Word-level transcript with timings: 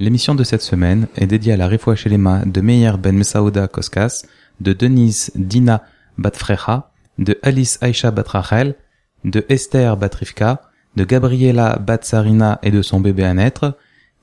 L'émission 0.00 0.36
de 0.36 0.44
cette 0.44 0.62
semaine 0.62 1.08
est 1.16 1.26
dédiée 1.26 1.54
à 1.54 1.56
la 1.56 1.66
Rifoua 1.66 1.96
Shelema 1.96 2.44
de 2.44 2.60
Meir 2.60 2.98
Ben 2.98 3.16
Mesaouda 3.16 3.66
Koskas, 3.66 4.22
de 4.60 4.72
Denise 4.72 5.32
Dina 5.34 5.82
Batfrecha, 6.18 6.92
de 7.18 7.36
Alice 7.42 7.80
Aisha 7.82 8.12
Batrachel, 8.12 8.76
de 9.24 9.44
Esther 9.48 9.96
Batrivka, 9.96 10.62
de 10.94 11.02
Gabriela 11.02 11.80
Batsarina 11.80 12.60
et 12.62 12.70
de 12.70 12.80
son 12.80 13.00
bébé 13.00 13.24
à 13.24 13.34
naître, 13.34 13.76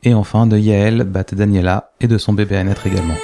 et 0.03 0.13
enfin 0.13 0.47
de 0.47 0.57
Yael 0.57 1.03
Bat 1.03 1.33
Daniela 1.33 1.91
et 1.99 2.07
de 2.07 2.17
son 2.17 2.31
bébé 2.31 2.55
à 2.55 2.63
naître 2.63 2.87
également. 2.87 3.15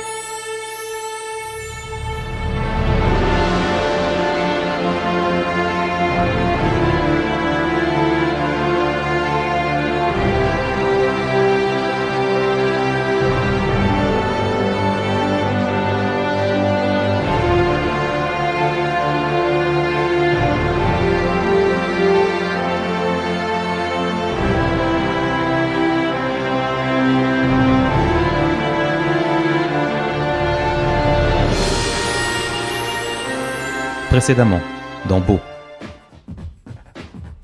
Précédemment, 34.21 34.61
dans 35.09 35.19
Beau. 35.19 35.39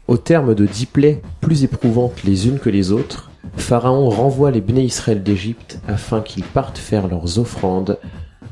Au 0.07 0.15
terme 0.15 0.53
de 0.53 0.67
dix 0.67 0.85
plaies 0.85 1.23
plus 1.41 1.63
éprouvantes 1.63 2.23
les 2.23 2.47
unes 2.47 2.59
que 2.59 2.69
les 2.69 2.91
autres, 2.91 3.31
Pharaon 3.55 4.11
renvoie 4.11 4.51
les 4.51 4.61
béné 4.61 4.83
Israël 4.83 5.23
d'Égypte 5.23 5.79
afin 5.87 6.21
qu'ils 6.21 6.43
partent 6.43 6.77
faire 6.77 7.07
leurs 7.07 7.39
offrandes 7.39 7.97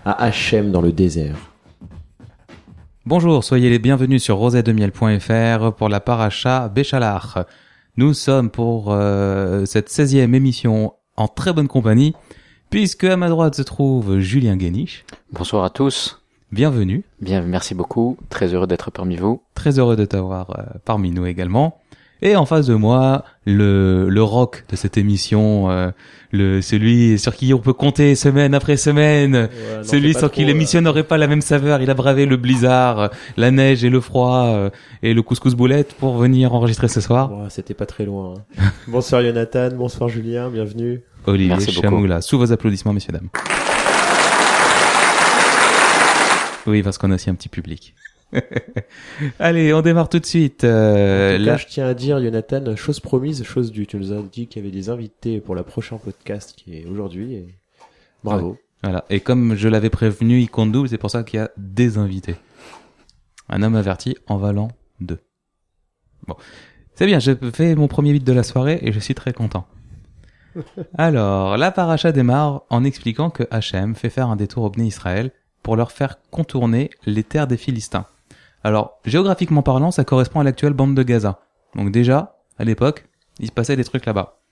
à 0.05 0.23
Hachem 0.23 0.71
dans 0.71 0.81
le 0.81 0.91
désert. 0.91 1.35
Bonjour, 3.05 3.43
soyez 3.43 3.69
les 3.69 3.77
bienvenus 3.77 4.23
sur 4.23 4.37
rosetdemiel.fr 4.37 5.73
pour 5.73 5.87
la 5.87 5.99
paracha 5.99 6.67
Béchalach. 6.67 7.45
Nous 7.95 8.15
sommes 8.15 8.49
pour 8.49 8.87
euh, 8.89 9.67
cette 9.67 9.91
16e 9.91 10.33
émission 10.33 10.93
en 11.15 11.27
très 11.27 11.53
bonne 11.53 11.67
compagnie, 11.67 12.15
puisque 12.71 13.03
à 13.03 13.17
ma 13.17 13.29
droite 13.29 13.53
se 13.53 13.61
trouve 13.61 14.17
Julien 14.17 14.57
Guéniche. 14.57 15.05
Bonsoir 15.31 15.63
à 15.63 15.69
tous. 15.69 16.24
Bienvenue. 16.59 17.03
Bien, 17.19 17.41
merci 17.41 17.75
beaucoup. 17.75 18.15
Très 18.29 18.53
heureux 18.53 18.65
d'être 18.65 18.89
parmi 18.89 19.17
vous. 19.17 19.41
Très 19.55 19.77
heureux 19.77 19.97
de 19.97 20.05
t'avoir 20.05 20.51
euh, 20.57 20.63
parmi 20.85 21.11
nous 21.11 21.25
également. 21.25 21.81
Et 22.21 22.37
en 22.37 22.45
face 22.45 22.67
de 22.67 22.75
moi, 22.75 23.25
le, 23.45 24.07
le 24.07 24.23
rock 24.23 24.63
de 24.69 24.77
cette 24.77 24.97
émission, 24.97 25.69
euh, 25.69 25.91
le 26.31 26.61
celui 26.61 27.19
sur 27.19 27.35
qui 27.35 27.53
on 27.53 27.59
peut 27.59 27.73
compter 27.73 28.15
semaine 28.15 28.53
après 28.53 28.77
semaine, 28.77 29.49
celui 29.83 30.13
sur 30.13 30.31
qui 30.31 30.45
l'émission 30.45 30.79
n'aurait 30.79 31.03
pas 31.03 31.17
la 31.17 31.27
même 31.27 31.41
saveur. 31.41 31.81
Il 31.81 31.89
a 31.89 31.93
bravé 31.93 32.25
le 32.25 32.37
blizzard, 32.37 33.09
la 33.35 33.51
neige 33.51 33.83
et 33.83 33.89
le 33.89 33.99
froid 33.99 34.45
euh, 34.45 34.69
et 35.03 35.13
le 35.13 35.21
couscous 35.21 35.55
boulette 35.55 35.93
pour 35.99 36.15
venir 36.15 36.53
enregistrer 36.53 36.87
ce 36.87 37.01
soir. 37.01 37.33
C'était 37.49 37.73
pas 37.73 37.85
très 37.85 38.05
loin. 38.05 38.35
hein. 38.57 38.63
bonsoir 38.87 39.21
Jonathan, 39.21 39.71
bonsoir 39.75 40.07
Julien, 40.07 40.49
bienvenue. 40.49 41.01
Olivier. 41.25 41.59
Chamoula, 41.59 42.21
sous 42.21 42.37
vos 42.39 42.53
applaudissements, 42.53 42.93
messieurs 42.93 43.11
dames. 43.11 43.27
Oui, 46.67 46.83
parce 46.83 46.97
qu'on 46.97 47.11
a 47.11 47.15
aussi 47.15 47.29
un 47.29 47.35
petit 47.35 47.49
public. 47.49 47.95
Allez, 49.39 49.73
on 49.73 49.81
démarre 49.81 50.09
tout 50.09 50.19
de 50.19 50.25
suite. 50.25 50.63
Euh, 50.63 51.35
En 51.35 51.37
tout 51.37 51.45
cas, 51.45 51.51
là- 51.51 51.57
je 51.57 51.67
tiens 51.67 51.87
à 51.87 51.93
dire, 51.93 52.21
Jonathan, 52.21 52.75
chose 52.75 52.99
promise, 52.99 53.43
chose 53.43 53.71
due. 53.71 53.87
Tu 53.87 53.97
nous 53.97 54.11
as 54.11 54.21
dit 54.21 54.47
qu'il 54.47 54.61
y 54.63 54.65
avait 54.65 54.75
des 54.75 54.89
invités 54.89 55.39
pour 55.39 55.55
le 55.55 55.63
prochain 55.63 55.97
podcast 55.97 56.53
qui 56.57 56.75
est 56.77 56.85
aujourd'hui. 56.85 57.35
Et... 57.35 57.55
Bravo. 58.23 58.57
Voilà. 58.83 59.05
Et 59.09 59.19
comme 59.19 59.55
je 59.55 59.67
l'avais 59.67 59.89
prévenu, 59.89 60.39
il 60.41 60.49
compte 60.49 60.71
double, 60.71 60.89
c'est 60.89 60.97
pour 60.97 61.11
ça 61.11 61.23
qu'il 61.23 61.39
y 61.39 61.43
a 61.43 61.49
des 61.57 61.97
invités. 61.97 62.35
Un 63.49 63.63
homme 63.63 63.75
averti 63.75 64.17
en 64.27 64.37
valant 64.37 64.69
deux. 64.99 65.19
Bon. 66.27 66.35
C'est 66.95 67.05
bien, 67.05 67.19
j'ai 67.19 67.35
fait 67.53 67.75
mon 67.75 67.87
premier 67.87 68.13
beat 68.13 68.23
de 68.23 68.33
la 68.33 68.43
soirée 68.43 68.79
et 68.81 68.91
je 68.91 68.99
suis 68.99 69.15
très 69.15 69.33
content. 69.33 69.67
Alors, 70.97 71.57
la 71.57 71.71
paracha 71.71 72.11
démarre 72.11 72.63
en 72.69 72.83
expliquant 72.83 73.29
que 73.29 73.43
Hachem 73.51 73.95
fait 73.95 74.09
faire 74.09 74.29
un 74.29 74.35
détour 74.35 74.63
au 74.63 74.69
Bné 74.69 74.85
Israël 74.85 75.31
pour 75.65 75.75
leur 75.75 75.91
faire 75.91 76.19
contourner 76.29 76.91
les 77.07 77.23
terres 77.23 77.47
des 77.47 77.57
Philistins. 77.57 78.05
Alors, 78.63 78.99
géographiquement 79.03 79.63
parlant, 79.63 79.89
ça 79.89 80.03
correspond 80.03 80.39
à 80.39 80.43
l'actuelle 80.43 80.73
bande 80.73 80.93
de 80.93 81.01
Gaza. 81.01 81.39
Donc 81.73 81.91
déjà, 81.91 82.37
à 82.59 82.63
l'époque, 82.63 83.07
il 83.39 83.47
se 83.47 83.51
passait 83.51 83.75
des 83.75 83.83
trucs 83.83 84.05
là-bas. 84.05 84.43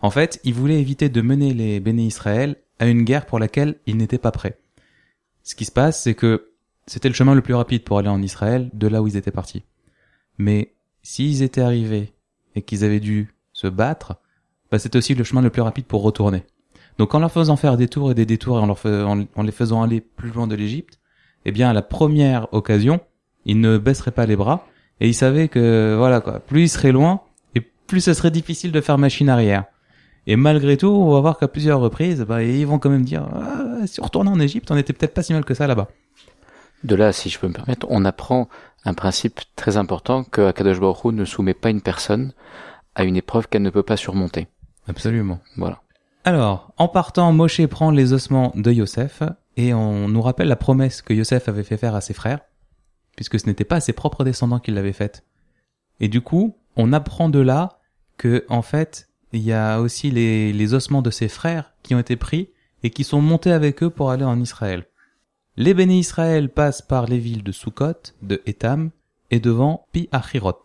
En 0.00 0.10
fait, 0.10 0.40
ils 0.42 0.52
voulaient 0.52 0.80
éviter 0.80 1.10
de 1.10 1.20
mener 1.22 1.54
les 1.54 1.78
Béné 1.78 2.02
Israël 2.02 2.56
à 2.80 2.86
une 2.86 3.04
guerre 3.04 3.26
pour 3.26 3.38
laquelle 3.38 3.76
ils 3.86 3.96
n'étaient 3.96 4.18
pas 4.18 4.32
prêts. 4.32 4.58
Ce 5.44 5.54
qui 5.54 5.64
se 5.64 5.70
passe, 5.70 6.02
c'est 6.02 6.14
que 6.14 6.50
c'était 6.88 7.08
le 7.08 7.14
chemin 7.14 7.36
le 7.36 7.40
plus 7.40 7.54
rapide 7.54 7.84
pour 7.84 8.00
aller 8.00 8.08
en 8.08 8.20
Israël 8.20 8.68
de 8.72 8.88
là 8.88 9.00
où 9.00 9.06
ils 9.06 9.16
étaient 9.16 9.30
partis. 9.30 9.62
Mais 10.38 10.74
s'ils 11.04 11.44
étaient 11.44 11.60
arrivés 11.60 12.14
et 12.56 12.62
qu'ils 12.62 12.82
avaient 12.82 12.98
dû 12.98 13.32
se 13.52 13.68
battre, 13.68 14.16
bah, 14.72 14.80
c'était 14.80 14.98
aussi 14.98 15.14
le 15.14 15.22
chemin 15.22 15.40
le 15.40 15.50
plus 15.50 15.62
rapide 15.62 15.86
pour 15.86 16.02
retourner. 16.02 16.42
Donc 16.98 17.14
en 17.14 17.20
leur 17.20 17.30
faisant 17.30 17.56
faire 17.56 17.76
des 17.76 17.88
tours 17.88 18.10
et 18.10 18.14
des 18.14 18.26
détours 18.26 18.58
et 18.58 18.60
en, 18.60 18.66
leur 18.66 18.78
fais- 18.78 19.02
en, 19.02 19.24
en 19.36 19.42
les 19.42 19.52
faisant 19.52 19.82
aller 19.82 20.00
plus 20.00 20.30
loin 20.30 20.46
de 20.46 20.54
l'Égypte, 20.54 20.98
eh 21.44 21.52
bien 21.52 21.70
à 21.70 21.72
la 21.72 21.82
première 21.82 22.52
occasion, 22.52 23.00
ils 23.44 23.60
ne 23.60 23.78
baisseraient 23.78 24.10
pas 24.10 24.26
les 24.26 24.36
bras 24.36 24.66
et 25.00 25.08
ils 25.08 25.14
savaient 25.14 25.48
que 25.48 25.94
voilà 25.96 26.20
quoi, 26.20 26.40
plus 26.40 26.62
ils 26.62 26.68
seraient 26.68 26.92
loin 26.92 27.20
et 27.54 27.60
plus 27.60 28.00
ce 28.00 28.14
serait 28.14 28.32
difficile 28.32 28.72
de 28.72 28.80
faire 28.80 28.98
machine 28.98 29.28
arrière. 29.28 29.64
Et 30.26 30.36
malgré 30.36 30.76
tout, 30.76 30.88
on 30.88 31.12
va 31.12 31.20
voir 31.20 31.38
qu'à 31.38 31.48
plusieurs 31.48 31.80
reprises, 31.80 32.20
bah, 32.28 32.42
ils 32.42 32.66
vont 32.66 32.78
quand 32.78 32.90
même 32.90 33.04
dire, 33.04 33.26
ah, 33.32 33.86
si 33.86 33.98
on 34.00 34.04
retournait 34.04 34.30
en 34.30 34.40
Égypte, 34.40 34.70
on 34.70 34.76
était 34.76 34.92
peut-être 34.92 35.14
pas 35.14 35.22
si 35.22 35.32
mal 35.32 35.44
que 35.44 35.54
ça 35.54 35.66
là-bas. 35.66 35.88
De 36.84 36.94
là, 36.94 37.12
si 37.12 37.30
je 37.30 37.38
peux 37.38 37.48
me 37.48 37.54
permettre, 37.54 37.86
on 37.88 38.04
apprend 38.04 38.48
un 38.84 38.92
principe 38.92 39.40
très 39.56 39.78
important 39.78 40.24
que 40.24 40.42
Akadosh 40.42 40.80
Baruch 40.80 41.04
Hu 41.04 41.12
ne 41.12 41.24
soumet 41.24 41.54
pas 41.54 41.70
une 41.70 41.80
personne 41.80 42.34
à 42.94 43.04
une 43.04 43.16
épreuve 43.16 43.48
qu'elle 43.48 43.62
ne 43.62 43.70
peut 43.70 43.82
pas 43.82 43.96
surmonter. 43.96 44.48
Absolument. 44.86 45.40
Voilà. 45.56 45.80
Alors, 46.24 46.72
en 46.76 46.88
partant, 46.88 47.32
Moshe 47.32 47.66
prend 47.66 47.90
les 47.90 48.12
ossements 48.12 48.52
de 48.54 48.70
Yosef 48.70 49.22
et 49.56 49.74
on 49.74 50.08
nous 50.08 50.22
rappelle 50.22 50.48
la 50.48 50.56
promesse 50.56 51.02
que 51.02 51.14
Yosef 51.14 51.48
avait 51.48 51.64
fait 51.64 51.76
faire 51.76 51.94
à 51.94 52.00
ses 52.00 52.14
frères, 52.14 52.40
puisque 53.16 53.40
ce 53.40 53.46
n'était 53.46 53.64
pas 53.64 53.80
ses 53.80 53.92
propres 53.92 54.24
descendants 54.24 54.58
qui 54.58 54.70
l'avaient 54.70 54.92
faite. 54.92 55.24
Et 56.00 56.08
du 56.08 56.20
coup, 56.20 56.56
on 56.76 56.92
apprend 56.92 57.28
de 57.28 57.40
là 57.40 57.80
que, 58.16 58.44
en 58.48 58.62
fait, 58.62 59.08
il 59.32 59.42
y 59.42 59.52
a 59.52 59.80
aussi 59.80 60.10
les, 60.10 60.74
ossements 60.74 61.02
de 61.02 61.10
ses 61.10 61.28
frères 61.28 61.74
qui 61.82 61.94
ont 61.94 61.98
été 61.98 62.16
pris 62.16 62.50
et 62.82 62.90
qui 62.90 63.04
sont 63.04 63.20
montés 63.20 63.52
avec 63.52 63.82
eux 63.82 63.90
pour 63.90 64.10
aller 64.10 64.24
en 64.24 64.40
Israël. 64.40 64.86
Les 65.56 65.74
béné 65.74 65.98
Israël 65.98 66.48
passent 66.50 66.82
par 66.82 67.06
les 67.06 67.18
villes 67.18 67.42
de 67.42 67.52
Sukkot, 67.52 68.12
de 68.22 68.42
Étam 68.46 68.90
et 69.30 69.40
devant 69.40 69.86
Pi 69.92 70.08
Achirot. 70.12 70.62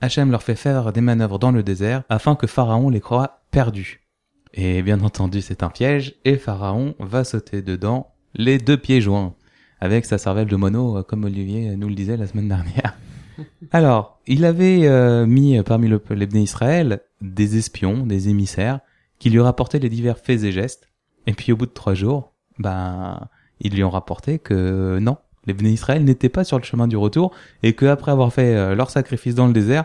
Hachem 0.00 0.30
leur 0.30 0.42
fait 0.42 0.56
faire 0.56 0.92
des 0.92 1.00
manœuvres 1.00 1.38
dans 1.38 1.52
le 1.52 1.62
désert 1.62 2.02
afin 2.08 2.34
que 2.34 2.46
Pharaon 2.46 2.90
les 2.90 3.00
croie 3.00 3.42
perdus. 3.50 4.07
Et 4.54 4.82
bien 4.82 5.00
entendu, 5.00 5.42
c'est 5.42 5.62
un 5.62 5.68
piège, 5.68 6.14
et 6.24 6.36
Pharaon 6.36 6.94
va 6.98 7.24
sauter 7.24 7.62
dedans, 7.62 8.12
les 8.34 8.58
deux 8.58 8.76
pieds 8.76 9.00
joints, 9.00 9.34
avec 9.80 10.04
sa 10.04 10.18
cervelle 10.18 10.48
de 10.48 10.56
mono, 10.56 10.98
euh, 10.98 11.02
comme 11.02 11.24
Olivier 11.24 11.76
nous 11.76 11.88
le 11.88 11.94
disait 11.94 12.16
la 12.16 12.26
semaine 12.26 12.48
dernière. 12.48 12.96
Alors, 13.72 14.20
il 14.26 14.44
avait 14.44 14.86
euh, 14.86 15.26
mis 15.26 15.62
parmi 15.62 15.88
le, 15.88 16.02
les 16.10 16.26
Bnei 16.26 16.42
Israël 16.42 17.00
des 17.20 17.56
espions, 17.56 18.06
des 18.06 18.28
émissaires, 18.28 18.80
qui 19.18 19.30
lui 19.30 19.40
rapportaient 19.40 19.78
les 19.78 19.88
divers 19.88 20.18
faits 20.18 20.44
et 20.44 20.52
gestes, 20.52 20.88
et 21.26 21.32
puis 21.32 21.52
au 21.52 21.56
bout 21.56 21.66
de 21.66 21.72
trois 21.72 21.94
jours, 21.94 22.32
ben, 22.58 23.28
ils 23.60 23.74
lui 23.74 23.84
ont 23.84 23.90
rapporté 23.90 24.38
que 24.38 24.98
non, 25.00 25.18
les 25.46 25.54
Bnei 25.54 25.72
Israël 25.72 26.04
n'étaient 26.04 26.28
pas 26.28 26.44
sur 26.44 26.58
le 26.58 26.64
chemin 26.64 26.88
du 26.88 26.96
retour, 26.96 27.32
et 27.62 27.72
que 27.72 27.86
après 27.86 28.12
avoir 28.12 28.32
fait 28.32 28.54
euh, 28.54 28.74
leur 28.74 28.90
sacrifice 28.90 29.34
dans 29.34 29.46
le 29.46 29.52
désert, 29.52 29.84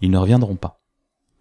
ils 0.00 0.10
ne 0.10 0.18
reviendront 0.18 0.56
pas. 0.56 0.80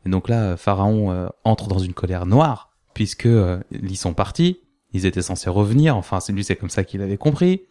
Et 0.06 0.10
donc 0.10 0.30
là, 0.30 0.56
Pharaon 0.56 1.12
euh, 1.12 1.28
entre 1.44 1.68
dans 1.68 1.80
une 1.80 1.94
colère 1.94 2.26
noire, 2.26 2.72
puisque 2.94 3.26
euh, 3.26 3.60
ils 3.72 3.98
sont 3.98 4.14
partis, 4.14 4.60
ils 4.94 5.06
étaient 5.06 5.22
censés 5.22 5.50
revenir, 5.50 5.98
enfin 5.98 6.20
lui 6.30 6.44
c'est 6.44 6.56
comme 6.56 6.70
ça 6.70 6.84
qu'il 6.84 7.02
avait 7.02 7.18
compris. 7.18 7.64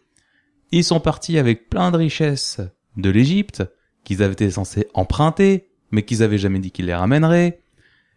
Ils 0.71 0.83
sont 0.83 0.99
partis 0.99 1.37
avec 1.37 1.69
plein 1.69 1.91
de 1.91 1.97
richesses 1.97 2.59
de 2.97 3.09
l'Égypte, 3.09 3.63
qu'ils 4.03 4.21
avaient 4.21 4.33
été 4.33 4.51
censés 4.51 4.87
emprunter, 4.93 5.69
mais 5.91 6.03
qu'ils 6.03 6.23
avaient 6.23 6.37
jamais 6.37 6.59
dit 6.59 6.71
qu'ils 6.71 6.85
les 6.85 6.95
ramèneraient, 6.95 7.59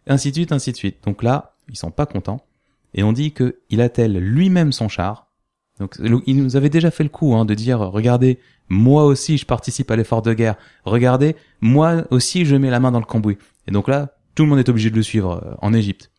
ainsi 0.05 0.29
de 0.29 0.35
suite, 0.35 0.51
ainsi 0.51 0.71
de 0.71 0.77
suite. 0.77 1.03
Donc 1.05 1.23
là, 1.23 1.55
ils 1.69 1.77
sont 1.77 1.91
pas 1.91 2.05
contents, 2.05 2.45
et 2.93 3.03
on 3.03 3.13
dit 3.13 3.31
que 3.31 3.59
il 3.69 3.81
attelle 3.81 4.17
lui-même 4.17 4.71
son 4.71 4.89
char. 4.89 5.27
Donc 5.79 5.95
il 6.27 6.43
nous 6.43 6.57
avait 6.57 6.69
déjà 6.69 6.91
fait 6.91 7.03
le 7.03 7.09
coup 7.09 7.33
hein, 7.35 7.45
de 7.45 7.53
dire, 7.53 7.79
regardez, 7.79 8.39
moi 8.67 9.05
aussi 9.05 9.37
je 9.37 9.45
participe 9.45 9.89
à 9.91 9.95
l'effort 9.95 10.21
de 10.21 10.33
guerre, 10.33 10.55
regardez, 10.83 11.37
moi 11.61 12.03
aussi 12.11 12.45
je 12.45 12.57
mets 12.57 12.69
la 12.69 12.81
main 12.81 12.91
dans 12.91 12.99
le 12.99 13.05
cambouis. 13.05 13.37
Et 13.69 13.71
donc 13.71 13.87
là, 13.87 14.15
tout 14.33 14.43
le 14.43 14.49
monde 14.49 14.57
est 14.57 14.67
obligé 14.67 14.89
de 14.89 14.95
le 14.95 15.03
suivre 15.03 15.43
euh, 15.45 15.53
en 15.59 15.73
Égypte. 15.73 16.11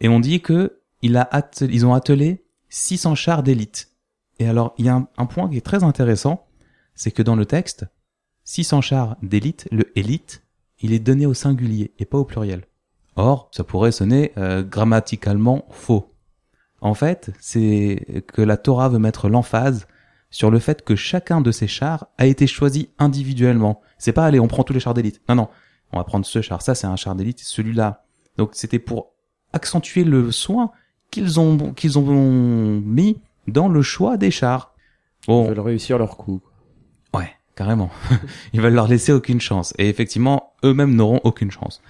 Et 0.00 0.08
on 0.08 0.20
dit 0.20 0.40
que 0.40 0.78
ils 1.02 1.86
ont 1.86 1.94
attelé 1.94 2.44
600 2.68 3.16
chars 3.16 3.42
d'élite. 3.42 3.90
Et 4.38 4.46
alors, 4.46 4.72
il 4.78 4.86
y 4.86 4.88
a 4.88 4.94
un, 4.94 5.08
un 5.18 5.26
point 5.26 5.50
qui 5.50 5.56
est 5.56 5.66
très 5.66 5.82
intéressant, 5.82 6.46
c'est 6.94 7.10
que 7.10 7.22
dans 7.22 7.34
le 7.34 7.44
texte, 7.44 7.86
600 8.44 8.82
chars 8.82 9.16
d'élite, 9.20 9.66
le 9.72 9.90
élite, 9.98 10.44
il 10.78 10.92
est 10.92 11.00
donné 11.00 11.26
au 11.26 11.34
singulier 11.34 11.92
et 11.98 12.04
pas 12.04 12.18
au 12.18 12.24
pluriel. 12.24 12.64
Or, 13.16 13.48
ça 13.50 13.64
pourrait 13.64 13.90
sonner 13.90 14.32
euh, 14.38 14.62
grammaticalement 14.62 15.66
faux. 15.70 16.14
En 16.80 16.94
fait, 16.94 17.32
c'est 17.40 18.22
que 18.28 18.42
la 18.42 18.56
Torah 18.56 18.88
veut 18.88 19.00
mettre 19.00 19.28
l'emphase 19.28 19.88
sur 20.30 20.52
le 20.52 20.60
fait 20.60 20.84
que 20.84 20.94
chacun 20.94 21.40
de 21.40 21.50
ces 21.50 21.66
chars 21.66 22.06
a 22.16 22.26
été 22.26 22.46
choisi 22.46 22.90
individuellement. 22.98 23.80
C'est 23.98 24.12
pas 24.12 24.24
allez, 24.24 24.38
on 24.38 24.46
prend 24.46 24.62
tous 24.62 24.72
les 24.72 24.80
chars 24.80 24.94
d'élite. 24.94 25.20
Non, 25.28 25.34
non, 25.34 25.48
on 25.92 25.98
va 25.98 26.04
prendre 26.04 26.24
ce 26.26 26.40
char. 26.42 26.62
Ça, 26.62 26.74
c'est 26.74 26.86
un 26.86 26.96
char 26.96 27.14
d'élite, 27.14 27.40
celui-là. 27.40 28.04
Donc, 28.36 28.50
c'était 28.52 28.78
pour 28.78 29.12
accentuer 29.52 30.04
le 30.04 30.30
soin 30.30 30.70
qu'ils 31.10 31.40
ont 31.40 31.72
qu'ils 31.72 31.98
ont 31.98 32.80
mis 32.80 33.20
dans 33.48 33.68
le 33.68 33.82
choix 33.82 34.16
des 34.16 34.30
chars. 34.30 34.74
Ils 35.24 35.26
Bon, 35.28 35.48
veulent 35.48 35.60
réussir 35.60 35.98
leur 35.98 36.16
coup. 36.16 36.40
Ouais, 37.14 37.30
carrément. 37.56 37.90
ils 38.52 38.60
veulent 38.60 38.74
leur 38.74 38.88
laisser 38.88 39.12
aucune 39.12 39.40
chance. 39.40 39.74
Et 39.78 39.88
effectivement, 39.88 40.52
eux-mêmes 40.64 40.94
n'auront 40.94 41.20
aucune 41.24 41.50
chance. 41.50 41.82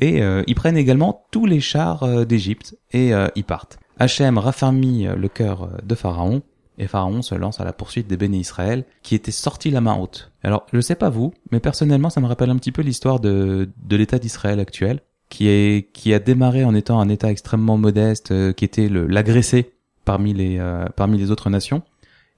Et 0.00 0.22
euh, 0.22 0.42
ils 0.46 0.54
prennent 0.54 0.76
également 0.76 1.24
tous 1.30 1.46
les 1.46 1.60
chars 1.60 2.02
euh, 2.02 2.24
d'Égypte 2.24 2.76
et 2.92 3.14
euh, 3.14 3.28
ils 3.36 3.44
partent. 3.44 3.78
Hachem 3.98 4.38
raffermit 4.38 5.06
euh, 5.06 5.14
le 5.14 5.28
cœur 5.28 5.62
euh, 5.64 5.68
de 5.84 5.94
Pharaon 5.94 6.42
et 6.78 6.88
Pharaon 6.88 7.22
se 7.22 7.34
lance 7.36 7.60
à 7.60 7.64
la 7.64 7.72
poursuite 7.72 8.08
des 8.08 8.16
bénis 8.16 8.40
Israël 8.40 8.84
qui 9.02 9.14
étaient 9.14 9.30
sortis 9.30 9.70
la 9.70 9.80
main 9.80 9.94
haute. 9.94 10.32
Alors, 10.44 10.66
je 10.72 10.80
sais 10.80 10.94
pas 10.94 11.08
vous, 11.08 11.32
mais 11.50 11.58
personnellement, 11.58 12.10
ça 12.10 12.20
me 12.20 12.26
rappelle 12.26 12.50
un 12.50 12.56
petit 12.56 12.72
peu 12.72 12.82
l'histoire 12.82 13.18
de, 13.18 13.70
de 13.82 13.96
l'État 13.96 14.18
d'Israël 14.18 14.60
actuel 14.60 15.00
qui 15.28 15.48
est 15.48 15.90
qui 15.92 16.14
a 16.14 16.18
démarré 16.18 16.64
en 16.64 16.74
étant 16.74 17.00
un 17.00 17.08
État 17.08 17.30
extrêmement 17.30 17.76
modeste, 17.76 18.30
euh, 18.30 18.52
qui 18.52 18.64
était 18.64 18.88
l'agressé 18.88 19.72
parmi 20.04 20.32
les 20.34 20.58
euh, 20.58 20.84
parmi 20.96 21.18
les 21.18 21.30
autres 21.30 21.50
nations. 21.50 21.82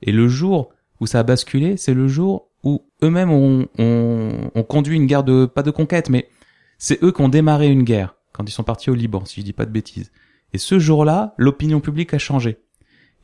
Et 0.03 0.13
le 0.13 0.29
jour 0.29 0.71
où 1.01 1.07
ça 1.07 1.21
a 1.21 1.23
basculé, 1.23 1.77
c'est 1.77 1.95
le 1.95 2.09
jour 2.09 2.49
où 2.63 2.85
eux-mêmes 3.03 3.31
ont, 3.31 3.69
ont, 3.79 4.51
ont 4.55 4.63
conduit 4.63 4.97
une 4.97 5.07
guerre 5.07 5.25
de 5.25 5.47
pas 5.47 5.63
de 5.63 5.71
conquête, 5.71 6.09
mais 6.09 6.29
c'est 6.79 7.03
eux 7.03 7.13
qui 7.13 7.21
ont 7.21 7.29
démarré 7.29 7.69
une 7.69 7.83
guerre 7.83 8.15
quand 8.33 8.49
ils 8.49 8.53
sont 8.53 8.65
partis 8.65 8.91
au 8.91 8.95
Liban, 8.95 9.25
si 9.25 9.41
je 9.41 9.45
dis 9.45 9.53
pas 9.53 9.67
de 9.67 9.71
bêtises. 9.71 10.11
Et 10.53 10.59
ce 10.59 10.79
jour-là, 10.79 11.35
l'opinion 11.37 11.81
publique 11.81 12.15
a 12.15 12.19
changé. 12.19 12.59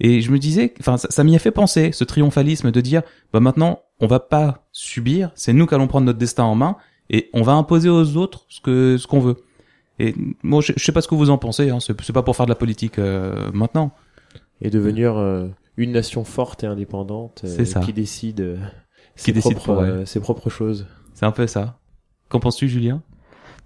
Et 0.00 0.20
je 0.20 0.30
me 0.30 0.38
disais, 0.38 0.74
enfin, 0.80 0.96
ça, 0.96 1.08
ça 1.10 1.24
m'y 1.24 1.36
a 1.36 1.38
fait 1.38 1.50
penser, 1.50 1.92
ce 1.92 2.04
triomphalisme 2.04 2.70
de 2.70 2.80
dire, 2.80 3.02
bah 3.32 3.40
maintenant, 3.40 3.80
on 4.00 4.06
va 4.06 4.20
pas 4.20 4.61
subir, 4.72 5.30
c'est 5.34 5.52
nous 5.52 5.66
qui 5.66 5.74
allons 5.74 5.86
prendre 5.86 6.06
notre 6.06 6.18
destin 6.18 6.44
en 6.44 6.54
main 6.54 6.76
et 7.10 7.30
on 7.32 7.42
va 7.42 7.52
imposer 7.52 7.88
aux 7.88 8.16
autres 8.16 8.46
ce 8.48 8.60
que 8.60 8.96
ce 8.98 9.06
qu'on 9.06 9.20
veut. 9.20 9.36
Et 9.98 10.14
moi, 10.42 10.60
je, 10.60 10.72
je 10.76 10.82
sais 10.82 10.92
pas 10.92 11.02
ce 11.02 11.08
que 11.08 11.14
vous 11.14 11.30
en 11.30 11.38
pensez. 11.38 11.70
Hein, 11.70 11.78
c'est 11.80 12.12
pas 12.12 12.22
pour 12.22 12.34
faire 12.34 12.46
de 12.46 12.50
la 12.50 12.56
politique 12.56 12.98
euh, 12.98 13.50
maintenant. 13.52 13.92
Et 14.60 14.70
devenir 14.70 15.16
euh, 15.16 15.48
une 15.76 15.92
nation 15.92 16.24
forte 16.24 16.64
et 16.64 16.66
indépendante 16.66 17.42
euh, 17.44 17.64
ça. 17.64 17.80
qui 17.80 17.92
décide, 17.92 18.40
euh, 18.40 18.56
Qui 19.16 19.24
ses, 19.24 19.32
décide 19.32 19.56
propres, 19.56 19.64
pour 19.74 19.82
euh, 19.82 20.04
ses 20.04 20.20
propres 20.20 20.50
choses. 20.50 20.86
C'est 21.14 21.26
un 21.26 21.32
peu 21.32 21.46
ça. 21.46 21.78
Qu'en 22.28 22.40
penses-tu, 22.40 22.68
Julien? 22.68 23.02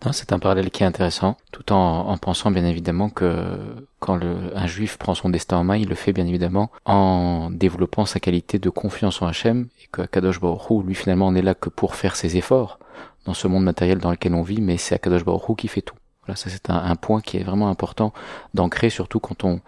Non, 0.04 0.12
c'est 0.12 0.32
un 0.32 0.38
parallèle 0.38 0.70
qui 0.70 0.82
est 0.82 0.86
intéressant, 0.86 1.36
tout 1.52 1.72
en, 1.72 2.08
en 2.08 2.18
pensant 2.18 2.50
bien 2.50 2.64
évidemment 2.66 3.08
que 3.08 3.58
quand 3.98 4.16
le, 4.16 4.52
un 4.54 4.66
juif 4.66 4.98
prend 4.98 5.14
son 5.14 5.30
destin 5.30 5.56
en 5.56 5.64
main, 5.64 5.76
il 5.76 5.88
le 5.88 5.94
fait 5.94 6.12
bien 6.12 6.26
évidemment 6.26 6.70
en 6.84 7.48
développant 7.50 8.04
sa 8.04 8.20
qualité 8.20 8.58
de 8.58 8.70
confiance 8.70 9.22
en 9.22 9.26
Hachem 9.26 9.68
et 9.82 9.88
que 9.90 10.02
Kadosh 10.02 10.40
Baruch 10.40 10.84
lui 10.84 10.94
finalement, 10.94 11.28
on 11.28 11.34
est 11.34 11.42
là 11.42 11.54
que 11.54 11.70
pour 11.70 11.94
faire 11.94 12.14
ses 12.14 12.36
efforts 12.36 12.78
dans 13.24 13.34
ce 13.34 13.48
monde 13.48 13.64
matériel 13.64 13.98
dans 13.98 14.10
lequel 14.10 14.34
on 14.34 14.42
vit, 14.42 14.60
mais 14.60 14.76
c'est 14.76 14.98
Kadosh 14.98 15.24
Baruch 15.24 15.56
qui 15.56 15.68
fait 15.68 15.82
tout. 15.82 15.96
Voilà, 16.24 16.36
ça 16.36 16.50
c'est 16.50 16.70
un, 16.70 16.76
un 16.76 16.96
point 16.96 17.20
qui 17.20 17.38
est 17.38 17.44
vraiment 17.44 17.68
important 17.68 18.12
d'ancrer, 18.54 18.90
surtout 18.90 19.18
quand 19.18 19.44
on, 19.44 19.60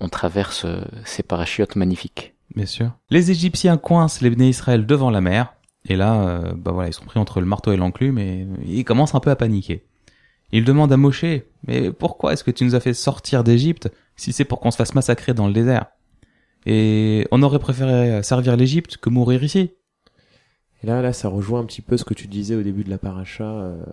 on 0.00 0.08
traverse 0.08 0.64
euh, 0.64 0.80
ces 1.04 1.22
parachutes 1.22 1.76
magnifiques. 1.76 2.34
Bien 2.54 2.66
sûr. 2.66 2.90
Les 3.10 3.30
Égyptiens 3.30 3.76
coincent 3.76 4.20
les 4.22 4.30
Bnei 4.30 4.48
Israël 4.48 4.86
devant 4.86 5.10
la 5.10 5.20
mer. 5.20 5.52
Et 5.88 5.96
là, 5.96 6.20
euh, 6.20 6.52
bah 6.54 6.72
voilà, 6.72 6.88
ils 6.88 6.92
sont 6.92 7.04
pris 7.04 7.18
entre 7.18 7.40
le 7.40 7.46
marteau 7.46 7.72
et 7.72 7.76
l'enclume 7.76 8.18
et 8.18 8.46
ils 8.64 8.84
commencent 8.84 9.14
un 9.14 9.20
peu 9.20 9.30
à 9.30 9.36
paniquer. 9.36 9.84
Ils 10.52 10.64
demandent 10.64 10.92
à 10.92 10.96
Moshe, 10.96 11.24
mais 11.66 11.90
pourquoi 11.92 12.32
est-ce 12.32 12.44
que 12.44 12.50
tu 12.50 12.64
nous 12.64 12.74
as 12.74 12.80
fait 12.80 12.94
sortir 12.94 13.44
d'Égypte 13.44 13.90
si 14.16 14.32
c'est 14.32 14.44
pour 14.44 14.60
qu'on 14.60 14.70
se 14.70 14.76
fasse 14.76 14.94
massacrer 14.94 15.34
dans 15.34 15.46
le 15.46 15.52
désert? 15.52 15.86
Et 16.66 17.26
on 17.30 17.42
aurait 17.42 17.58
préféré 17.58 18.22
servir 18.22 18.56
l'Égypte 18.56 18.96
que 18.96 19.10
mourir 19.10 19.42
ici. 19.44 19.72
Et 20.82 20.86
là, 20.86 21.02
là, 21.02 21.12
ça 21.12 21.28
rejoint 21.28 21.60
un 21.60 21.64
petit 21.64 21.82
peu 21.82 21.96
ce 21.96 22.04
que 22.04 22.14
tu 22.14 22.26
disais 22.26 22.54
au 22.54 22.62
début 22.62 22.84
de 22.84 22.90
la 22.90 22.98
paracha 22.98 23.44
euh, 23.44 23.84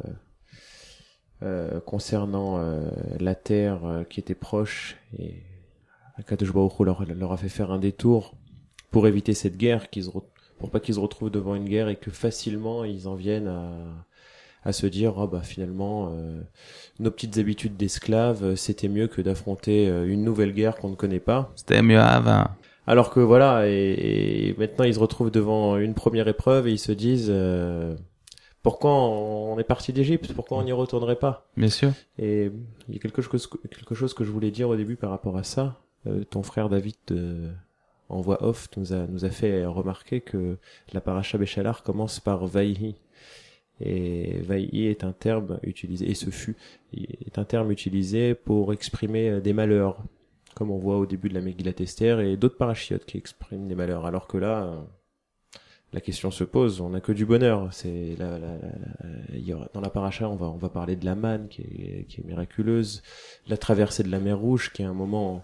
euh, 1.44 1.80
concernant 1.82 2.60
la 3.20 3.36
terre 3.36 4.06
qui 4.10 4.20
était 4.20 4.36
proche 4.36 4.98
et 5.18 5.44
Akadosh 6.18 6.54
leur, 6.80 7.32
a 7.32 7.38
fait 7.38 7.50
faire 7.50 7.72
un 7.72 7.80
détour 7.80 8.36
pour 8.92 9.08
éviter 9.08 9.34
cette 9.34 9.58
guerre, 9.58 9.90
qu'ils 9.90 10.10
pour 10.60 10.70
pas 10.70 10.80
qu'ils 10.80 10.96
se 10.96 11.00
retrouvent 11.00 11.30
devant 11.32 11.56
une 11.56 11.68
guerre 11.68 11.90
et 11.90 11.96
que 11.96 12.12
facilement 12.12 12.84
ils 12.84 13.08
en 13.08 13.16
viennent 13.16 13.48
à, 13.48 13.70
à 14.64 14.72
se 14.74 14.88
dire 14.88 15.14
ah 15.18 15.28
bah 15.28 15.42
finalement 15.42 16.12
euh, 16.14 16.42
nos 17.00 17.12
petites 17.12 17.38
habitudes 17.38 17.76
d'esclaves 17.78 18.44
euh, 18.44 18.56
c'était 18.56 18.88
mieux 18.88 19.08
que 19.08 19.22
d'affronter 19.22 19.88
euh, 19.90 20.08
une 20.08 20.24
nouvelle 20.24 20.54
guerre 20.54 20.76
qu'on 20.78 20.90
ne 20.90 20.96
connaît 20.96 21.20
pas. 21.20 21.52
C'était 21.56 21.82
mieux 21.82 22.00
avant. 22.00 22.46
Alors 22.86 23.10
que 23.12 23.20
voilà, 23.22 23.68
et, 23.70 24.50
et 24.50 24.56
maintenant 24.58 24.86
ils 24.86 24.94
se 24.96 25.00
retrouvent 25.00 25.32
devant 25.32 25.78
une 25.78 25.94
première 25.94 26.28
épreuve 26.28 26.68
et 26.68 26.72
ils 26.72 26.80
se 26.80 26.92
disent 26.92 27.30
euh, 27.30 27.96
pourquoi 28.62 28.92
on 28.92 29.58
est 29.60 29.64
parti 29.66 29.92
d'Égypte, 29.94 30.34
pourquoi 30.34 30.58
on 30.58 30.64
n'y 30.64 30.72
retournerait 30.72 31.18
pas? 31.18 31.48
Bien 31.58 31.70
sûr. 31.70 31.92
Et 32.18 32.52
il 32.88 32.94
y 32.94 32.98
a 32.98 33.00
quelque 33.02 33.22
chose, 33.22 33.48
que- 33.48 33.68
quelque 33.68 33.96
chose 33.96 34.14
que 34.14 34.24
je 34.24 34.32
voulais 34.32 34.52
dire 34.52 34.70
au 34.70 34.76
début 34.78 34.96
par 34.96 35.10
rapport 35.10 35.38
à 35.38 35.44
ça. 35.44 35.80
Euh, 36.08 36.24
ton 36.24 36.44
frère 36.44 36.70
David, 36.70 36.96
euh, 37.12 37.52
en 38.14 38.22
voix 38.22 38.44
off, 38.44 38.70
nous 38.78 38.94
a, 38.94 39.08
nous 39.08 39.26
a 39.26 39.30
fait 39.30 39.66
remarquer 39.66 40.22
que 40.22 40.58
la 40.94 41.02
paracha 41.02 41.38
Béchalar 41.38 41.84
commence 41.84 42.20
par 42.20 42.46
Vaïhi. 42.46 42.96
Et 43.82 44.40
Vaïhi 44.42 44.86
est 44.88 45.04
un 45.04 45.14
terme 45.14 45.60
utilisé, 45.64 46.10
et 46.10 46.14
ce 46.14 46.30
fut, 46.30 46.56
est 46.94 47.38
un 47.38 47.44
terme 47.44 47.72
utilisé 47.72 48.36
pour 48.36 48.72
exprimer 48.72 49.30
euh, 49.30 49.42
des 49.42 49.54
malheurs, 49.54 49.98
comme 50.56 50.70
on 50.70 50.78
voit 50.78 50.98
au 50.98 51.06
début 51.06 51.30
de 51.30 51.34
la 51.34 51.42
Megillat 51.42 51.74
Esther 51.80 52.20
et 52.20 52.38
d'autres 52.38 52.58
parachiotes 52.58 53.06
qui 53.06 53.18
expriment 53.18 53.68
des 53.68 53.76
malheurs. 53.76 54.06
Alors 54.06 54.28
que 54.28 54.38
là, 54.38 54.86
la 55.94 56.02
question 56.02 56.32
se 56.32 56.44
pose, 56.44 56.82
on 56.82 56.90
n'a 56.90 57.02
que 57.02 57.12
du 57.12 57.26
bonheur. 57.26 57.70
C'est 57.72 58.16
la, 58.18 58.40
dans 59.74 59.82
la 59.82 59.90
paracha, 59.90 60.30
on 60.30 60.36
va, 60.36 60.48
on 60.48 60.58
va 60.58 60.70
parler 60.70 60.96
de 60.96 61.06
la 61.06 61.16
manne 61.16 61.48
qui 61.48 61.62
est, 61.62 62.06
qui 62.08 62.22
est 62.22 62.24
miraculeuse, 62.24 63.04
la 63.48 63.58
traversée 63.58 64.04
de 64.04 64.10
la 64.10 64.20
mer 64.20 64.38
Rouge 64.38 64.72
qui 64.74 64.82
est 64.82 64.86
un 64.86 64.94
moment 64.94 65.44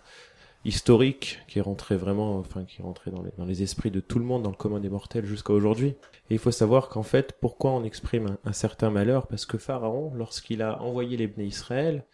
historique 0.66 1.40
qui 1.48 1.60
est 1.60 1.62
rentré 1.62 1.96
vraiment, 1.96 2.38
enfin 2.38 2.66
qui 2.66 2.82
est 2.82 2.84
rentré 2.84 3.12
dans 3.12 3.22
les, 3.22 3.32
dans 3.38 3.46
les 3.46 3.64
esprits 3.64 3.92
de 3.92 4.00
tout 4.00 4.20
le 4.20 4.26
monde, 4.26 4.44
dans 4.44 4.50
le 4.52 4.56
commun 4.58 4.80
des 4.80 4.90
mortels 4.90 5.26
jusqu'à 5.26 5.54
aujourd'hui. 5.54 5.90
Et 6.30 6.34
il 6.36 6.40
faut 6.40 6.52
savoir 6.52 6.90
qu'en 6.90 7.04
fait, 7.04 7.34
pourquoi 7.40 7.72
on 7.72 7.84
exprime 7.84 8.28
un, 8.28 8.38
un 8.46 8.54
certain 8.54 8.90
malheur? 8.90 9.28
Parce 9.28 9.46
que 9.46 9.58
Pharaon, 9.58 10.14
lorsqu'il 10.16 10.62
a 10.62 10.82
envoyé 10.82 11.18
les 11.18 11.28
Bnei 11.28 11.48
Israël, 11.48 12.06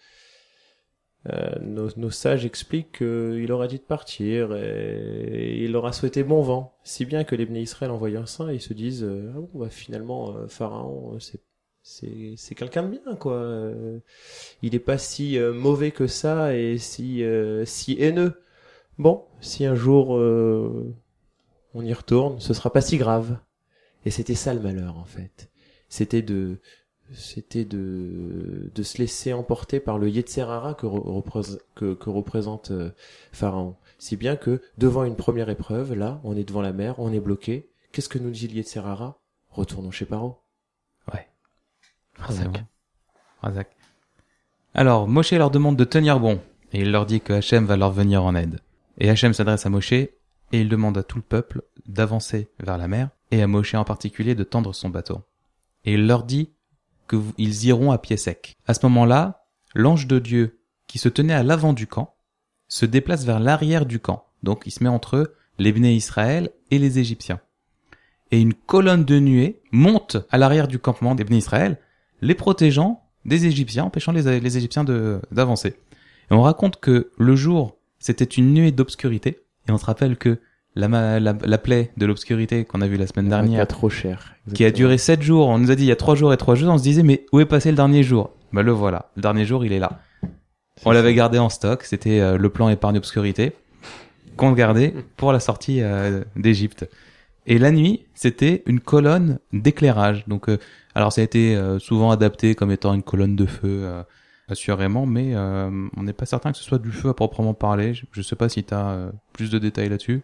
euh, 1.28 1.56
nos, 1.60 1.90
nos 1.98 2.12
sages 2.12 2.46
expliquent 2.46 3.00
qu'il 3.00 3.52
aura 3.52 3.68
dit 3.68 3.78
de 3.80 3.84
partir 3.84 4.56
et 4.56 5.58
il 5.64 5.72
leur 5.72 5.88
a 5.88 5.92
souhaité 5.92 6.24
bon 6.24 6.42
vent, 6.44 6.78
si 6.84 7.04
bien 7.06 7.24
que 7.24 7.36
les 7.36 7.48
Bnei 7.48 7.64
Israël 7.64 7.90
en 7.92 7.98
voyant 7.98 8.28
ça, 8.28 8.54
ils 8.54 8.62
se 8.62 8.74
disent 8.74 9.04
euh, 9.04 9.32
ah 9.36 9.40
bon, 9.40 9.50
bah, 9.56 9.70
finalement 9.70 10.36
euh, 10.36 10.48
Pharaon 10.48 11.18
c'est 11.20 11.42
c'est 11.82 12.56
quelqu'un 12.56 12.84
de 12.84 12.98
bien 12.98 13.16
quoi. 13.16 13.34
Euh, 13.34 14.00
il 14.64 14.74
est 14.76 14.80
pas 14.80 14.98
si 14.98 15.38
euh, 15.38 15.54
mauvais 15.54 15.92
que 15.92 16.08
ça 16.08 16.56
et 16.56 16.78
si 16.80 17.24
euh, 17.24 17.64
si 17.66 17.96
haineux. 18.00 18.42
Bon, 18.98 19.26
si 19.42 19.66
un 19.66 19.76
jour 19.76 20.16
euh, 20.18 20.96
on 21.74 21.84
y 21.84 21.94
retourne, 21.94 22.40
ce 22.40 22.54
sera 22.54 22.72
pas 22.72 22.82
si 22.82 22.98
grave. 22.98 23.38
Et 24.06 24.12
c'était 24.12 24.36
ça 24.36 24.54
le 24.54 24.60
malheur 24.62 24.98
en 24.98 25.06
fait. 25.06 25.50
C'était 25.90 26.22
de 26.22 26.60
c'était 27.14 27.66
de 27.66 28.72
de 28.74 28.84
se 28.84 28.98
laisser 28.98 29.34
emporter 29.34 29.80
par 29.80 30.00
le 30.00 30.10
Yetzerara 30.10 30.74
que, 30.74 30.86
re- 30.86 31.04
représ- 31.04 31.60
que, 31.76 31.94
que 31.94 32.10
représente 32.10 32.72
euh, 32.72 32.92
Pharaon. 33.32 33.76
Si 34.00 34.16
bien 34.16 34.36
que 34.36 34.62
devant 34.78 35.04
une 35.04 35.16
première 35.16 35.50
épreuve, 35.50 35.94
là, 35.94 36.20
on 36.24 36.36
est 36.36 36.44
devant 36.44 36.62
la 36.62 36.74
mer, 36.74 36.96
on 37.00 37.12
est 37.14 37.20
bloqué. 37.20 37.70
Qu'est-ce 37.92 38.10
que 38.10 38.20
nous 38.20 38.32
dit 38.32 38.48
le 38.48 38.56
Yetzerara? 38.56 39.20
Retournons 39.52 39.92
chez 39.92 40.06
Paro. 40.06 40.40
Ouais. 41.14 41.28
Razak. 42.18 42.44
C'est 42.44 42.52
bon. 42.52 42.66
Razak. 43.42 43.76
Alors, 44.74 45.08
Moshe 45.08 45.32
leur 45.32 45.52
demande 45.52 45.78
de 45.78 45.86
tenir 45.86 46.20
bon, 46.20 46.42
et 46.74 46.82
il 46.82 46.92
leur 46.92 47.06
dit 47.06 47.22
que 47.22 47.34
Hachem 47.34 47.66
va 47.66 47.78
leur 47.78 47.92
venir 47.92 48.24
en 48.24 48.36
aide. 48.36 48.60
Et 48.98 49.10
Hachem 49.10 49.34
s'adresse 49.34 49.66
à 49.66 49.70
Moshe, 49.70 49.92
et 49.92 50.12
il 50.52 50.70
demande 50.70 50.98
à 50.98 51.04
tout 51.04 51.18
le 51.18 51.24
peuple 51.24 51.64
d'avancer 51.88 52.50
vers 52.60 52.78
la 52.78 52.88
mer, 52.88 53.10
et 53.32 53.42
à 53.42 53.48
Moshe 53.48 53.74
en 53.76 53.84
particulier 53.84 54.36
de 54.36 54.44
tendre 54.44 54.74
son 54.74 54.90
bateau. 54.90 55.22
Et 55.84 55.94
il 55.94 56.08
leur 56.08 56.24
dit 56.24 56.52
que 57.08 57.16
vous- 57.16 57.34
ils 57.38 57.66
iront 57.66 57.92
à 57.92 57.98
pied 57.98 58.18
sec. 58.18 58.56
À 58.68 58.74
ce 58.74 58.86
moment-là, 58.86 59.46
l'ange 59.74 60.08
de 60.08 60.20
Dieu, 60.20 60.60
qui 60.88 60.98
se 60.98 61.10
tenait 61.10 61.34
à 61.34 61.44
l'avant 61.44 61.74
du 61.74 61.88
camp, 61.88 62.16
se 62.68 62.86
déplace 62.86 63.26
vers 63.26 63.40
l'arrière 63.40 63.86
du 63.86 64.00
camp. 64.00 64.26
Donc 64.44 64.64
il 64.66 64.72
se 64.72 64.84
met 64.84 64.90
entre 64.90 65.34
les 65.60 65.72
Bnei 65.72 65.96
Israël 65.96 66.52
et 66.72 66.80
les 66.80 67.00
Égyptiens. 67.00 67.40
Et 68.32 68.40
une 68.40 68.54
colonne 68.54 69.06
de 69.06 69.20
nuée 69.20 69.62
monte 69.72 70.18
à 70.32 70.38
l'arrière 70.38 70.68
du 70.68 70.80
campement 70.80 71.16
des 71.16 71.24
Bnei 71.24 71.38
Israël, 71.40 71.80
les 72.22 72.36
protégeant 72.36 73.04
des 73.24 73.46
Égyptiens, 73.46 73.86
empêchant 73.86 74.12
les, 74.12 74.40
les 74.40 74.58
Égyptiens 74.58 74.84
d'avancer. 74.84 75.76
Et 76.32 76.34
on 76.34 76.42
raconte 76.42 76.80
que 76.80 77.12
le 77.18 77.36
jour, 77.36 77.75
c'était 78.06 78.26
une 78.26 78.54
nuée 78.54 78.72
d'obscurité, 78.72 79.40
et 79.68 79.72
on 79.72 79.80
se 79.80 79.86
rappelle 79.86 80.16
que 80.16 80.38
la, 80.76 80.88
ma- 80.88 81.20
la, 81.20 81.34
la 81.44 81.58
plaie 81.58 81.92
de 81.98 82.06
l'obscurité 82.06 82.66
qu'on 82.66 82.82
a 82.82 82.88
vue 82.88 82.98
la 82.98 83.08
semaine 83.08 83.30
dernière, 83.30 83.66
trop 83.68 83.90
cher. 83.90 84.36
qui 84.54 84.64
a 84.64 84.70
duré 84.72 84.98
sept 85.00 85.24
jours, 85.24 85.48
on 85.48 85.58
nous 85.58 85.72
a 85.72 85.76
dit 85.76 85.86
il 85.86 85.88
y 85.88 85.92
a 85.92 85.96
trois 85.96 86.14
jours 86.16 86.32
et 86.34 86.38
trois 86.38 86.54
jours, 86.54 86.72
on 86.72 86.78
se 86.78 86.84
disait 86.84 87.02
mais 87.02 87.26
où 87.32 87.40
est 87.40 87.46
passé 87.46 87.70
le 87.72 87.76
dernier 87.76 88.04
jour? 88.04 88.30
Bah 88.54 88.62
le 88.62 88.72
voilà. 88.72 89.10
Le 89.16 89.22
dernier 89.24 89.46
jour, 89.46 89.66
il 89.66 89.74
est 89.74 89.80
là. 89.80 90.00
On 90.86 90.92
l'avait 90.92 91.14
gardé 91.16 91.40
en 91.40 91.50
stock. 91.50 91.84
C'était 91.84 92.20
euh, 92.20 92.38
le 92.38 92.50
plan 92.50 92.70
épargne 92.70 92.98
obscurité 92.98 93.54
qu'on 94.38 94.52
gardait 94.52 94.94
pour 95.18 95.32
la 95.32 95.40
sortie 95.40 95.82
euh, 95.82 96.24
d'Égypte. 96.36 96.88
Et 97.48 97.58
la 97.58 97.72
nuit, 97.72 98.06
c'était 98.14 98.62
une 98.66 98.80
colonne 98.80 99.40
d'éclairage. 99.52 100.26
Donc, 100.28 100.50
euh, 100.50 100.58
alors 100.94 101.12
ça 101.12 101.22
a 101.22 101.24
été 101.24 101.56
euh, 101.56 101.80
souvent 101.80 102.12
adapté 102.12 102.56
comme 102.56 102.72
étant 102.72 102.94
une 102.94 103.04
colonne 103.04 103.36
de 103.36 103.46
feu, 103.46 103.88
assurément, 104.50 105.06
mais 105.06 105.36
euh, 105.36 105.88
on 105.96 106.04
n'est 106.04 106.14
pas 106.14 106.26
certain 106.26 106.52
que 106.52 106.58
ce 106.58 106.64
soit 106.64 106.80
du 106.80 106.92
feu 106.92 107.10
à 107.10 107.14
proprement 107.14 107.54
parler. 107.54 107.94
Je, 107.94 108.06
je 108.12 108.22
sais 108.22 108.36
pas 108.36 108.50
si 108.50 108.64
tu 108.64 108.74
as 108.74 109.12
plus 109.34 109.50
de 109.50 109.60
détails 109.60 109.90
là-dessus. 109.90 110.22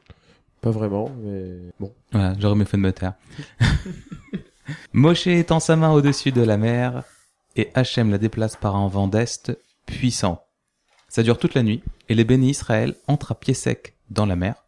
Pas 0.61 0.71
vraiment, 0.71 1.09
mais 1.23 1.57
bon. 1.79 1.91
Voilà, 2.11 2.35
j'aurais 2.37 2.55
mieux 2.55 2.65
fait 2.65 2.77
de 2.77 2.83
me 2.83 2.91
taire. 2.91 3.13
Moshe 4.93 5.27
étend 5.27 5.59
sa 5.59 5.75
main 5.75 5.91
au-dessus 5.91 6.31
de 6.31 6.41
la 6.41 6.57
mer 6.57 7.03
et 7.55 7.69
Hachem 7.73 8.11
la 8.11 8.19
déplace 8.19 8.55
par 8.55 8.75
un 8.75 8.87
vent 8.87 9.07
d'est 9.07 9.51
puissant. 9.85 10.43
Ça 11.09 11.23
dure 11.23 11.39
toute 11.39 11.55
la 11.55 11.63
nuit 11.63 11.83
et 12.09 12.15
les 12.15 12.23
bénis 12.23 12.51
Israël 12.51 12.95
entrent 13.07 13.31
à 13.31 13.35
pied 13.35 13.53
sec 13.53 13.95
dans 14.09 14.25
la 14.25 14.35
mer, 14.35 14.65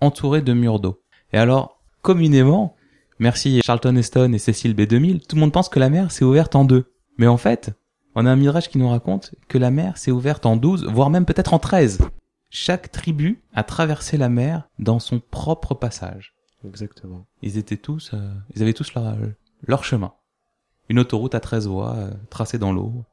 entourés 0.00 0.42
de 0.42 0.52
murs 0.52 0.80
d'eau. 0.80 1.02
Et 1.32 1.38
alors, 1.38 1.80
communément, 2.02 2.76
merci 3.18 3.60
Charlton 3.64 3.96
Heston 3.96 4.32
et 4.32 4.38
Cécile 4.38 4.74
B2000, 4.74 5.26
tout 5.26 5.36
le 5.36 5.40
monde 5.40 5.52
pense 5.52 5.68
que 5.68 5.80
la 5.80 5.90
mer 5.90 6.12
s'est 6.12 6.24
ouverte 6.24 6.54
en 6.54 6.64
deux. 6.64 6.92
Mais 7.18 7.26
en 7.26 7.36
fait, 7.36 7.70
on 8.14 8.26
a 8.26 8.30
un 8.30 8.36
mirage 8.36 8.68
qui 8.68 8.78
nous 8.78 8.88
raconte 8.88 9.34
que 9.48 9.58
la 9.58 9.70
mer 9.70 9.96
s'est 9.96 10.10
ouverte 10.10 10.46
en 10.46 10.56
douze, 10.56 10.84
voire 10.84 11.10
même 11.10 11.24
peut-être 11.24 11.54
en 11.54 11.58
treize. 11.58 11.98
Chaque 12.50 12.92
tribu 12.92 13.42
a 13.54 13.62
traversé 13.62 14.16
la 14.16 14.28
mer 14.28 14.68
dans 14.78 14.98
son 14.98 15.20
propre 15.20 15.74
passage. 15.74 16.34
Exactement. 16.66 17.26
Ils 17.40 17.56
étaient 17.56 17.76
tous, 17.76 18.10
euh, 18.12 18.30
ils 18.54 18.62
avaient 18.62 18.74
tous 18.74 18.94
leur, 18.94 19.16
leur 19.66 19.84
chemin. 19.84 20.12
Une 20.88 20.98
autoroute 20.98 21.34
à 21.34 21.40
13 21.40 21.66
voies, 21.66 21.94
euh, 21.96 22.10
tracée 22.28 22.58
dans 22.58 22.72
l'eau. 22.72 23.04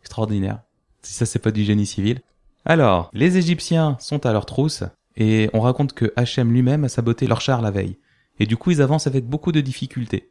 Extraordinaire. 0.00 0.62
Si 1.02 1.14
ça 1.14 1.26
c'est 1.26 1.38
pas 1.38 1.50
du 1.50 1.64
génie 1.64 1.86
civil. 1.86 2.20
Alors, 2.64 3.10
les 3.12 3.36
Égyptiens 3.36 3.96
sont 3.98 4.26
à 4.26 4.32
leur 4.32 4.46
trousse, 4.46 4.84
et 5.16 5.50
on 5.52 5.60
raconte 5.60 5.94
que 5.94 6.12
Hachem 6.16 6.52
lui-même 6.52 6.84
a 6.84 6.88
saboté 6.88 7.26
leur 7.26 7.40
char 7.40 7.62
la 7.62 7.70
veille. 7.70 7.98
Et 8.38 8.46
du 8.46 8.56
coup, 8.56 8.70
ils 8.70 8.82
avancent 8.82 9.06
avec 9.06 9.26
beaucoup 9.26 9.52
de 9.52 9.60
difficultés. 9.60 10.30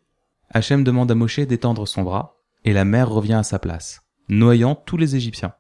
Hachem 0.52 0.84
demande 0.84 1.12
à 1.12 1.16
Moshe 1.16 1.40
d'étendre 1.40 1.86
son 1.88 2.04
bras, 2.04 2.37
et 2.68 2.74
la 2.74 2.84
mer 2.84 3.10
revient 3.10 3.36
à 3.36 3.44
sa 3.44 3.60
place, 3.60 4.02
noyant 4.28 4.76
tous 4.76 4.98
les 4.98 5.16
Égyptiens. 5.16 5.54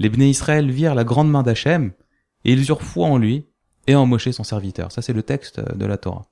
Les 0.00 0.08
Bnei 0.08 0.30
Israël 0.30 0.72
virent 0.72 0.96
la 0.96 1.04
grande 1.04 1.30
main 1.30 1.44
d'Hachem, 1.44 1.92
et 2.44 2.52
ils 2.52 2.68
eurent 2.68 2.82
foi 2.82 3.06
en 3.06 3.16
lui, 3.16 3.46
et 3.86 3.94
en 3.94 4.06
Moshe 4.06 4.28
son 4.32 4.42
serviteur. 4.42 4.90
Ça 4.90 5.00
c'est 5.00 5.12
le 5.12 5.22
texte 5.22 5.60
de 5.60 5.86
la 5.86 5.98
Torah. 5.98 6.26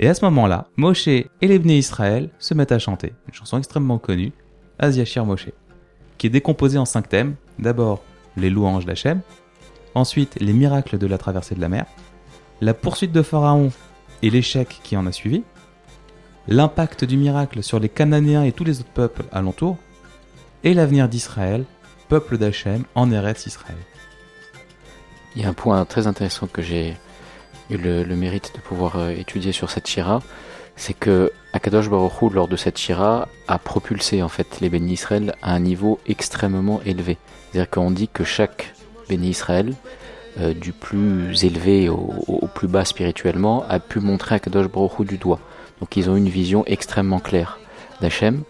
Et 0.00 0.08
à 0.08 0.14
ce 0.14 0.24
moment-là, 0.24 0.66
Moshe 0.76 1.06
et 1.06 1.30
les 1.40 1.60
Bnei 1.60 1.78
Israël 1.78 2.30
se 2.40 2.52
mettent 2.52 2.72
à 2.72 2.80
chanter, 2.80 3.12
une 3.28 3.34
chanson 3.34 3.56
extrêmement 3.56 3.98
connue, 3.98 4.32
Aziachir 4.80 5.24
Moshe, 5.24 5.50
qui 6.18 6.26
est 6.26 6.30
décomposée 6.30 6.78
en 6.78 6.84
cinq 6.84 7.08
thèmes. 7.08 7.36
D'abord, 7.60 8.02
les 8.36 8.50
louanges 8.50 8.86
d'Hachem, 8.86 9.20
ensuite 9.94 10.34
les 10.40 10.52
miracles 10.52 10.98
de 10.98 11.06
la 11.06 11.16
traversée 11.16 11.54
de 11.54 11.60
la 11.60 11.68
mer, 11.68 11.86
la 12.60 12.74
poursuite 12.74 13.12
de 13.12 13.22
Pharaon 13.22 13.70
et 14.20 14.30
l'échec 14.30 14.80
qui 14.82 14.96
en 14.96 15.06
a 15.06 15.12
suivi, 15.12 15.44
l'impact 16.48 17.04
du 17.04 17.16
miracle 17.16 17.62
sur 17.62 17.80
les 17.80 17.88
Cananéens 17.88 18.44
et 18.44 18.52
tous 18.52 18.64
les 18.64 18.80
autres 18.80 18.90
peuples 18.90 19.24
alentours, 19.32 19.76
et 20.62 20.74
l'avenir 20.74 21.08
d'Israël, 21.08 21.64
peuple 22.08 22.38
d'Hachem 22.38 22.84
en 22.94 23.10
Eretz 23.10 23.46
Israël. 23.46 23.76
Il 25.36 25.42
y 25.42 25.44
a 25.44 25.48
un 25.48 25.54
point 25.54 25.84
très 25.84 26.06
intéressant 26.06 26.46
que 26.46 26.62
j'ai 26.62 26.96
eu 27.70 27.76
le, 27.76 28.04
mérite 28.16 28.52
de 28.54 28.60
pouvoir 28.60 28.96
euh, 28.96 29.10
étudier 29.10 29.52
sur 29.52 29.70
cette 29.70 29.86
shira, 29.86 30.22
c'est 30.76 30.94
que 30.94 31.32
Akadosh 31.52 31.88
Baruch 31.88 32.20
Hu, 32.20 32.30
lors 32.30 32.48
de 32.48 32.56
cette 32.56 32.78
shira, 32.78 33.28
a 33.48 33.58
propulsé 33.58 34.22
en 34.22 34.28
fait 34.28 34.60
les 34.60 34.68
bénis 34.68 34.94
Israël 34.94 35.34
à 35.42 35.52
un 35.52 35.60
niveau 35.60 36.00
extrêmement 36.06 36.80
élevé. 36.84 37.16
C'est-à-dire 37.50 37.70
qu'on 37.70 37.90
dit 37.90 38.08
que 38.08 38.24
chaque 38.24 38.74
béni 39.08 39.28
Israël, 39.28 39.74
euh, 40.40 40.52
du 40.52 40.72
plus 40.72 41.44
élevé 41.44 41.88
au 41.88 42.48
plus 42.54 42.68
bas 42.68 42.84
spirituellement, 42.84 43.64
a 43.68 43.78
pu 43.78 44.00
montrer 44.00 44.36
Akadosh 44.36 44.68
Baruch 44.68 44.98
Hu 44.98 45.04
du 45.04 45.18
doigt. 45.18 45.40
Donc 45.84 45.98
ils 45.98 46.08
ont 46.08 46.16
une 46.16 46.30
vision 46.30 46.64
extrêmement 46.64 47.18
claire 47.18 47.58
d'Hachem. 48.00 48.44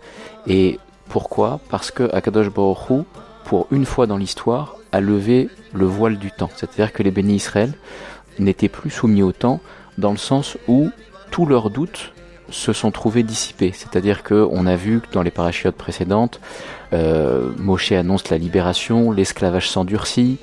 Et 0.47 0.79
pourquoi? 1.09 1.59
Parce 1.69 1.91
que 1.91 2.09
Akadosh 2.15 2.49
Baruch 2.49 3.03
pour 3.45 3.67
une 3.73 3.87
fois 3.87 4.07
dans 4.07 4.19
l'histoire, 4.19 4.77
a 4.93 5.01
levé 5.01 5.49
le 5.73 5.85
voile 5.85 6.17
du 6.17 6.31
temps. 6.31 6.49
C'est-à-dire 6.55 6.93
que 6.93 7.03
les 7.03 7.11
bénis 7.11 7.35
Israël 7.35 7.73
n'étaient 8.39 8.69
plus 8.69 8.91
soumis 8.91 9.25
au 9.25 9.33
temps 9.33 9.59
dans 9.99 10.13
le 10.13 10.17
sens 10.17 10.57
où 10.69 10.91
tous 11.33 11.45
leurs 11.45 11.71
doutes 11.71 12.13
se 12.51 12.73
sont 12.73 12.93
trouvés 12.93 13.25
dissipés. 13.25 13.73
C'est-à-dire 13.75 14.23
que 14.23 14.47
on 14.53 14.65
a 14.65 14.77
vu 14.77 15.01
que 15.01 15.13
dans 15.13 15.23
les 15.23 15.33
parachutes 15.33 15.75
précédentes, 15.75 16.39
euh, 16.93 17.51
Moshe 17.59 17.91
annonce 17.91 18.31
la 18.31 18.39
libération, 18.39 19.11
l'esclavage 19.11 19.69
s'endurcit, 19.69 20.39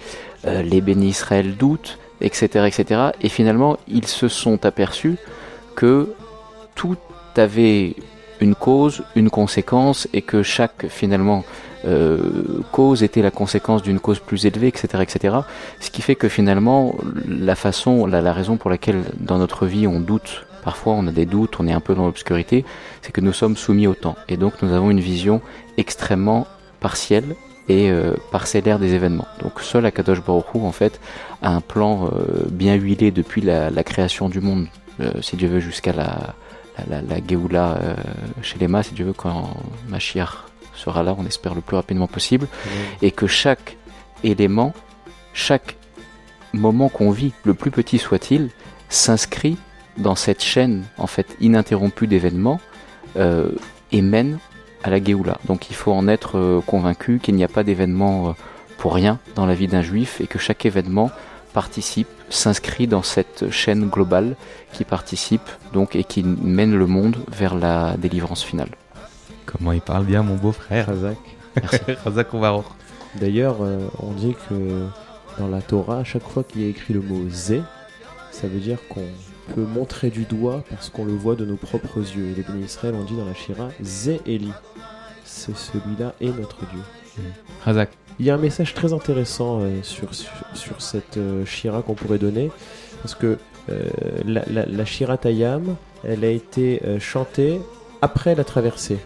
euh, 0.46 0.62
les 0.62 0.82
bénis 0.82 1.08
Israël 1.08 1.56
doutent, 1.56 2.00
etc., 2.20 2.68
etc. 2.68 3.02
Et 3.22 3.30
finalement, 3.30 3.78
ils 3.88 4.08
se 4.08 4.28
sont 4.28 4.66
aperçus 4.66 5.16
que 5.76 6.14
tout 6.76 6.98
avait 7.36 7.96
une 8.42 8.56
cause, 8.56 9.04
une 9.16 9.30
conséquence, 9.30 10.08
et 10.14 10.22
que 10.22 10.44
chaque 10.44 10.88
finalement 10.88 11.44
euh, 11.86 12.64
cause 12.72 13.04
était 13.04 13.22
la 13.22 13.32
conséquence 13.32 13.82
d'une 13.82 14.00
cause 14.00 14.20
plus 14.20 14.46
élevée, 14.46 14.68
etc., 14.68 14.88
etc. 15.02 15.38
Ce 15.80 15.90
qui 15.90 16.02
fait 16.02 16.16
que 16.16 16.28
finalement, 16.28 16.96
la 17.28 17.56
façon, 17.56 18.06
la, 18.06 18.34
raison 18.34 18.58
pour 18.58 18.70
laquelle 18.70 19.04
dans 19.20 19.38
notre 19.38 19.66
vie 19.66 19.88
on 19.88 20.00
doute, 20.00 20.46
parfois 20.64 20.94
on 20.94 21.08
a 21.08 21.12
des 21.12 21.26
doutes, 21.26 21.60
on 21.60 21.68
est 21.68 21.74
un 21.74 21.80
peu 21.80 21.96
dans 21.96 22.06
l'obscurité, 22.06 22.66
c'est 23.02 23.12
que 23.12 23.22
nous 23.22 23.34
sommes 23.34 23.58
soumis 23.58 23.88
au 23.88 23.96
temps. 23.96 24.16
Et 24.28 24.38
donc 24.38 24.62
nous 24.62 24.74
avons 24.74 24.92
une 24.92 25.00
vision 25.00 25.42
extrêmement 25.78 26.48
partielle 26.80 27.36
et 27.70 27.90
euh, 27.90 28.16
parcellaire 28.32 28.80
des 28.80 28.94
événements. 28.94 29.28
Donc 29.42 29.62
seul 29.62 29.86
Akadosh 29.86 30.22
Baruch 30.24 30.56
en 30.56 30.72
fait, 30.72 31.00
a 31.42 31.52
un 31.52 31.62
plan 31.62 32.08
euh, 32.08 32.46
bien 32.50 32.76
huilé 32.76 33.12
depuis 33.12 33.42
la, 33.42 33.70
la 33.70 33.84
création 33.84 34.30
du 34.30 34.42
monde, 34.42 34.68
euh, 35.00 35.12
si 35.22 35.36
Dieu 35.36 35.48
veut, 35.48 35.60
jusqu'à 35.60 35.94
la, 35.94 36.36
la, 36.90 37.02
la, 37.02 37.02
la 37.02 37.28
Géoula 37.28 37.78
euh, 37.82 37.96
chez 38.42 38.60
les 38.60 38.68
Mas, 38.68 38.88
si 38.88 38.94
Dieu 38.94 39.06
veut, 39.06 39.14
quand 39.14 39.50
Mashiach 39.90 40.46
sera 40.74 41.04
là, 41.04 41.16
on 41.18 41.26
espère 41.26 41.54
le 41.54 41.62
plus 41.62 41.76
rapidement 41.76 42.08
possible 42.08 42.48
et 43.02 43.12
que 43.12 43.28
chaque 43.28 43.78
élément, 44.24 44.74
chaque 45.34 45.78
moment 46.54 46.90
qu'on 46.90 47.12
vit, 47.12 47.34
le 47.44 47.54
plus 47.54 47.72
petit 47.72 47.98
soit-il, 47.98 48.50
s'inscrit 48.90 49.58
dans 49.98 50.16
cette 50.16 50.42
chaîne 50.42 50.86
en 50.98 51.08
fait 51.08 51.36
ininterrompue 51.40 52.08
d'événements 52.08 52.60
euh, 53.18 53.52
et 53.92 54.02
mène 54.02 54.40
à 54.84 54.90
la 54.90 55.04
Géoula. 55.04 55.38
Donc 55.46 55.70
il 55.70 55.76
faut 55.76 55.92
en 55.92 56.08
être 56.08 56.38
euh, 56.38 56.62
convaincu 56.62 57.20
qu'il 57.20 57.36
n'y 57.36 57.44
a 57.44 57.48
pas 57.48 57.64
d'événement 57.64 58.36
pour 58.78 58.96
rien 58.96 59.20
dans 59.36 59.46
la 59.46 59.54
vie 59.54 59.68
d'un 59.68 59.82
juif 59.82 60.22
et 60.22 60.28
que 60.28 60.40
chaque 60.40 60.66
événement 60.66 61.12
participe, 61.52 62.08
s'inscrit 62.30 62.88
dans 62.88 63.04
cette 63.04 63.52
chaîne 63.52 63.90
globale 63.90 64.36
qui 64.74 64.84
participe 64.84 65.50
donc 65.74 65.96
et 65.96 66.04
qui 66.04 66.24
mène 66.24 66.76
le 66.76 66.88
monde 66.88 67.18
vers 67.32 67.56
la 67.56 67.96
délivrance 67.98 68.44
finale. 68.44 68.70
Comment 69.46 69.72
il 69.72 69.82
parle 69.82 70.06
bien 70.06 70.24
mon 70.24 70.36
beau-frère 70.36 70.88
Razak. 70.88 71.18
Razak 72.04 72.34
Ovaror. 72.34 72.76
D'ailleurs, 73.16 73.58
euh, 73.62 73.80
on 74.00 74.12
dit 74.12 74.36
que 74.48 74.88
dans 75.38 75.48
la 75.48 75.62
Torah, 75.62 76.00
à 76.00 76.04
chaque 76.04 76.28
fois 76.28 76.44
qu'il 76.44 76.62
y 76.62 76.66
a 76.66 76.70
écrit 76.70 76.94
le 76.94 77.02
mot 77.02 77.30
Zé, 77.30 77.62
ça 78.32 78.48
veut 78.48 78.60
dire 78.60 78.78
qu'on 78.88 79.08
peut 79.54 79.66
montrer 79.66 80.10
du 80.10 80.24
doigt 80.24 80.64
parce 80.70 80.90
qu'on 80.90 81.06
le 81.06 81.14
voit 81.14 81.36
de 81.36 81.46
nos 81.46 81.58
propres 81.58 82.00
yeux. 82.00 82.30
Et 82.32 82.36
les 82.36 82.44
bénis 82.44 82.66
Israël 82.66 82.96
ont 82.96 83.04
dit 83.04 83.16
dans 83.16 83.26
la 83.26 83.34
Shira, 83.34 83.70
Zé 83.82 84.22
Eli. 84.26 84.52
C'est 85.26 85.56
celui-là 85.56 86.14
est 86.22 86.38
notre 86.38 86.60
Dieu. 86.70 87.24
Razak. 87.64 87.90
Il 88.20 88.26
y 88.26 88.30
a 88.30 88.36
un 88.36 88.38
message 88.38 88.74
très 88.74 88.94
intéressant 88.94 89.62
euh, 89.62 89.82
sur, 89.84 90.10
sur, 90.14 90.82
cette 90.82 91.18
euh, 91.18 91.46
Shira 91.46 91.82
qu'on 91.82 91.94
pourrait 91.94 92.18
donner, 92.18 92.52
parce 93.02 93.16
que 93.16 93.38
euh, 93.70 93.84
la, 94.26 94.44
la, 94.48 94.86
Shira 94.86 95.18
Tayam, 95.18 95.76
elle 96.04 96.24
a 96.24 96.30
été 96.30 96.82
chantée 97.00 97.60
après 98.02 98.36
la 98.36 98.44
traversée. 98.44 98.98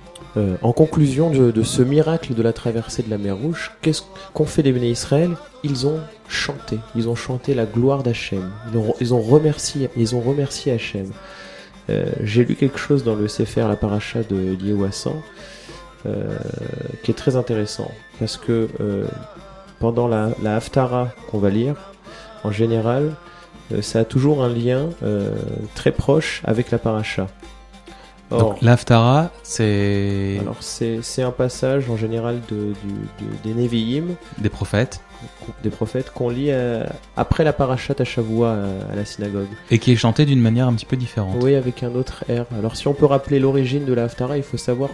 En 0.61 0.73
conclusion 0.73 1.29
de, 1.29 1.63
ce 1.63 1.81
miracle 1.81 2.33
de 2.33 2.41
la 2.41 2.51
traversée 2.51 3.03
de 3.03 3.09
la 3.09 3.17
mer 3.17 3.37
Rouge, 3.37 3.71
qu'est-ce 3.81 4.01
qu'ont 4.33 4.45
fait 4.45 4.63
les 4.63 4.73
bénis 4.73 4.91
Israël 4.91 5.31
Ils 5.63 5.87
ont 5.87 6.01
chanté, 6.27 6.77
ils 6.93 7.07
ont 7.07 7.15
chanté 7.15 7.53
la 7.53 7.65
gloire 7.65 8.03
d'Hachem, 8.03 8.51
ils 8.99 9.13
ont, 9.13 9.21
remercié, 9.21 9.89
ils 9.95 10.13
ont 10.13 10.19
remercié 10.19 10.73
Hachem. 10.73 11.09
J'ai 12.21 12.43
lu 12.43 12.55
quelque 12.55 12.79
chose 12.79 13.05
dans 13.05 13.15
le 13.15 13.29
Sefer, 13.29 13.65
la 13.69 13.77
paracha 13.77 14.23
de 14.23 14.57
euh, 16.05 16.37
qui 17.01 17.09
est 17.09 17.15
très 17.15 17.35
intéressant, 17.35 17.89
parce 18.19 18.37
que 18.37 18.69
euh, 18.79 19.05
pendant 19.79 20.07
la, 20.07 20.31
Haftara 20.55 21.09
qu'on 21.29 21.39
va 21.39 21.49
lire, 21.49 21.75
en 22.43 22.51
général, 22.51 23.13
euh, 23.71 23.81
ça 23.81 23.99
a 23.99 24.05
toujours 24.05 24.43
un 24.43 24.49
lien 24.49 24.89
euh, 25.03 25.35
très 25.73 25.91
proche 25.91 26.41
avec 26.45 26.71
la 26.71 26.77
paracha. 26.77 27.27
Donc 28.31 28.61
l'Aftara, 28.61 29.29
c'est 29.43 30.37
alors 30.41 30.57
c'est 30.59 31.21
un 31.21 31.31
passage 31.31 31.89
en 31.89 31.97
général 31.97 32.41
de, 32.49 32.73
des 33.43 33.53
Nevi'im, 33.53 34.15
des 34.39 34.49
prophètes 34.49 35.01
des 35.63 35.69
prophètes, 35.69 36.11
qu'on 36.11 36.29
lit 36.29 36.47
euh, 36.49 36.83
après 37.17 37.43
la 37.43 37.53
parashat 37.53 37.95
à 37.99 38.03
Shavua 38.03 38.47
euh, 38.49 38.91
à 38.91 38.95
la 38.95 39.05
synagogue. 39.05 39.47
et 39.71 39.79
qui 39.79 39.91
est 39.91 39.95
chanté 39.95 40.25
d'une 40.25 40.41
manière 40.41 40.67
un 40.67 40.73
petit 40.73 40.85
peu 40.85 40.97
différente. 40.97 41.37
Oui, 41.41 41.55
avec 41.55 41.83
un 41.83 41.93
autre 41.95 42.23
air. 42.29 42.45
Alors, 42.57 42.75
si 42.75 42.87
on 42.87 42.93
peut 42.93 43.05
rappeler 43.05 43.39
l'origine 43.39 43.85
de 43.85 43.93
la 43.93 44.03
Haftara, 44.05 44.37
il 44.37 44.43
faut 44.43 44.57
savoir 44.57 44.89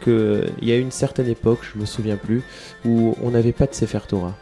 que 0.00 0.46
il 0.60 0.68
y 0.68 0.72
a 0.72 0.76
une 0.76 0.90
certaine 0.90 1.28
époque, 1.28 1.60
je 1.74 1.78
me 1.78 1.86
souviens 1.86 2.16
plus, 2.16 2.42
où 2.84 3.16
on 3.22 3.30
n'avait 3.30 3.52
pas 3.52 3.66
de 3.66 3.74
Sefer 3.74 4.00
Torah. 4.08 4.34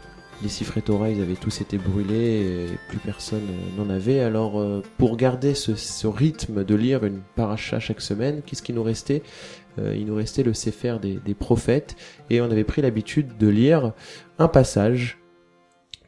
Les 0.43 0.49
Sifrei 0.49 0.81
Torah, 0.81 1.09
ils 1.09 1.21
avaient 1.21 1.35
tous 1.35 1.61
été 1.61 1.77
brûlés 1.77 2.67
et 2.67 2.77
plus 2.89 2.97
personne 2.97 3.43
euh, 3.49 3.81
n'en 3.81 3.89
avait. 3.89 4.19
Alors, 4.19 4.59
euh, 4.59 4.83
pour 4.97 5.15
garder 5.15 5.53
ce, 5.53 5.75
ce 5.75 6.05
rythme 6.05 6.65
de 6.65 6.75
lire 6.75 7.05
une 7.05 7.21
paracha 7.35 7.79
chaque 7.79 8.01
semaine, 8.01 8.41
qu'est-ce 8.45 8.61
qui 8.61 8.73
nous 8.73 8.83
restait? 8.83 9.23
Euh, 9.79 9.95
Il 9.95 10.05
nous 10.07 10.15
restait 10.15 10.43
le 10.43 10.53
Sefer 10.53 10.97
des, 11.01 11.13
des 11.25 11.33
prophètes 11.33 11.95
et 12.29 12.41
on 12.41 12.45
avait 12.45 12.65
pris 12.65 12.81
l'habitude 12.81 13.37
de 13.37 13.47
lire 13.47 13.93
un 14.37 14.49
passage 14.49 15.17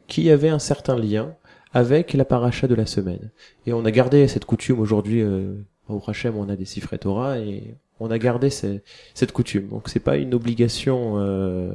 qui 0.06 0.30
avait 0.30 0.50
un 0.50 0.58
certain 0.58 0.98
lien 0.98 1.34
avec 1.72 2.12
la 2.12 2.26
paracha 2.26 2.68
de 2.68 2.74
la 2.74 2.84
semaine. 2.86 3.30
Et 3.64 3.72
on 3.72 3.86
a 3.86 3.90
gardé 3.90 4.28
cette 4.28 4.44
coutume 4.44 4.80
aujourd'hui, 4.80 5.22
euh, 5.22 5.54
au 5.88 6.02
Hachem, 6.06 6.36
on 6.36 6.48
a 6.50 6.56
des 6.56 6.66
Sifrei 6.66 6.98
Torah 6.98 7.38
et 7.38 7.74
on 8.00 8.10
a 8.10 8.18
gardé 8.18 8.50
ce- 8.50 8.80
cette 9.14 9.32
coutume. 9.32 9.68
Donc 9.68 9.88
c'est 9.88 10.00
pas 10.00 10.18
une 10.18 10.34
obligation 10.34 11.14
euh, 11.16 11.70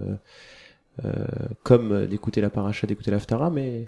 comme 1.64 2.06
d'écouter 2.06 2.42
la 2.42 2.50
paracha, 2.50 2.88
d'écouter 2.88 3.12
l'Aftara, 3.12 3.50
mais 3.50 3.86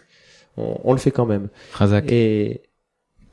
on, 0.57 0.79
on 0.83 0.93
le 0.93 1.00
fait 1.00 1.12
quand 1.12 1.25
même. 1.25 1.50
Razak. 1.74 2.12
Et 2.12 2.62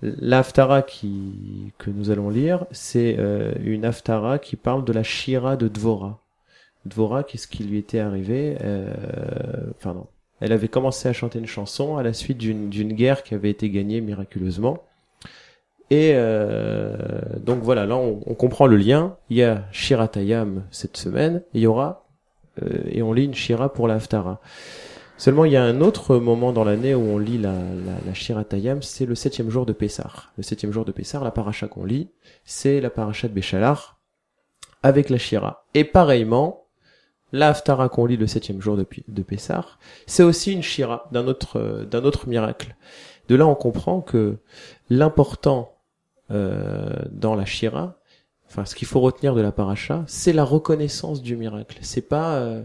l'Aftara 0.03 0.83
qui 0.83 1.73
que 1.79 1.91
nous 1.91 2.11
allons 2.11 2.31
lire, 2.31 2.67
c'est 2.71 3.17
euh, 3.19 3.53
une 3.62 3.85
Aftara 3.85 4.39
qui 4.39 4.57
parle 4.57 4.85
de 4.85 4.93
la 4.93 5.03
Shira 5.03 5.57
de 5.57 5.69
Dvora. 5.69 6.23
Dvora, 6.87 7.25
qu'est-ce 7.25 7.47
qui 7.47 7.65
lui 7.65 7.79
était 7.79 7.99
arrivé 7.99 8.57
euh, 8.62 8.95
Enfin 9.77 9.95
non. 9.95 10.07
Elle 10.41 10.53
avait 10.53 10.69
commencé 10.69 11.09
à 11.09 11.12
chanter 11.12 11.39
une 11.39 11.47
chanson 11.47 11.99
à 11.99 12.03
la 12.03 12.15
suite 12.15 12.39
d'une 12.39 12.71
d'une 12.71 12.95
guerre 12.95 13.23
qui 13.23 13.35
avait 13.35 13.50
été 13.50 13.69
gagnée 13.69 14.00
miraculeusement. 14.00 14.83
Et 15.91 16.12
euh, 16.15 16.97
donc 17.39 17.62
voilà, 17.62 17.85
là 17.85 17.97
on, 17.97 18.23
on 18.25 18.35
comprend 18.35 18.67
le 18.67 18.77
lien. 18.77 19.17
Il 19.29 19.37
y 19.37 19.43
a 19.43 19.65
Shiratayam 19.73 20.65
cette 20.71 20.97
semaine, 20.97 21.43
et 21.53 21.59
il 21.59 21.61
y 21.62 21.67
aura 21.67 22.07
euh, 22.07 22.10
et 22.90 23.02
on 23.02 23.12
lit 23.12 23.25
une 23.25 23.35
Shira 23.35 23.73
pour 23.73 23.88
la 23.88 23.95
Haftara. 23.95 24.40
Seulement, 25.17 25.45
il 25.45 25.52
y 25.52 25.57
a 25.57 25.62
un 25.62 25.83
autre 25.83 26.17
moment 26.17 26.52
dans 26.52 26.64
l'année 26.64 26.95
où 26.95 27.02
on 27.02 27.19
lit 27.19 27.37
la, 27.37 27.52
la, 27.52 27.93
la 28.07 28.14
Shiratayam, 28.14 28.81
c'est 28.83 29.05
le 29.05 29.14
septième 29.14 29.50
jour 29.50 29.67
de 29.67 29.75
Pessar. 29.75 30.33
Le 30.38 30.43
septième 30.43 30.73
jour 30.73 30.87
de 30.87 30.93
Pessar, 30.93 31.23
la 31.23 31.31
paracha 31.31 31.69
qu'on 31.69 31.85
lit, 31.85 32.09
c'est 32.45 32.81
la 32.81 32.88
paracha 32.88 33.29
de 33.29 33.35
Béchalar 33.35 34.00
avec 34.83 35.11
la 35.11 35.19
Shira. 35.19 35.67
Et 35.75 35.85
pareillement, 35.85 36.64
la 37.33 37.49
Haftara 37.49 37.88
qu'on 37.88 38.07
lit 38.07 38.17
le 38.17 38.26
septième 38.26 38.61
jour 38.61 38.76
de, 38.76 38.87
de 39.09 39.23
Pessar, 39.23 39.79
c'est 40.07 40.23
aussi 40.23 40.52
une 40.52 40.62
Shira 40.62 41.09
d'un 41.12 41.26
autre, 41.26 41.59
euh, 41.59 42.02
autre 42.02 42.26
miracle. 42.26 42.76
De 43.29 43.37
là, 43.37 43.47
on 43.47 43.55
comprend 43.55 44.00
que 44.00 44.38
l'important 44.88 45.76
euh, 46.31 46.95
dans 47.11 47.35
la 47.35 47.45
Shira, 47.45 48.00
enfin, 48.50 48.64
ce 48.64 48.75
qu'il 48.75 48.88
faut 48.88 49.00
retenir 49.00 49.35
de 49.35 49.40
la 49.40 49.52
paracha, 49.52 50.04
c'est 50.07 50.33
la 50.33 50.45
reconnaissance 50.45 51.23
du 51.23 51.37
miracle. 51.37 51.78
C'est 51.83 52.09
pas 52.09 52.37
euh, 52.37 52.62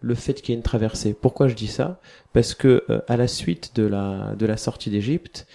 le 0.00 0.14
fait 0.14 0.34
qu'il 0.34 0.50
y 0.50 0.52
ait 0.52 0.56
une 0.56 0.62
traversée. 0.62 1.14
Pourquoi 1.14 1.48
je 1.48 1.54
dis 1.54 1.66
ça? 1.66 2.00
Parce 2.32 2.54
que 2.54 2.84
euh, 2.90 3.00
à 3.08 3.16
la 3.16 3.28
suite 3.28 3.74
de 3.74 3.84
la 3.84 4.34
de 4.36 4.46
la 4.46 4.56
sortie 4.56 4.90
d'Égypte, 4.90 5.46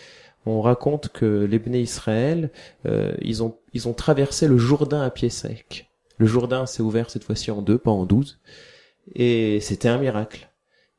on 0.46 0.62
raconte 0.62 1.10
que 1.10 1.46
les 1.46 1.60
Bnei 1.60 1.82
Israël, 1.82 2.52
euh, 2.86 3.16
ils 3.22 3.44
ont 3.44 3.58
ils 3.74 3.88
ont 3.88 3.94
traversé 3.94 4.48
le 4.48 4.58
Jourdain 4.58 5.02
à 5.02 5.10
pied 5.10 5.30
sec. 5.30 5.90
Le 6.18 6.26
Jourdain 6.26 6.66
s'est 6.66 6.82
ouvert 6.82 7.10
cette 7.12 7.24
fois-ci 7.24 7.52
en 7.52 7.62
deux, 7.62 7.78
pas 7.78 7.92
en 7.92 8.06
douze, 8.06 8.40
et 9.14 9.60
c'était 9.62 9.90
un 9.90 10.00
miracle. 10.00 10.50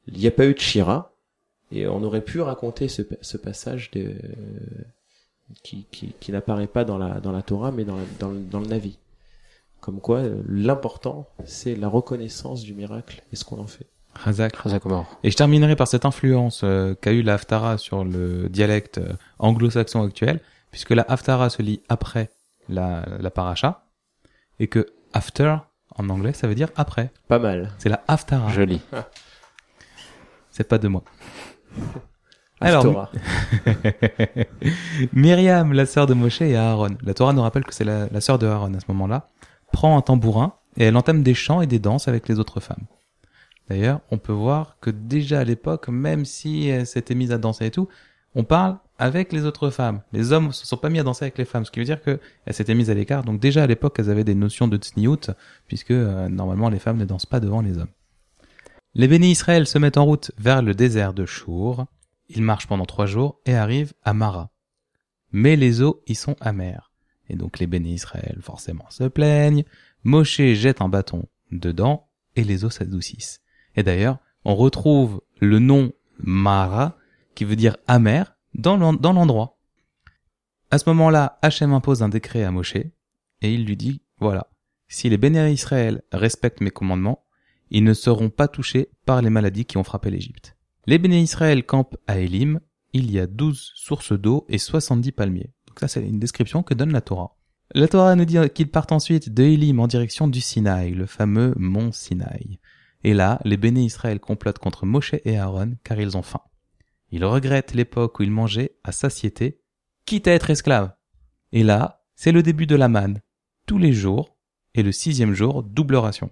Il 0.07 0.19
n'y 0.19 0.27
a 0.29 0.31
pas 0.31 0.47
eu 0.47 0.55
de 0.55 0.61
Shira, 0.61 1.13
et 1.73 1.89
on 1.89 2.03
aurait 2.05 2.23
pu 2.23 2.41
raconter 2.41 2.87
ce, 2.89 3.03
ce 3.21 3.37
passage 3.37 3.91
de, 3.91 4.15
qui, 5.63 5.87
qui, 5.91 6.15
qui 6.21 6.33
n'apparaît 6.33 6.67
pas 6.67 6.85
dans 6.85 6.99
la, 6.99 7.21
dans 7.21 7.33
la 7.33 7.43
Torah, 7.43 7.71
mais 7.73 7.85
dans, 7.85 7.97
la- 7.97 8.03
dans, 8.19 8.31
le- 8.31 8.41
dans 8.41 8.61
le 8.61 8.67
Navi. 8.67 8.99
Comme 9.81 10.01
quoi, 10.01 10.19
euh, 10.19 10.43
l'important, 10.49 11.29
c'est 11.45 11.75
la 11.77 11.89
reconnaissance 11.89 12.63
du 12.63 12.75
miracle 12.75 13.23
et 13.33 13.37
ce 13.37 13.45
qu'on 13.45 13.59
en 13.61 13.67
fait. 13.67 13.87
Razak. 14.15 14.57
Razak 14.57 14.85
Omar. 14.87 15.07
Et 15.23 15.31
je 15.31 15.37
terminerai 15.37 15.77
par 15.77 15.87
cette 15.87 16.05
influence 16.05 16.63
euh, 16.65 16.95
qu'a 17.01 17.13
eu 17.13 17.23
la 17.23 17.35
Haftara 17.35 17.79
sur 17.79 18.05
le 18.05 18.49
dialecte 18.49 18.99
euh, 18.99 19.13
anglo-saxon 19.39 20.03
actuel, 20.03 20.41
puisque 20.73 20.91
la 20.91 21.03
Haftara 21.09 21.49
se 21.51 21.63
lit 21.63 21.81
après 21.89 22.31
la, 22.69 23.05
la 23.21 23.31
paracha, 23.31 23.85
et 24.59 24.67
que 24.67 24.87
after, 25.13 25.57
en 25.97 26.09
anglais, 26.09 26.33
ça 26.33 26.49
veut 26.49 26.57
dire 26.57 26.71
après. 26.75 27.11
Pas 27.29 27.39
mal. 27.39 27.71
C'est 27.79 27.89
la 27.89 28.03
Haftara. 28.09 28.51
Joli. 28.51 28.81
C'est 30.51 30.65
pas 30.69 30.79
de 30.79 30.89
moi. 30.89 31.05
Alors. 32.61 33.13
Myriam, 35.13 35.73
la 35.73 35.87
sœur 35.87 36.07
de 36.07 36.15
Moshe 36.15 36.41
et 36.43 36.57
Aaron, 36.57 36.97
la 37.03 37.15
Torah 37.15 37.33
nous 37.33 37.43
rappelle 37.43 37.65
que 37.65 37.75
c'est 37.75 37.85
la, 37.85 38.09
la 38.09 38.21
sœur 38.21 38.39
de 38.39 38.47
Aaron 38.47 38.75
à 38.75 38.81
ce 38.81 38.87
moment-là, 38.89 39.29
prend 39.73 39.97
un 39.97 40.03
tambourin 40.03 40.55
et 40.77 40.85
elle 40.85 40.97
entame 40.97 41.23
des 41.23 41.35
chants 41.35 41.61
et 41.61 41.67
des 41.67 41.79
danses 41.79 42.09
avec 42.09 42.29
les 42.29 42.39
autres 42.39 42.61
femmes. 42.61 42.87
D'ailleurs, 43.69 44.01
on 44.11 44.19
peut 44.19 44.33
voir 44.33 44.77
que 44.81 44.91
déjà 44.91 45.41
à 45.41 45.45
l'époque, 45.45 45.89
même 45.89 46.25
si 46.25 46.69
elle 46.69 46.87
s'était 46.87 47.15
mise 47.15 47.33
à 47.33 47.39
danser 47.39 47.67
et 47.67 47.71
tout, 47.71 47.89
on 48.35 48.45
parle 48.45 48.79
avec 48.99 49.33
les 49.33 49.45
autres 49.45 49.71
femmes. 49.71 50.01
Les 50.13 50.33
hommes 50.33 50.53
se 50.53 50.67
sont 50.67 50.77
pas 50.77 50.89
mis 50.89 50.99
à 50.99 51.03
danser 51.03 51.25
avec 51.25 51.39
les 51.39 51.45
femmes, 51.45 51.65
ce 51.65 51.71
qui 51.71 51.79
veut 51.79 51.85
dire 51.85 52.03
qu'elles 52.03 52.19
s'étaient 52.51 52.75
mises 52.75 52.91
à 52.91 52.95
l'écart. 52.95 53.25
Donc 53.25 53.41
déjà 53.41 53.63
à 53.63 53.67
l'époque, 53.67 53.97
elles 53.99 54.11
avaient 54.11 54.25
des 54.25 54.35
notions 54.35 54.69
de 54.69 54.77
tsniout, 54.77 55.31
puisque 55.67 55.93
euh, 55.93 56.29
normalement 56.29 56.69
les 56.69 56.79
femmes 56.79 56.99
ne 56.99 57.05
dansent 57.05 57.27
pas 57.27 57.41
devant 57.41 57.61
les 57.61 57.79
hommes. 57.79 57.91
Les 58.95 59.07
bénis 59.07 59.31
Israël 59.31 59.67
se 59.67 59.79
mettent 59.79 59.99
en 59.99 60.05
route 60.05 60.33
vers 60.39 60.63
le 60.63 60.75
désert 60.75 61.13
de 61.13 61.27
Chour. 61.27 61.87
Ils 62.29 62.43
marchent 62.43 62.67
pendant 62.67 62.87
trois 62.87 63.07
jours 63.07 63.41
et 63.47 63.55
arrivent 63.55 63.95
à 64.03 64.13
Mara. 64.15 64.51
Mais 65.33 65.57
les 65.57 65.83
eaux 65.83 66.03
y 66.07 66.15
sont 66.15 66.37
amères. 66.41 66.93
Et 67.29 67.37
donc 67.37 67.59
les 67.59 67.67
bénis 67.67 67.95
Israël 67.95 68.39
forcément 68.41 68.89
se 68.91 69.05
plaignent. 69.05 69.65
Moshe 70.05 70.41
jette 70.41 70.81
un 70.81 70.89
bâton 70.89 71.27
dedans 71.51 72.09
et 72.37 72.45
les 72.45 72.65
eaux 72.65 72.71
s'adoucissent. 72.71 73.41
Et 73.77 73.83
d'ailleurs, 73.83 74.19
on 74.45 74.55
retrouve 74.55 75.21
le 75.41 75.59
nom 75.59 75.93
Mara, 76.19 76.97
qui 77.35 77.45
veut 77.45 77.57
dire 77.57 77.77
amer, 77.87 78.37
dans 78.55 78.77
l'endroit. 78.77 79.59
À 80.71 80.79
ce 80.79 80.89
moment-là, 80.91 81.39
Hachem 81.43 81.73
impose 81.73 82.03
un 82.03 82.09
décret 82.09 82.45
à 82.45 82.51
Moshe, 82.51 82.77
et 82.77 83.55
il 83.55 83.65
lui 83.65 83.77
dit, 83.77 84.03
voilà, 84.19 84.51
si 84.89 85.09
les 85.09 85.17
bénis 85.17 85.53
Israël 85.53 86.03
respectent 86.13 86.61
mes 86.61 86.71
commandements, 86.71 87.25
ils 87.71 87.85
ne 87.85 87.95
seront 87.95 88.31
pas 88.31 88.49
touchés 88.49 88.91
par 89.05 89.23
les 89.23 89.31
maladies 89.31 89.65
qui 89.65 89.77
ont 89.77 89.85
frappé 89.85 90.11
l'Égypte. 90.11 90.57
Les 90.89 90.97
bénis 90.97 91.21
Israël 91.21 91.67
campent 91.67 91.99
à 92.07 92.19
Élim, 92.19 92.61
il 92.95 93.11
y 93.11 93.21
a 93.21 93.27
douze 93.27 93.73
sources 93.75 94.15
d'eau 94.15 94.47
et 94.49 94.57
soixante-dix 94.57 95.13
palmiers. 95.13 95.53
Donc 95.67 95.81
ça, 95.81 95.87
c'est 95.87 96.01
une 96.01 96.19
description 96.19 96.63
que 96.63 96.73
donne 96.73 96.93
la 96.93 97.03
Torah. 97.03 97.37
La 97.75 97.89
Torah 97.89 98.15
nous 98.15 98.25
dit 98.25 98.39
qu'ils 98.55 98.71
partent 98.71 98.93
ensuite 98.93 99.29
de 99.29 99.43
Élim 99.43 99.81
en 99.81 99.87
direction 99.87 100.29
du 100.29 100.41
Sinaï, 100.41 100.93
le 100.93 101.05
fameux 101.05 101.53
mont 101.59 101.93
Sinaï. 101.93 102.59
Et 103.05 103.13
là, 103.13 103.39
les 103.45 103.59
bénis 103.59 103.85
Israël 103.85 104.19
complotent 104.19 104.61
contre 104.61 104.87
Moshe 104.87 105.13
et 105.27 105.37
Aaron 105.37 105.73
car 105.85 106.01
ils 106.01 106.17
ont 106.17 106.23
faim. 106.23 106.41
Ils 107.11 107.27
regrettent 107.27 107.75
l'époque 107.75 108.19
où 108.19 108.23
ils 108.23 108.31
mangeaient 108.31 108.79
à 108.83 108.91
satiété, 108.91 109.61
quitte 110.07 110.27
à 110.27 110.33
être 110.33 110.49
esclaves. 110.49 110.95
Et 111.53 111.65
là, 111.65 112.03
c'est 112.15 112.33
le 112.33 112.43
début 112.43 112.67
de 112.67 112.77
la 112.77 112.89
manne. 112.89 113.21
Tous 113.67 113.77
les 113.77 113.93
jours, 113.93 114.39
et 114.73 114.83
le 114.83 114.93
sixième 114.93 115.35
jour, 115.35 115.63
double 115.63 115.97
ration. 115.97 116.31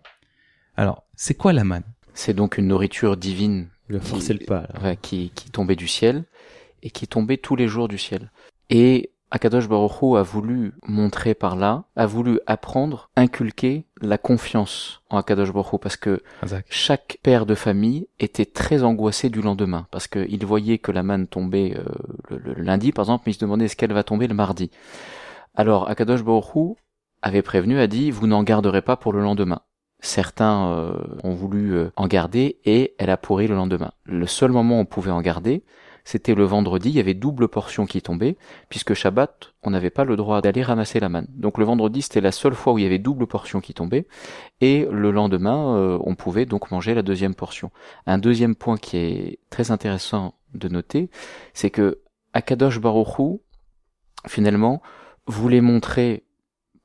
Alors, 0.77 1.05
c'est 1.15 1.35
quoi 1.35 1.53
la 1.53 1.65
manne? 1.65 1.85
C'est 2.15 2.33
donc 2.33 2.57
une 2.57 2.69
nourriture 2.69 3.19
divine 3.19 3.69
Il 3.89 3.97
a 3.97 4.01
forcé 4.01 4.33
le 4.35 4.45
pas. 4.45 4.63
là. 4.73 4.83
ouais, 4.83 4.99
qui, 5.01 5.31
qui 5.35 5.51
tombait 5.51 5.77
du 5.77 5.89
ciel 5.89 6.25
et 6.83 6.91
qui 6.91 7.07
tombait 7.07 7.37
tous 7.37 7.57
les 7.57 7.69
jours 7.69 7.89
du 7.89 7.99
ciel. 7.99 8.31
Et 8.71 9.11
Akadosh 9.31 9.69
Baruch 9.69 10.03
Hu 10.03 10.17
a 10.17 10.23
voulu 10.23 10.73
montrer 10.87 11.35
par 11.35 11.57
là, 11.57 11.85
a 11.97 12.07
voulu 12.07 12.39
apprendre, 12.47 13.11
inculquer 13.17 13.85
la 14.01 14.19
confiance 14.19 15.03
en 15.11 15.19
Akadosh 15.19 15.53
Baruch 15.53 15.73
Hu 15.73 15.79
parce 15.81 15.97
que 15.97 16.23
chaque 16.69 17.19
père 17.23 17.45
de 17.45 17.55
famille 17.57 18.07
était 18.21 18.45
très 18.45 18.83
angoissé 18.85 19.29
du 19.29 19.43
lendemain 19.43 19.89
parce 19.91 20.07
qu'il 20.07 20.47
voyait 20.47 20.79
que 20.79 20.93
la 20.93 21.03
manne 21.03 21.27
tombait 21.27 21.77
euh, 21.77 21.85
le, 22.31 22.39
le 22.39 22.55
lundi 22.63 22.93
par 22.93 23.05
exemple, 23.05 23.25
mais 23.27 23.33
il 23.33 23.35
se 23.35 23.41
demandait 23.41 23.65
est-ce 23.65 23.77
qu'elle 23.77 23.93
va 23.93 24.05
tomber 24.05 24.29
le 24.29 24.35
mardi. 24.35 24.71
Alors 25.55 25.89
Akadosh 25.89 26.23
Baruch 26.23 26.55
Hu 26.55 26.75
avait 27.23 27.43
prévenu, 27.43 27.79
a 27.81 27.89
dit 27.89 28.11
vous 28.13 28.27
n'en 28.29 28.43
garderez 28.45 28.83
pas 28.83 28.97
pour 28.97 29.13
le 29.13 29.21
lendemain. 29.23 29.61
Certains 30.07 30.69
euh, 30.69 30.95
ont 31.25 31.35
voulu 31.35 31.75
euh, 31.75 31.91
en 31.97 32.07
garder 32.07 32.61
et 32.65 32.95
elle 32.97 33.11
a 33.11 33.17
pourri 33.17 33.49
le 33.49 33.57
lendemain. 33.57 33.91
Le 34.05 34.29
seul 34.29 34.53
moment 34.53 34.79
où 34.79 34.83
on 34.83 34.85
pouvait 34.85 35.11
en 35.11 35.21
garder, 35.21 35.65
c'était 36.05 36.37
le 36.37 36.45
vendredi, 36.45 36.91
il 36.91 36.95
y 36.95 37.01
avait 37.01 37.13
double 37.13 37.49
portion 37.49 37.87
qui 37.87 38.01
tombait, 38.01 38.37
puisque 38.69 38.95
Shabbat, 38.95 39.53
on 39.65 39.71
n'avait 39.71 39.91
pas 39.91 40.05
le 40.05 40.15
droit 40.15 40.41
d'aller 40.43 40.63
ramasser 40.63 41.01
la 41.01 41.09
manne. 41.09 41.27
Donc 41.31 41.59
le 41.59 41.65
vendredi, 41.65 42.03
c'était 42.03 42.21
la 42.21 42.31
seule 42.31 42.55
fois 42.55 42.73
où 42.73 42.79
il 42.79 42.85
y 42.85 42.87
avait 42.87 43.01
double 43.01 43.27
portion 43.27 43.61
qui 43.61 43.75
tombait, 43.75 44.07
et 44.61 44.87
le 44.89 45.11
lendemain, 45.11 45.75
euh, 45.75 45.99
on 46.05 46.15
pouvait 46.15 46.47
donc 46.47 46.71
manger 46.71 46.95
la 46.95 47.03
deuxième 47.03 47.35
portion. 47.35 47.73
Un 48.07 48.19
deuxième 48.19 48.55
point 48.55 48.77
qui 48.77 48.99
est 48.99 49.39
très 49.51 49.73
intéressant 49.73 50.35
de 50.55 50.69
noter, 50.69 51.11
c'est 51.53 51.71
que 51.71 51.99
Akadosh 52.33 52.81
Baruch 52.81 53.19
Hu, 53.19 53.41
finalement, 54.29 54.83
voulait 55.27 55.61
montrer 55.61 56.26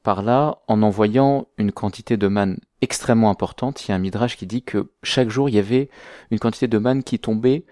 par 0.03 0.21
là 0.21 0.59
en 0.67 0.81
envoyant 0.81 1.47
une 1.57 1.71
quantité 1.71 2.17
de 2.17 2.27
manne 2.27 2.59
extrêmement 2.81 3.29
importante. 3.29 3.85
Il 3.85 3.89
y 3.89 3.91
a 3.91 3.95
un 3.95 3.99
midrash 3.99 4.37
qui 4.37 4.47
dit 4.47 4.63
que 4.63 4.91
chaque 5.03 5.29
jour 5.29 5.49
il 5.49 5.55
y 5.55 5.59
avait 5.59 5.89
une 6.31 6.39
quantité 6.39 6.67
de 6.67 6.77
manne 6.77 7.03
qui 7.03 7.19
tombait 7.19 7.65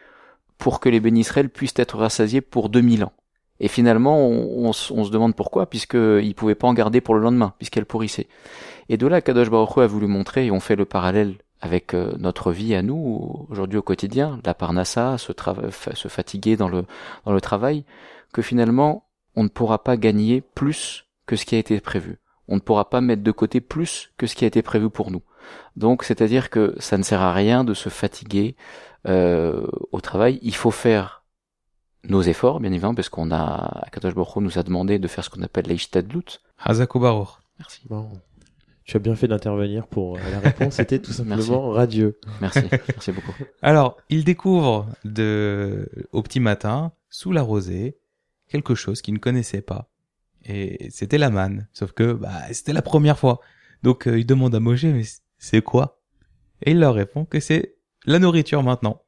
pour 0.58 0.80
que 0.80 0.90
les 0.90 1.00
bénisraëls 1.00 1.50
puissent 1.50 1.74
être 1.78 1.98
rassasiés 1.98 2.42
pour 2.42 2.70
2000 2.70 3.06
ans. 3.06 3.14
Et 3.62 3.68
finalement, 3.68 4.26
on, 4.26 4.72
se 4.72 5.12
demande 5.12 5.36
pourquoi, 5.36 5.66
puisqu'ils 5.66 6.34
pouvaient 6.36 6.56
pas 6.56 6.68
en 6.68 6.74
garder 6.74 7.02
pour 7.02 7.16
le 7.16 7.22
lendemain, 7.22 7.54
puisqu'elle 7.58 7.86
pourrissait. 7.86 8.28
Et 8.88 8.96
de 8.96 9.06
là, 9.06 9.20
Kadosh 9.20 9.50
Baruch 9.50 9.78
a 9.78 9.88
voulu 9.88 10.08
montrer, 10.08 10.46
et 10.46 10.52
on 10.52 10.62
fait 10.62 10.78
le 10.78 10.86
parallèle 10.86 11.36
avec 11.60 11.94
euh, 11.94 12.14
notre 12.20 12.54
vie 12.54 12.74
à 12.74 12.82
nous, 12.82 13.48
aujourd'hui 13.50 13.78
au 13.78 13.82
quotidien, 13.82 14.40
la 14.46 14.54
parnassa, 14.54 15.18
se, 15.18 15.34
se 15.94 16.08
fatiguer 16.08 16.56
dans 16.56 16.70
le 16.70 17.42
travail, 17.42 17.84
que 18.32 18.42
finalement, 18.42 19.10
on 19.36 19.44
ne 19.44 19.50
pourra 19.50 19.84
pas 19.84 19.98
gagner 19.98 20.42
plus 20.42 21.09
que 21.30 21.36
ce 21.36 21.46
qui 21.46 21.54
a 21.54 21.60
été 21.60 21.80
prévu. 21.80 22.18
On 22.48 22.56
ne 22.56 22.60
pourra 22.60 22.90
pas 22.90 23.02
mettre 23.02 23.22
de 23.22 23.32
côté 23.32 23.62
plus 23.62 24.12
que 24.18 24.26
ce 24.26 24.34
qui 24.34 24.46
a 24.46 24.48
été 24.48 24.64
prévu 24.64 24.90
pour 24.90 25.12
nous. 25.12 25.22
Donc, 25.76 26.04
c'est-à-dire 26.04 26.50
que 26.50 26.74
ça 26.80 26.98
ne 26.98 27.04
sert 27.04 27.22
à 27.22 27.34
rien 27.34 27.64
de 27.64 27.76
se 27.76 27.90
fatiguer 27.90 28.56
euh, 29.08 29.68
au 29.92 30.02
travail. 30.02 30.40
Il 30.42 30.56
faut 30.56 30.72
faire 30.72 31.24
nos 32.04 32.24
efforts, 32.24 32.60
bien 32.60 32.72
évidemment, 32.72 32.96
parce 32.96 33.10
qu'on 33.10 33.32
a, 33.32 33.86
Kadosh 33.92 34.16
Baruch 34.16 34.38
nous 34.38 34.58
a 34.58 34.64
demandé 34.64 34.98
de 34.98 35.08
faire 35.08 35.24
ce 35.24 35.30
qu'on 35.30 35.44
appelle 35.44 35.68
l'Eishtadlut. 35.68 36.42
Hazaku 36.58 37.00
Merci. 37.00 37.82
Bon. 37.88 38.10
Tu 38.86 38.98
as 38.98 39.00
bien 39.00 39.16
fait 39.16 39.28
d'intervenir 39.28 39.86
pour 39.86 40.18
euh, 40.18 40.20
la 40.32 40.40
réponse. 40.40 40.74
C'était 40.74 40.98
tout 40.98 41.12
simplement 41.12 41.70
radieux. 41.70 42.20
Merci. 42.42 42.62
Merci 42.72 43.12
beaucoup. 43.12 43.34
Alors, 43.62 43.98
il 44.10 44.24
découvre 44.24 44.88
de, 45.06 45.88
au 46.12 46.24
petit 46.24 46.40
matin, 46.40 46.92
sous 47.12 47.32
la 47.32 47.44
rosée, 47.44 48.00
quelque 48.48 48.74
chose 48.74 49.04
qu'il 49.04 49.14
ne 49.14 49.20
connaissait 49.20 49.62
pas. 49.62 49.92
Et 50.46 50.90
c'était 50.90 51.18
la 51.18 51.30
manne. 51.30 51.68
Sauf 51.74 51.92
que, 51.92 52.14
bah, 52.14 52.32
c'était 52.52 52.74
la 52.74 52.82
première 52.82 53.20
fois. 53.20 53.40
Donc, 53.84 54.08
euh, 54.08 54.20
il 54.20 54.26
demande 54.26 54.56
à 54.56 54.60
Moshe, 54.60 54.84
mais 54.86 55.04
c'est 55.38 55.62
quoi? 55.62 56.02
Et 56.64 56.72
il 56.72 56.80
leur 56.80 56.94
répond 56.94 57.26
que 57.26 57.40
c'est 57.40 57.76
la 58.06 58.20
nourriture 58.20 58.64
maintenant. 58.64 59.02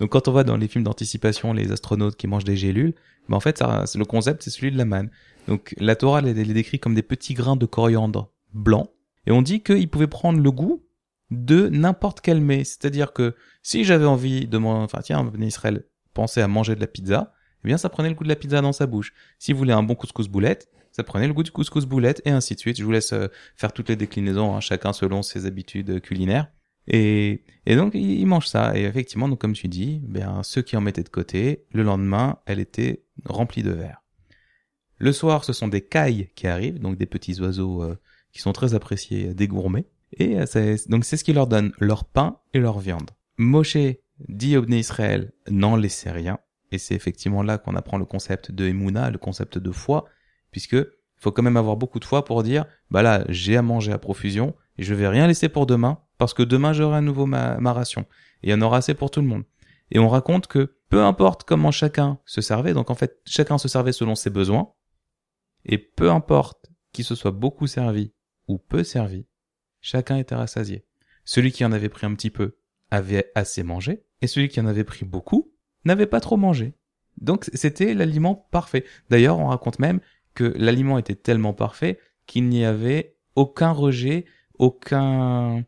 Donc 0.00 0.10
quand 0.10 0.28
on 0.28 0.32
voit 0.32 0.44
dans 0.44 0.56
les 0.56 0.68
films 0.68 0.84
d'anticipation 0.84 1.52
les 1.52 1.70
astronautes 1.72 2.16
qui 2.16 2.26
mangent 2.26 2.44
des 2.44 2.56
gélules, 2.56 2.94
ben 3.28 3.36
en 3.36 3.40
fait 3.40 3.58
ça, 3.58 3.84
le 3.94 4.04
concept 4.04 4.42
c'est 4.42 4.50
celui 4.50 4.72
de 4.72 4.78
la 4.78 4.84
manne. 4.84 5.10
Donc 5.46 5.74
la 5.78 5.96
Torah 5.96 6.20
les, 6.20 6.34
les 6.34 6.54
décrit 6.54 6.78
comme 6.78 6.94
des 6.94 7.02
petits 7.02 7.34
grains 7.34 7.56
de 7.56 7.66
coriandre 7.66 8.32
blancs 8.52 8.90
et 9.26 9.32
on 9.32 9.42
dit 9.42 9.62
qu'ils 9.62 9.88
pouvaient 9.88 10.06
prendre 10.06 10.40
le 10.40 10.50
goût 10.50 10.84
de 11.30 11.68
n'importe 11.68 12.20
quel 12.20 12.40
mets. 12.40 12.64
C'est-à-dire 12.64 13.12
que 13.12 13.34
si 13.62 13.84
j'avais 13.84 14.04
envie 14.04 14.46
de 14.46 14.58
manger, 14.58 14.84
enfin 14.84 15.00
tiens, 15.02 15.30
Israël 15.40 15.84
pensait 16.12 16.42
à 16.42 16.48
manger 16.48 16.74
de 16.74 16.80
la 16.80 16.86
pizza, 16.86 17.32
eh 17.64 17.68
bien 17.68 17.78
ça 17.78 17.88
prenait 17.88 18.08
le 18.08 18.14
goût 18.14 18.24
de 18.24 18.28
la 18.28 18.36
pizza 18.36 18.60
dans 18.60 18.72
sa 18.72 18.86
bouche. 18.86 19.12
Si 19.38 19.52
vous 19.52 19.58
voulez 19.58 19.72
un 19.72 19.82
bon 19.82 19.94
couscous 19.94 20.28
boulette, 20.28 20.68
ça 20.92 21.02
prenait 21.02 21.26
le 21.26 21.32
goût 21.32 21.42
du 21.42 21.50
couscous 21.50 21.86
boulette 21.86 22.22
et 22.24 22.30
ainsi 22.30 22.54
de 22.54 22.60
suite. 22.60 22.78
Je 22.78 22.84
vous 22.84 22.92
laisse 22.92 23.12
euh, 23.12 23.26
faire 23.56 23.72
toutes 23.72 23.88
les 23.88 23.96
déclinaisons, 23.96 24.54
hein, 24.54 24.60
chacun 24.60 24.92
selon 24.92 25.22
ses 25.22 25.44
habitudes 25.46 26.00
culinaires. 26.00 26.48
Et, 26.86 27.42
et 27.66 27.76
donc, 27.76 27.94
il 27.94 28.24
mange 28.26 28.46
ça. 28.46 28.76
Et 28.76 28.84
effectivement, 28.84 29.28
donc, 29.28 29.40
comme 29.40 29.54
tu 29.54 29.68
dis, 29.68 30.00
bien, 30.04 30.42
ceux 30.42 30.62
qui 30.62 30.76
en 30.76 30.80
mettaient 30.80 31.02
de 31.02 31.08
côté, 31.08 31.64
le 31.72 31.82
lendemain, 31.82 32.38
elle 32.46 32.60
était 32.60 33.02
remplie 33.24 33.62
de 33.62 33.70
verre. 33.70 34.02
Le 34.98 35.12
soir, 35.12 35.44
ce 35.44 35.52
sont 35.52 35.68
des 35.68 35.80
cailles 35.80 36.30
qui 36.36 36.46
arrivent, 36.46 36.78
donc 36.78 36.96
des 36.96 37.06
petits 37.06 37.40
oiseaux 37.40 37.82
euh, 37.82 37.98
qui 38.32 38.40
sont 38.40 38.52
très 38.52 38.74
appréciés 38.74 39.34
des 39.34 39.48
gourmets. 39.48 39.86
Et 40.12 40.38
euh, 40.38 40.76
donc, 40.88 41.04
c'est 41.04 41.16
ce 41.16 41.24
qui 41.24 41.32
leur 41.32 41.46
donne 41.46 41.72
leur 41.80 42.04
pain 42.04 42.38
et 42.52 42.60
leur 42.60 42.78
viande. 42.78 43.10
Moshe 43.36 43.76
dit 44.28 44.56
au 44.56 44.64
Israël, 44.66 45.32
n'en 45.50 45.74
laissez 45.74 46.10
rien. 46.10 46.38
Et 46.72 46.78
c'est 46.78 46.94
effectivement 46.94 47.42
là 47.42 47.58
qu'on 47.58 47.76
apprend 47.76 47.98
le 47.98 48.04
concept 48.04 48.50
de 48.50 48.66
Emouna, 48.66 49.10
le 49.10 49.18
concept 49.18 49.58
de 49.58 49.70
foi, 49.70 50.06
puisque 50.50 50.76
faut 51.16 51.32
quand 51.32 51.42
même 51.42 51.56
avoir 51.56 51.76
beaucoup 51.76 52.00
de 52.00 52.04
foi 52.04 52.24
pour 52.24 52.42
dire, 52.42 52.66
bah 52.90 53.02
là, 53.02 53.24
j'ai 53.28 53.56
à 53.56 53.62
manger 53.62 53.92
à 53.92 53.98
profusion, 53.98 54.54
et 54.76 54.82
je 54.82 54.94
vais 54.94 55.08
rien 55.08 55.26
laisser 55.26 55.48
pour 55.48 55.66
demain, 55.66 55.98
parce 56.18 56.34
que 56.34 56.42
demain 56.42 56.72
j'aurai 56.72 56.98
à 56.98 57.00
nouveau 57.00 57.26
ma, 57.26 57.72
ration. 57.72 58.06
Et 58.42 58.48
il 58.48 58.50
y 58.50 58.54
en 58.54 58.60
aura 58.60 58.78
assez 58.78 58.94
pour 58.94 59.10
tout 59.10 59.20
le 59.20 59.26
monde. 59.26 59.44
Et 59.90 59.98
on 59.98 60.08
raconte 60.08 60.46
que 60.46 60.76
peu 60.88 61.02
importe 61.02 61.44
comment 61.44 61.70
chacun 61.70 62.18
se 62.24 62.40
servait, 62.40 62.74
donc 62.74 62.90
en 62.90 62.94
fait 62.94 63.20
chacun 63.24 63.58
se 63.58 63.68
servait 63.68 63.92
selon 63.92 64.14
ses 64.14 64.30
besoins, 64.30 64.72
et 65.64 65.78
peu 65.78 66.10
importe 66.10 66.70
qu'il 66.92 67.04
se 67.04 67.14
soit 67.14 67.30
beaucoup 67.30 67.66
servi 67.66 68.12
ou 68.48 68.58
peu 68.58 68.84
servi, 68.84 69.26
chacun 69.80 70.18
était 70.18 70.34
rassasié. 70.34 70.84
Celui 71.24 71.52
qui 71.52 71.64
en 71.64 71.72
avait 71.72 71.88
pris 71.88 72.06
un 72.06 72.14
petit 72.14 72.30
peu 72.30 72.56
avait 72.90 73.30
assez 73.34 73.62
mangé, 73.62 74.04
et 74.20 74.26
celui 74.26 74.48
qui 74.48 74.60
en 74.60 74.66
avait 74.66 74.84
pris 74.84 75.04
beaucoup 75.04 75.53
n'avait 75.84 76.06
pas 76.06 76.20
trop 76.20 76.36
mangé. 76.36 76.74
Donc 77.20 77.48
c'était 77.54 77.94
l'aliment 77.94 78.46
parfait. 78.50 78.84
D'ailleurs, 79.10 79.38
on 79.38 79.46
raconte 79.46 79.78
même 79.78 80.00
que 80.34 80.52
l'aliment 80.56 80.98
était 80.98 81.14
tellement 81.14 81.52
parfait 81.52 81.98
qu'il 82.26 82.48
n'y 82.48 82.64
avait 82.64 83.16
aucun 83.36 83.70
rejet, 83.70 84.24
aucun 84.58 85.64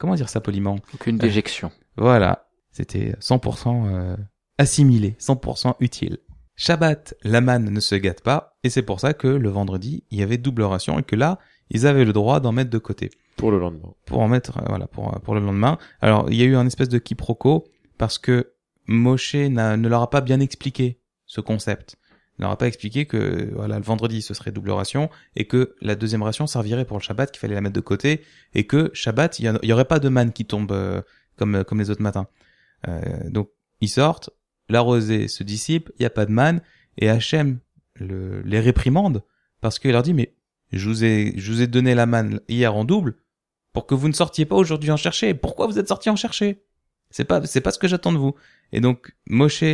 comment 0.00 0.14
dire 0.14 0.28
ça 0.28 0.40
poliment? 0.40 0.76
Aucune 0.94 1.16
euh, 1.16 1.20
déjection. 1.20 1.70
voilà, 1.96 2.48
c'était 2.72 3.14
100% 3.20 3.86
euh, 3.86 4.16
assimilé, 4.58 5.14
100% 5.20 5.76
utile. 5.78 6.18
Shabbat, 6.56 7.14
la 7.22 7.40
manne 7.40 7.70
ne 7.70 7.80
se 7.80 7.94
gâte 7.94 8.22
pas, 8.22 8.58
et 8.64 8.70
c'est 8.70 8.82
pour 8.82 9.00
ça 9.00 9.14
que 9.14 9.28
le 9.28 9.48
vendredi, 9.48 10.04
il 10.10 10.18
y 10.18 10.22
avait 10.22 10.36
double 10.36 10.62
ration, 10.62 10.98
et 10.98 11.02
que 11.02 11.16
là, 11.16 11.38
ils 11.70 11.86
avaient 11.86 12.04
le 12.04 12.12
droit 12.12 12.40
d'en 12.40 12.52
mettre 12.52 12.70
de 12.70 12.78
côté. 12.78 13.10
Pour 13.36 13.50
le 13.50 13.58
lendemain. 13.58 13.94
Pour 14.04 14.20
en 14.20 14.28
mettre, 14.28 14.58
euh, 14.58 14.64
voilà, 14.68 14.86
pour, 14.86 15.10
pour 15.20 15.34
le 15.34 15.40
lendemain. 15.40 15.78
Alors, 16.00 16.26
il 16.28 16.36
y 16.36 16.42
a 16.42 16.46
eu 16.46 16.56
un 16.56 16.66
espèce 16.66 16.88
de 16.88 16.98
quiproquo, 16.98 17.64
parce 17.96 18.18
que 18.18 18.52
Moshe 18.90 19.36
ne 19.36 19.88
leur 19.88 20.02
a 20.02 20.10
pas 20.10 20.20
bien 20.20 20.40
expliqué 20.40 20.98
ce 21.24 21.40
concept. 21.40 21.96
Il 22.38 22.42
leur 22.42 22.50
a 22.50 22.58
pas 22.58 22.66
expliqué 22.66 23.06
que 23.06 23.52
voilà 23.54 23.78
le 23.78 23.84
vendredi 23.84 24.20
ce 24.20 24.34
serait 24.34 24.50
double 24.50 24.72
ration 24.72 25.10
et 25.36 25.46
que 25.46 25.76
la 25.80 25.94
deuxième 25.94 26.24
ration 26.24 26.48
servirait 26.48 26.84
pour 26.84 26.98
le 26.98 27.02
Shabbat 27.02 27.30
qu'il 27.30 27.38
fallait 27.38 27.54
la 27.54 27.60
mettre 27.60 27.76
de 27.76 27.80
côté 27.80 28.22
et 28.52 28.66
que 28.66 28.90
Shabbat 28.92 29.38
il 29.38 29.60
y, 29.62 29.72
aurait 29.72 29.84
pas 29.84 30.00
de 30.00 30.08
manne 30.08 30.32
qui 30.32 30.44
tombe 30.44 30.72
euh, 30.72 31.02
comme 31.36 31.62
comme 31.62 31.78
les 31.78 31.90
autres 31.90 32.02
matins. 32.02 32.26
Euh, 32.88 33.30
donc 33.30 33.50
ils 33.80 33.88
sortent, 33.88 34.30
la 34.68 34.80
rosée 34.80 35.28
se 35.28 35.44
dissipe, 35.44 35.92
il 35.98 36.02
y 36.02 36.06
a 36.06 36.10
pas 36.10 36.26
de 36.26 36.32
manne 36.32 36.60
et 36.98 37.08
Hachem 37.08 37.60
le, 37.94 38.42
les 38.42 38.58
réprimande 38.58 39.22
parce 39.60 39.78
qu'il 39.78 39.92
leur 39.92 40.02
dit 40.02 40.14
mais 40.14 40.34
je 40.72 40.88
vous 40.88 41.04
ai 41.04 41.34
je 41.36 41.52
vous 41.52 41.62
ai 41.62 41.68
donné 41.68 41.94
la 41.94 42.06
manne 42.06 42.40
hier 42.48 42.74
en 42.74 42.84
double 42.84 43.14
pour 43.72 43.86
que 43.86 43.94
vous 43.94 44.08
ne 44.08 44.14
sortiez 44.14 44.46
pas 44.46 44.56
aujourd'hui 44.56 44.90
en 44.90 44.96
chercher. 44.96 45.32
Pourquoi 45.34 45.68
vous 45.68 45.78
êtes 45.78 45.86
sortis 45.86 46.10
en 46.10 46.16
chercher? 46.16 46.64
C'est 47.10 47.24
pas 47.24 47.44
c'est 47.46 47.60
pas 47.60 47.70
ce 47.70 47.78
que 47.78 47.88
j'attends 47.88 48.12
de 48.12 48.18
vous. 48.18 48.34
Et 48.72 48.80
donc 48.80 49.14
Moshe 49.26 49.64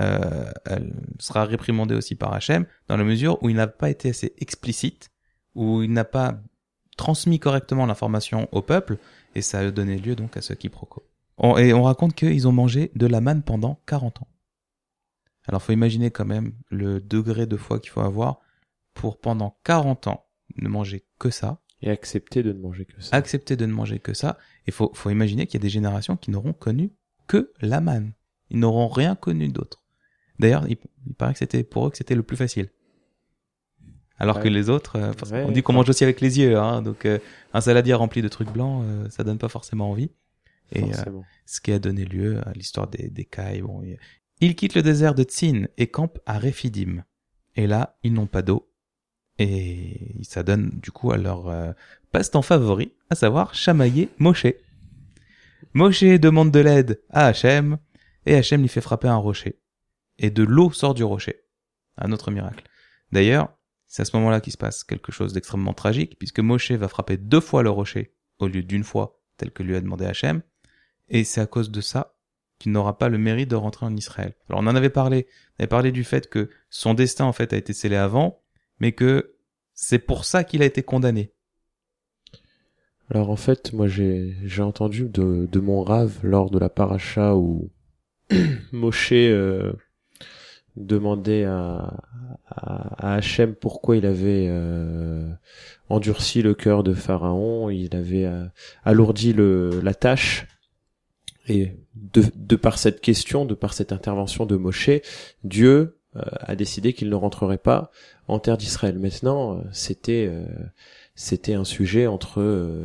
euh, 0.00 0.52
elle 0.66 0.94
sera 1.18 1.44
réprimandée 1.44 1.94
aussi 1.94 2.14
par 2.14 2.32
Hachem 2.32 2.66
dans 2.88 2.96
la 2.96 3.04
mesure 3.04 3.42
où 3.42 3.48
il 3.48 3.56
n'a 3.56 3.66
pas 3.66 3.90
été 3.90 4.10
assez 4.10 4.34
explicite, 4.38 5.10
où 5.54 5.82
il 5.82 5.92
n'a 5.92 6.04
pas 6.04 6.40
transmis 6.96 7.38
correctement 7.38 7.86
l'information 7.86 8.48
au 8.52 8.62
peuple, 8.62 8.98
et 9.34 9.42
ça 9.42 9.60
a 9.60 9.70
donné 9.70 9.98
lieu 9.98 10.14
donc 10.14 10.36
à 10.36 10.42
ce 10.42 10.52
quiproquo. 10.52 11.04
et 11.58 11.72
on 11.72 11.82
raconte 11.82 12.14
qu'ils 12.14 12.46
ont 12.46 12.52
mangé 12.52 12.92
de 12.94 13.06
la 13.06 13.20
manne 13.20 13.42
pendant 13.42 13.80
40 13.86 14.22
ans. 14.22 14.28
Alors 15.46 15.62
faut 15.62 15.72
imaginer 15.72 16.10
quand 16.10 16.26
même 16.26 16.52
le 16.68 17.00
degré 17.00 17.46
de 17.46 17.56
foi 17.56 17.80
qu'il 17.80 17.90
faut 17.90 18.02
avoir 18.02 18.40
pour 18.92 19.18
pendant 19.18 19.58
40 19.64 20.08
ans 20.08 20.26
ne 20.56 20.68
manger 20.68 21.06
que 21.18 21.30
ça. 21.30 21.60
Et 21.80 21.90
accepter 21.90 22.42
de 22.42 22.52
ne 22.52 22.58
manger 22.58 22.84
que 22.84 23.00
ça. 23.00 23.14
Accepter 23.16 23.56
de 23.56 23.64
ne 23.64 23.72
manger 23.72 24.00
que 24.00 24.12
ça. 24.12 24.36
Et 24.66 24.70
faut, 24.70 24.90
faut 24.94 25.10
imaginer 25.10 25.46
qu'il 25.46 25.58
y 25.58 25.62
a 25.62 25.64
des 25.64 25.70
générations 25.70 26.16
qui 26.16 26.30
n'auront 26.30 26.52
connu 26.52 26.92
que 27.26 27.52
la 27.60 27.80
manne. 27.80 28.12
Ils 28.50 28.58
n'auront 28.58 28.88
rien 28.88 29.14
connu 29.14 29.48
d'autre. 29.48 29.84
D'ailleurs, 30.38 30.66
il, 30.68 30.78
paraît 31.16 31.32
que 31.32 31.38
c'était 31.38 31.64
pour 31.64 31.86
eux 31.86 31.90
que 31.90 31.96
c'était 31.96 32.14
le 32.14 32.22
plus 32.22 32.36
facile. 32.36 32.70
Alors 34.20 34.40
que 34.40 34.48
les 34.48 34.68
autres, 34.68 34.96
euh, 34.96 35.44
on 35.46 35.52
dit 35.52 35.62
qu'on 35.62 35.72
mange 35.72 35.88
aussi 35.88 36.02
avec 36.02 36.20
les 36.20 36.40
yeux, 36.40 36.58
hein, 36.58 36.82
donc 36.82 37.06
euh, 37.06 37.20
un 37.52 37.60
saladier 37.60 37.94
rempli 37.94 38.20
de 38.20 38.26
trucs 38.26 38.50
blancs, 38.50 38.82
euh, 38.84 39.08
ça 39.10 39.22
donne 39.22 39.38
pas 39.38 39.48
forcément 39.48 39.90
envie. 39.90 40.10
Et 40.72 40.82
ce 41.46 41.60
qui 41.60 41.72
a 41.72 41.78
donné 41.78 42.04
lieu 42.04 42.40
à 42.46 42.52
l'histoire 42.52 42.88
des, 42.88 43.08
des 43.08 43.24
cailles. 43.24 43.62
Bon, 43.62 43.82
ils 44.40 44.54
quittent 44.54 44.74
le 44.74 44.82
désert 44.82 45.14
de 45.14 45.22
Tsin 45.22 45.66
et 45.78 45.86
campent 45.86 46.18
à 46.26 46.38
Rephidim. 46.38 47.04
Et 47.56 47.66
là, 47.66 47.96
ils 48.02 48.12
n'ont 48.12 48.26
pas 48.26 48.42
d'eau. 48.42 48.70
Et 49.38 50.16
ça 50.24 50.42
donne 50.42 50.78
du 50.82 50.90
coup 50.90 51.10
à 51.10 51.16
leur 51.16 51.74
passe-temps 52.12 52.42
favori, 52.42 52.92
à 53.10 53.14
savoir 53.14 53.54
chamailler 53.54 54.08
Moshe. 54.18 54.46
Moshe 55.74 56.02
demande 56.02 56.50
de 56.50 56.60
l'aide 56.60 57.00
à 57.10 57.26
Hachem, 57.26 57.78
et 58.26 58.34
Hachem 58.34 58.60
lui 58.60 58.68
fait 58.68 58.80
frapper 58.80 59.08
un 59.08 59.16
rocher 59.16 59.58
et 60.18 60.30
de 60.30 60.42
l'eau 60.42 60.70
sort 60.70 60.94
du 60.94 61.04
rocher. 61.04 61.44
Un 61.96 62.12
autre 62.12 62.30
miracle. 62.30 62.64
D'ailleurs, 63.12 63.56
c'est 63.86 64.02
à 64.02 64.04
ce 64.04 64.16
moment-là 64.16 64.40
qu'il 64.40 64.52
se 64.52 64.58
passe 64.58 64.84
quelque 64.84 65.12
chose 65.12 65.32
d'extrêmement 65.32 65.72
tragique, 65.72 66.18
puisque 66.18 66.40
Moshe 66.40 66.72
va 66.72 66.88
frapper 66.88 67.16
deux 67.16 67.40
fois 67.40 67.62
le 67.62 67.70
rocher 67.70 68.14
au 68.38 68.46
lieu 68.46 68.62
d'une 68.62 68.84
fois, 68.84 69.20
tel 69.36 69.50
que 69.50 69.62
lui 69.62 69.74
a 69.74 69.80
demandé 69.80 70.04
Hachem, 70.04 70.42
et 71.08 71.24
c'est 71.24 71.40
à 71.40 71.46
cause 71.46 71.70
de 71.70 71.80
ça 71.80 72.14
qu'il 72.58 72.72
n'aura 72.72 72.98
pas 72.98 73.08
le 73.08 73.18
mérite 73.18 73.48
de 73.48 73.56
rentrer 73.56 73.86
en 73.86 73.96
Israël. 73.96 74.34
Alors 74.48 74.60
on 74.60 74.66
en 74.66 74.74
avait 74.74 74.90
parlé, 74.90 75.26
on 75.52 75.62
avait 75.62 75.68
parlé 75.68 75.92
du 75.92 76.04
fait 76.04 76.28
que 76.28 76.50
son 76.70 76.92
destin 76.92 77.24
en 77.24 77.32
fait 77.32 77.52
a 77.52 77.56
été 77.56 77.72
scellé 77.72 77.96
avant, 77.96 78.42
mais 78.80 78.92
que 78.92 79.36
c'est 79.74 80.00
pour 80.00 80.24
ça 80.24 80.44
qu'il 80.44 80.62
a 80.62 80.66
été 80.66 80.82
condamné. 80.82 81.32
Alors 83.10 83.30
en 83.30 83.36
fait, 83.36 83.72
moi 83.72 83.88
j'ai 83.88 84.36
j'ai 84.44 84.62
entendu 84.62 85.08
de, 85.08 85.48
de 85.50 85.60
mon 85.60 85.82
rave 85.82 86.18
lors 86.22 86.50
de 86.50 86.58
la 86.58 86.68
paracha 86.68 87.34
où 87.36 87.70
Moshe 88.72 89.12
euh, 89.12 89.72
demandé 90.76 91.44
à, 91.44 91.94
à, 92.46 93.12
à 93.12 93.14
Hachem 93.14 93.54
pourquoi 93.54 93.96
il 93.96 94.04
avait 94.04 94.46
euh, 94.50 95.26
endurci 95.88 96.42
le 96.42 96.54
cœur 96.54 96.82
de 96.82 96.92
Pharaon, 96.92 97.70
il 97.70 97.96
avait 97.96 98.26
euh, 98.26 98.44
alourdi 98.84 99.32
le, 99.32 99.80
la 99.82 99.94
tâche. 99.94 100.46
Et 101.48 101.72
de, 101.94 102.24
de 102.36 102.56
par 102.56 102.76
cette 102.76 103.00
question, 103.00 103.46
de 103.46 103.54
par 103.54 103.72
cette 103.72 103.92
intervention 103.92 104.44
de 104.44 104.56
Moshe, 104.56 104.90
Dieu 105.44 105.98
a 106.14 106.56
décidé 106.56 106.92
qu'il 106.92 107.08
ne 107.08 107.14
rentrerait 107.14 107.58
pas 107.58 107.90
en 108.26 108.38
terre 108.38 108.58
d'Israël. 108.58 108.98
Maintenant, 108.98 109.62
c'était 109.72 110.30
c'était 111.18 111.54
un 111.54 111.64
sujet 111.64 112.06
entre 112.06 112.40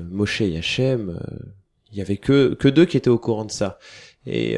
Moshe 0.09 0.41
et 0.41 0.57
Hachem. 0.57 1.19
Il 1.91 1.99
y 1.99 2.01
avait 2.01 2.17
que 2.17 2.67
deux 2.67 2.85
qui 2.85 2.97
étaient 2.97 3.11
au 3.11 3.19
courant 3.19 3.45
de 3.45 3.51
ça. 3.51 3.77
Et 4.25 4.57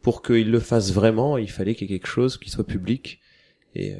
pour 0.00 0.22
qu'il 0.22 0.50
le 0.50 0.60
fasse 0.60 0.90
vraiment, 0.90 1.36
il 1.36 1.50
fallait 1.50 1.74
qu'il 1.74 1.90
y 1.90 1.94
ait 1.94 1.98
quelque 1.98 2.10
chose 2.10 2.38
qui 2.38 2.48
soit 2.48 2.66
public. 2.66 3.20
Et 3.74 3.96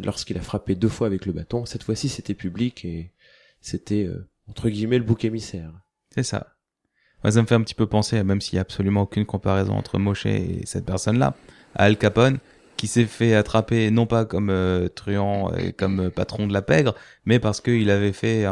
lorsqu'il 0.00 0.36
a 0.36 0.40
frappé 0.40 0.74
deux 0.74 0.88
fois 0.88 1.06
avec 1.06 1.26
le 1.26 1.32
bâton, 1.32 1.64
cette 1.64 1.84
fois-ci 1.84 2.08
c'était 2.08 2.34
public 2.34 2.84
et 2.84 3.12
c'était 3.60 4.10
entre 4.48 4.68
guillemets 4.68 4.98
le 4.98 5.04
bouc 5.04 5.24
émissaire. 5.24 5.70
C'est 6.12 6.24
ça. 6.24 6.56
Ça 7.22 7.40
me 7.40 7.46
fait 7.46 7.54
un 7.54 7.62
petit 7.62 7.76
peu 7.76 7.86
penser, 7.86 8.20
même 8.24 8.40
s'il 8.40 8.56
y 8.56 8.58
a 8.58 8.62
absolument 8.62 9.02
aucune 9.02 9.26
comparaison 9.26 9.74
entre 9.74 10.00
Moshe 10.00 10.26
et 10.26 10.62
cette 10.64 10.86
personne-là, 10.86 11.36
à 11.76 11.84
Al 11.84 11.98
Capone, 11.98 12.40
qui 12.84 12.88
s'est 12.88 13.06
fait 13.06 13.34
attraper 13.34 13.90
non 13.90 14.04
pas 14.04 14.26
comme 14.26 14.50
euh, 14.50 14.90
truand 14.90 15.50
et 15.54 15.72
comme 15.72 16.00
euh, 16.00 16.10
patron 16.10 16.46
de 16.46 16.52
la 16.52 16.60
pègre, 16.60 16.94
mais 17.24 17.38
parce 17.38 17.62
qu'il 17.62 17.88
avait 17.88 18.12
fait 18.12 18.44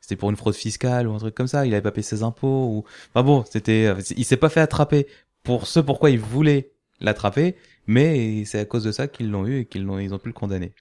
c'était 0.00 0.16
pour 0.16 0.30
une 0.30 0.36
fraude 0.36 0.56
fiscale 0.56 1.06
ou 1.06 1.14
un 1.14 1.18
truc 1.18 1.32
comme 1.36 1.46
ça, 1.46 1.64
il 1.64 1.72
avait 1.72 1.80
pas 1.80 1.92
payé 1.92 2.02
ses 2.02 2.24
impôts 2.24 2.66
ou 2.66 2.84
enfin 3.10 3.24
bon, 3.24 3.44
c'était 3.48 3.94
il 4.16 4.24
s'est 4.24 4.36
pas 4.36 4.48
fait 4.48 4.58
attraper 4.58 5.06
pour 5.44 5.68
ce 5.68 5.78
pourquoi 5.78 6.10
il 6.10 6.18
voulait 6.18 6.72
l'attraper, 6.98 7.54
mais 7.86 8.44
c'est 8.46 8.58
à 8.58 8.64
cause 8.64 8.82
de 8.82 8.90
ça 8.90 9.06
qu'ils 9.06 9.30
l'ont 9.30 9.46
eu 9.46 9.60
et 9.60 9.64
qu'ils 9.66 9.84
l'ont 9.84 10.00
ils 10.00 10.12
ont 10.12 10.18
pu 10.18 10.28
le 10.28 10.34
condamner. 10.34 10.72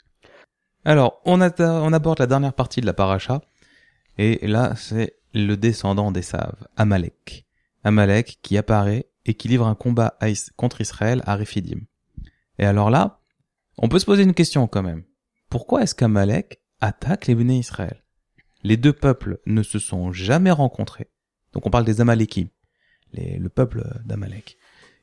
Alors, 0.84 1.22
on, 1.26 1.40
on 1.40 1.94
aborde 1.94 2.18
la 2.18 2.26
dernière 2.26 2.54
partie 2.54 2.82
de 2.82 2.88
la 2.88 2.94
paracha 2.94 3.42
et 4.18 4.48
là, 4.48 4.74
c'est 4.76 5.18
le 5.36 5.56
descendant 5.56 6.12
des 6.12 6.24
Saves, 6.24 6.68
Amalek. 6.78 7.46
Amalek 7.84 8.40
qui 8.42 8.58
apparaît 8.58 9.06
et 9.28 9.36
qui 9.36 9.50
livre 9.50 9.68
un 9.68 9.76
combat 9.76 10.18
contre 10.58 10.82
Israël 10.82 11.22
à 11.28 11.36
Rephidim. 11.36 11.82
Et 12.60 12.66
alors 12.66 12.90
là, 12.90 13.22
on 13.78 13.90
peut 13.90 14.00
se 14.00 14.06
poser 14.06 14.24
une 14.24 14.34
question 14.34 14.68
quand 14.68 14.84
même. 14.84 15.04
Pourquoi 15.50 15.84
est-ce 15.84 15.96
qu'Amalek 15.96 16.62
attaque 16.80 17.28
les 17.28 17.36
Béné 17.36 17.58
Israël? 17.58 18.04
Les 18.64 18.78
deux 18.78 18.94
peuples 18.94 19.40
ne 19.46 19.64
se 19.64 19.80
sont 19.80 20.12
jamais 20.12 20.52
rencontrés. 20.52 21.10
Donc 21.54 21.66
on 21.66 21.70
parle 21.70 21.86
des 21.86 22.00
Amalékim, 22.00 22.48
le 23.14 23.48
peuple 23.50 23.84
d'Amalek. 24.06 24.58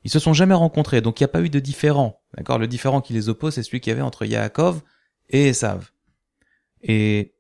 Ils 0.04 0.10
se 0.10 0.18
sont 0.18 0.32
jamais 0.32 0.54
rencontrés, 0.54 1.00
donc 1.00 1.20
il 1.20 1.24
n'y 1.24 1.26
a 1.26 1.32
pas 1.32 1.42
eu 1.42 1.50
de 1.50 1.58
différent. 1.58 2.22
D'accord? 2.36 2.58
Le 2.58 2.68
différent 2.68 3.00
qui 3.00 3.12
les 3.12 3.28
oppose, 3.28 3.54
c'est 3.54 3.62
celui 3.62 3.80
qu'il 3.80 3.90
y 3.90 3.94
avait 3.94 4.02
entre 4.02 4.24
Yaakov 4.24 4.82
et 5.28 5.48
Esav. 5.48 5.90
Et 6.80 7.34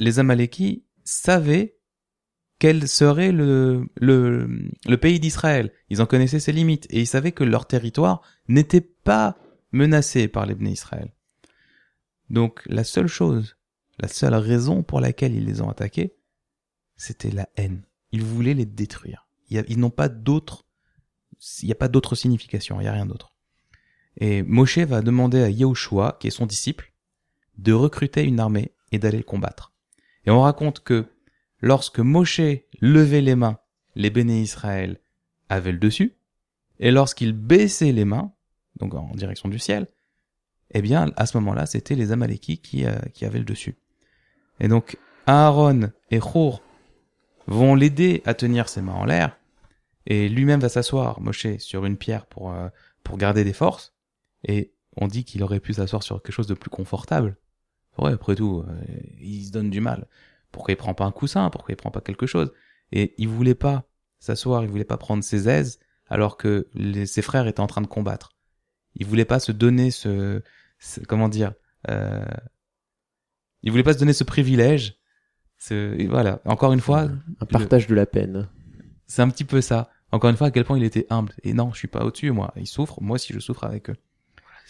les 0.00 0.18
Amalékis 0.18 0.86
savaient 1.04 1.77
quel 2.58 2.88
serait 2.88 3.32
le, 3.32 3.88
le, 3.96 4.48
le 4.86 4.96
pays 4.96 5.20
d'Israël. 5.20 5.72
Ils 5.90 6.02
en 6.02 6.06
connaissaient 6.06 6.40
ses 6.40 6.52
limites 6.52 6.86
et 6.90 7.00
ils 7.00 7.06
savaient 7.06 7.32
que 7.32 7.44
leur 7.44 7.66
territoire 7.66 8.22
n'était 8.48 8.80
pas 8.80 9.36
menacé 9.72 10.28
par 10.28 10.46
les 10.46 10.54
Bnei 10.54 10.72
Israël. 10.72 11.12
Donc 12.30 12.62
la 12.66 12.84
seule 12.84 13.06
chose, 13.06 13.56
la 13.98 14.08
seule 14.08 14.34
raison 14.34 14.82
pour 14.82 15.00
laquelle 15.00 15.34
ils 15.34 15.44
les 15.44 15.60
ont 15.60 15.70
attaqués, 15.70 16.16
c'était 16.96 17.30
la 17.30 17.48
haine. 17.56 17.82
Ils 18.12 18.24
voulaient 18.24 18.54
les 18.54 18.66
détruire. 18.66 19.28
Ils 19.50 19.78
n'ont 19.78 19.90
pas 19.90 20.08
d'autre, 20.08 20.66
il 21.62 21.66
n'y 21.66 21.72
a 21.72 21.76
pas 21.76 21.88
d'autre 21.88 22.14
signification, 22.14 22.80
il 22.80 22.84
n'y 22.84 22.88
a 22.88 22.92
rien 22.92 23.06
d'autre. 23.06 23.32
Et 24.16 24.42
Moshe 24.42 24.78
va 24.78 25.00
demander 25.00 25.42
à 25.42 25.48
Yahushua, 25.48 26.16
qui 26.20 26.26
est 26.26 26.30
son 26.30 26.46
disciple, 26.46 26.92
de 27.56 27.72
recruter 27.72 28.24
une 28.24 28.40
armée 28.40 28.72
et 28.90 28.98
d'aller 28.98 29.18
le 29.18 29.24
combattre. 29.24 29.72
Et 30.26 30.30
on 30.30 30.42
raconte 30.42 30.80
que 30.80 31.06
lorsque 31.60 32.00
Moshe 32.00 32.40
levait 32.80 33.20
les 33.20 33.36
mains, 33.36 33.58
les 33.94 34.10
béné 34.10 34.40
Israël 34.40 35.00
avaient 35.48 35.72
le 35.72 35.78
dessus, 35.78 36.14
et 36.78 36.90
lorsqu'il 36.90 37.32
baissait 37.32 37.92
les 37.92 38.04
mains, 38.04 38.32
donc 38.76 38.94
en 38.94 39.14
direction 39.14 39.48
du 39.48 39.58
ciel, 39.58 39.86
eh 40.72 40.82
bien, 40.82 41.10
à 41.16 41.26
ce 41.26 41.36
moment-là, 41.38 41.66
c'était 41.66 41.94
les 41.94 42.12
Amalékis 42.12 42.58
qui, 42.58 42.84
euh, 42.84 42.98
qui 43.14 43.24
avaient 43.24 43.38
le 43.38 43.44
dessus. 43.44 43.76
Et 44.60 44.68
donc, 44.68 44.98
Aaron 45.26 45.90
et 46.10 46.20
Chour 46.20 46.62
vont 47.46 47.74
l'aider 47.74 48.22
à 48.26 48.34
tenir 48.34 48.68
ses 48.68 48.82
mains 48.82 48.94
en 48.94 49.04
l'air, 49.04 49.38
et 50.06 50.28
lui-même 50.28 50.60
va 50.60 50.68
s'asseoir, 50.68 51.20
Moshe, 51.20 51.58
sur 51.58 51.84
une 51.84 51.96
pierre 51.96 52.26
pour, 52.26 52.52
euh, 52.52 52.68
pour 53.02 53.16
garder 53.18 53.44
des 53.44 53.52
forces, 53.52 53.94
et 54.44 54.72
on 54.96 55.06
dit 55.06 55.24
qu'il 55.24 55.42
aurait 55.42 55.60
pu 55.60 55.74
s'asseoir 55.74 56.02
sur 56.02 56.22
quelque 56.22 56.34
chose 56.34 56.46
de 56.46 56.54
plus 56.54 56.70
confortable. 56.70 57.36
Ouais, 57.98 58.12
après 58.12 58.34
tout, 58.34 58.64
euh, 58.68 58.80
il 59.20 59.44
se 59.44 59.50
donne 59.50 59.70
du 59.70 59.80
mal. 59.80 60.06
Pourquoi 60.52 60.72
il 60.72 60.76
prend 60.76 60.94
pas 60.94 61.04
un 61.04 61.12
coussin 61.12 61.50
Pourquoi 61.50 61.72
il 61.72 61.76
prend 61.76 61.90
pas 61.90 62.00
quelque 62.00 62.26
chose? 62.26 62.52
Et 62.92 63.14
il 63.18 63.28
voulait 63.28 63.54
pas 63.54 63.84
s'asseoir, 64.18 64.62
il 64.62 64.68
voulait 64.68 64.84
pas 64.84 64.96
prendre 64.96 65.22
ses 65.22 65.48
aises 65.48 65.78
alors 66.06 66.36
que 66.36 66.68
ses 67.04 67.22
frères 67.22 67.46
étaient 67.46 67.60
en 67.60 67.66
train 67.66 67.82
de 67.82 67.86
combattre. 67.86 68.34
Il 68.94 69.06
voulait 69.06 69.24
pas 69.24 69.40
se 69.40 69.52
donner 69.52 69.90
ce, 69.90 70.42
comment 71.06 71.28
dire, 71.28 71.52
euh, 71.90 72.24
il 73.62 73.70
voulait 73.70 73.82
pas 73.82 73.92
se 73.92 73.98
donner 73.98 74.12
ce 74.12 74.24
privilège. 74.24 74.98
Ce, 75.58 76.06
voilà. 76.08 76.40
Encore 76.44 76.72
une 76.72 76.80
fois, 76.80 77.08
un 77.40 77.46
partage 77.46 77.86
de 77.86 77.94
la 77.94 78.06
peine. 78.06 78.48
C'est 79.06 79.22
un 79.22 79.28
petit 79.28 79.44
peu 79.44 79.60
ça. 79.60 79.90
Encore 80.12 80.30
une 80.30 80.36
fois, 80.36 80.46
à 80.46 80.50
quel 80.50 80.64
point 80.64 80.78
il 80.78 80.84
était 80.84 81.06
humble. 81.10 81.34
Et 81.42 81.52
non, 81.52 81.72
je 81.72 81.78
suis 81.78 81.88
pas 81.88 82.04
au-dessus, 82.04 82.30
moi. 82.30 82.52
Il 82.56 82.66
souffre, 82.66 83.00
moi 83.02 83.16
aussi 83.16 83.32
je 83.32 83.40
souffre 83.40 83.64
avec 83.64 83.90
eux. 83.90 83.96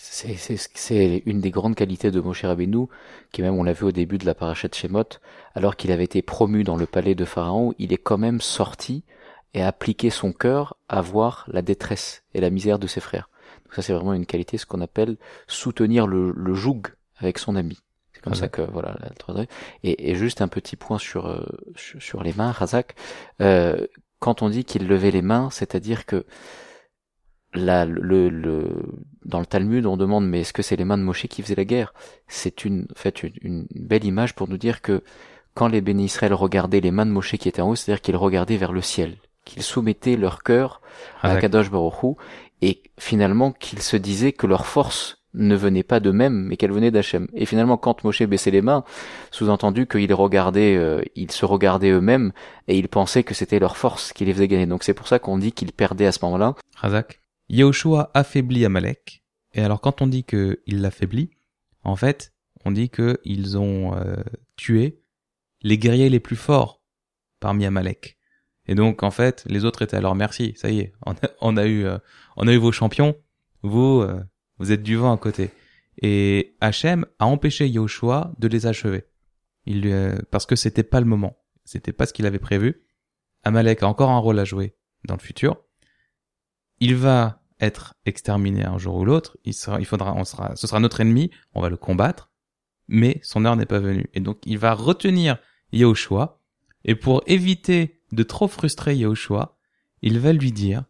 C'est 0.00 1.24
une 1.26 1.40
des 1.40 1.50
grandes 1.50 1.74
qualités 1.74 2.12
de 2.12 2.20
Moshe 2.20 2.44
Rabbeinu, 2.44 2.86
qui 3.32 3.42
même 3.42 3.58
on 3.58 3.64
l'a 3.64 3.72
vu 3.72 3.84
au 3.84 3.90
début 3.90 4.16
de 4.16 4.26
la 4.26 4.34
parachète 4.36 4.76
Shemot, 4.76 5.18
alors 5.56 5.74
qu'il 5.74 5.90
avait 5.90 6.04
été 6.04 6.22
promu 6.22 6.62
dans 6.62 6.76
le 6.76 6.86
palais 6.86 7.16
de 7.16 7.24
Pharaon, 7.24 7.74
il 7.80 7.92
est 7.92 7.98
quand 7.98 8.16
même 8.16 8.40
sorti 8.40 9.02
et 9.54 9.62
a 9.62 9.66
appliqué 9.66 10.10
son 10.10 10.32
cœur 10.32 10.76
à 10.88 11.00
voir 11.02 11.46
la 11.48 11.62
détresse 11.62 12.22
et 12.32 12.40
la 12.40 12.50
misère 12.50 12.78
de 12.78 12.86
ses 12.86 13.00
frères. 13.00 13.28
Donc 13.64 13.74
ça 13.74 13.82
c'est 13.82 13.92
vraiment 13.92 14.14
une 14.14 14.24
qualité, 14.24 14.56
ce 14.56 14.66
qu'on 14.66 14.80
appelle 14.80 15.16
soutenir 15.48 16.06
le, 16.06 16.30
le 16.30 16.54
joug 16.54 16.82
avec 17.16 17.40
son 17.40 17.56
ami. 17.56 17.80
C'est 18.12 18.22
comme 18.22 18.34
ça 18.34 18.48
que 18.48 18.62
voilà. 18.62 18.96
Et, 19.82 20.10
et, 20.10 20.14
juste 20.14 20.42
un 20.42 20.48
petit 20.48 20.76
point 20.76 20.98
sur 20.98 21.26
euh, 21.26 21.44
sur, 21.74 22.22
les 22.22 22.32
mains, 22.34 22.52
Razak. 22.52 22.94
Euh, 23.40 23.84
quand 24.20 24.42
on 24.42 24.48
dit 24.48 24.64
qu'il 24.64 24.86
levait 24.86 25.10
les 25.10 25.22
mains, 25.22 25.50
c'est-à-dire 25.50 26.06
que 26.06 26.24
la, 27.54 27.86
le, 27.86 28.28
le, 28.28 28.68
dans 29.24 29.40
le 29.40 29.46
Talmud, 29.46 29.86
on 29.86 29.96
demande 29.96 30.26
mais 30.28 30.40
est-ce 30.40 30.52
que 30.52 30.62
c'est 30.62 30.76
les 30.76 30.84
mains 30.84 30.98
de 30.98 31.02
Moshe 31.02 31.26
qui 31.26 31.42
faisaient 31.42 31.54
la 31.54 31.64
guerre? 31.64 31.94
C'est 32.26 32.64
une, 32.64 32.86
en 32.90 32.98
fait, 32.98 33.22
une, 33.22 33.66
belle 33.74 34.04
image 34.04 34.34
pour 34.34 34.48
nous 34.48 34.58
dire 34.58 34.82
que 34.82 35.02
quand 35.54 35.68
les 35.68 35.80
bénis 35.80 36.04
Israël 36.04 36.34
regardaient 36.34 36.80
les 36.80 36.90
mains 36.90 37.06
de 37.06 37.10
Moshe 37.10 37.36
qui 37.36 37.48
étaient 37.48 37.62
en 37.62 37.70
haut, 37.70 37.74
c'est-à-dire 37.74 38.02
qu'ils 38.02 38.16
regardaient 38.16 38.56
vers 38.56 38.72
le 38.72 38.82
ciel, 38.82 39.16
qu'ils 39.44 39.62
soumettaient 39.62 40.16
leur 40.16 40.42
cœur 40.42 40.80
à 41.22 41.36
Kadosh 41.36 41.70
Baruch 41.70 42.16
et 42.62 42.82
finalement 42.98 43.52
qu'ils 43.52 43.82
se 43.82 43.96
disaient 43.96 44.32
que 44.32 44.46
leur 44.46 44.66
force 44.66 45.18
ne 45.34 45.54
venait 45.54 45.82
pas 45.82 46.00
d'eux-mêmes, 46.00 46.46
mais 46.46 46.56
qu'elle 46.56 46.72
venait 46.72 46.90
d'Hachem. 46.90 47.28
Et 47.34 47.46
finalement, 47.46 47.76
quand 47.76 48.02
Moshe 48.02 48.22
baissait 48.22 48.50
les 48.50 48.62
mains, 48.62 48.84
sous-entendu 49.30 49.86
qu'ils 49.86 50.12
regardaient, 50.14 50.76
euh, 50.76 51.02
ils 51.16 51.30
se 51.30 51.44
regardaient 51.44 51.90
eux-mêmes 51.90 52.32
et 52.66 52.78
ils 52.78 52.88
pensaient 52.88 53.24
que 53.24 53.34
c'était 53.34 53.58
leur 53.58 53.76
force 53.76 54.12
qui 54.12 54.24
les 54.24 54.32
faisait 54.32 54.48
gagner. 54.48 54.66
Donc 54.66 54.84
c'est 54.84 54.94
pour 54.94 55.06
ça 55.06 55.18
qu'on 55.18 55.38
dit 55.38 55.52
qu'ils 55.52 55.72
perdaient 55.72 56.06
à 56.06 56.12
ce 56.12 56.24
moment-là. 56.24 56.54
Razak? 56.76 57.20
Yahushua 57.48 58.10
affaiblit 58.14 58.64
Amalek. 58.64 59.24
Et 59.52 59.60
alors 59.60 59.80
quand 59.80 60.02
on 60.02 60.06
dit 60.06 60.24
qu'il 60.24 60.58
l'affaiblit, 60.66 61.30
en 61.82 61.96
fait, 61.96 62.34
on 62.64 62.70
dit 62.70 62.90
qu'ils 62.90 63.56
ont 63.58 63.94
euh, 63.94 64.16
tué 64.56 65.02
les 65.62 65.78
guerriers 65.78 66.10
les 66.10 66.20
plus 66.20 66.36
forts 66.36 66.82
parmi 67.40 67.64
Amalek. 67.64 68.18
Et 68.66 68.74
donc 68.74 69.02
en 69.02 69.10
fait, 69.10 69.44
les 69.48 69.64
autres 69.64 69.82
étaient 69.82 69.96
à 69.96 70.00
leur 70.00 70.14
merci. 70.14 70.52
Ça 70.56 70.70
y 70.70 70.80
est, 70.80 70.92
on 71.40 71.56
a, 71.56 71.66
eu, 71.66 71.86
euh, 71.86 71.98
on 72.36 72.46
a 72.46 72.52
eu 72.52 72.58
vos 72.58 72.72
champions. 72.72 73.16
Vous, 73.62 74.02
euh, 74.02 74.22
vous 74.58 74.72
êtes 74.72 74.82
du 74.82 74.96
vent 74.96 75.12
à 75.12 75.18
côté. 75.18 75.50
Et 76.00 76.54
Hachem 76.60 77.06
a 77.18 77.26
empêché 77.26 77.66
Yahushua 77.66 78.32
de 78.38 78.48
les 78.48 78.66
achever. 78.66 79.06
Il, 79.66 80.16
parce 80.30 80.46
que 80.46 80.56
c'était 80.56 80.82
pas 80.82 81.00
le 81.00 81.06
moment. 81.06 81.38
C'était 81.64 81.92
pas 81.92 82.06
ce 82.06 82.12
qu'il 82.12 82.24
avait 82.24 82.38
prévu. 82.38 82.82
Amalek 83.42 83.82
a 83.82 83.88
encore 83.88 84.10
un 84.10 84.18
rôle 84.18 84.38
à 84.38 84.44
jouer 84.44 84.74
dans 85.04 85.14
le 85.14 85.20
futur. 85.20 85.56
Il 86.80 86.94
va 86.94 87.37
être 87.60 87.94
exterminé 88.06 88.64
un 88.64 88.78
jour 88.78 88.96
ou 88.96 89.04
l'autre, 89.04 89.36
il 89.44 89.54
sera, 89.54 89.80
il 89.80 89.86
faudra, 89.86 90.14
on 90.14 90.24
sera, 90.24 90.54
ce 90.56 90.66
sera 90.66 90.80
notre 90.80 91.00
ennemi, 91.00 91.30
on 91.54 91.60
va 91.60 91.68
le 91.68 91.76
combattre, 91.76 92.30
mais 92.86 93.20
son 93.22 93.44
heure 93.44 93.56
n'est 93.56 93.66
pas 93.66 93.80
venue. 93.80 94.08
Et 94.14 94.20
donc, 94.20 94.38
il 94.44 94.58
va 94.58 94.74
retenir 94.74 95.38
Yahushua, 95.72 96.40
et 96.84 96.94
pour 96.94 97.22
éviter 97.26 98.00
de 98.12 98.22
trop 98.22 98.48
frustrer 98.48 98.96
Yahushua, 98.96 99.58
il 100.02 100.18
va 100.20 100.32
lui 100.32 100.52
dire 100.52 100.84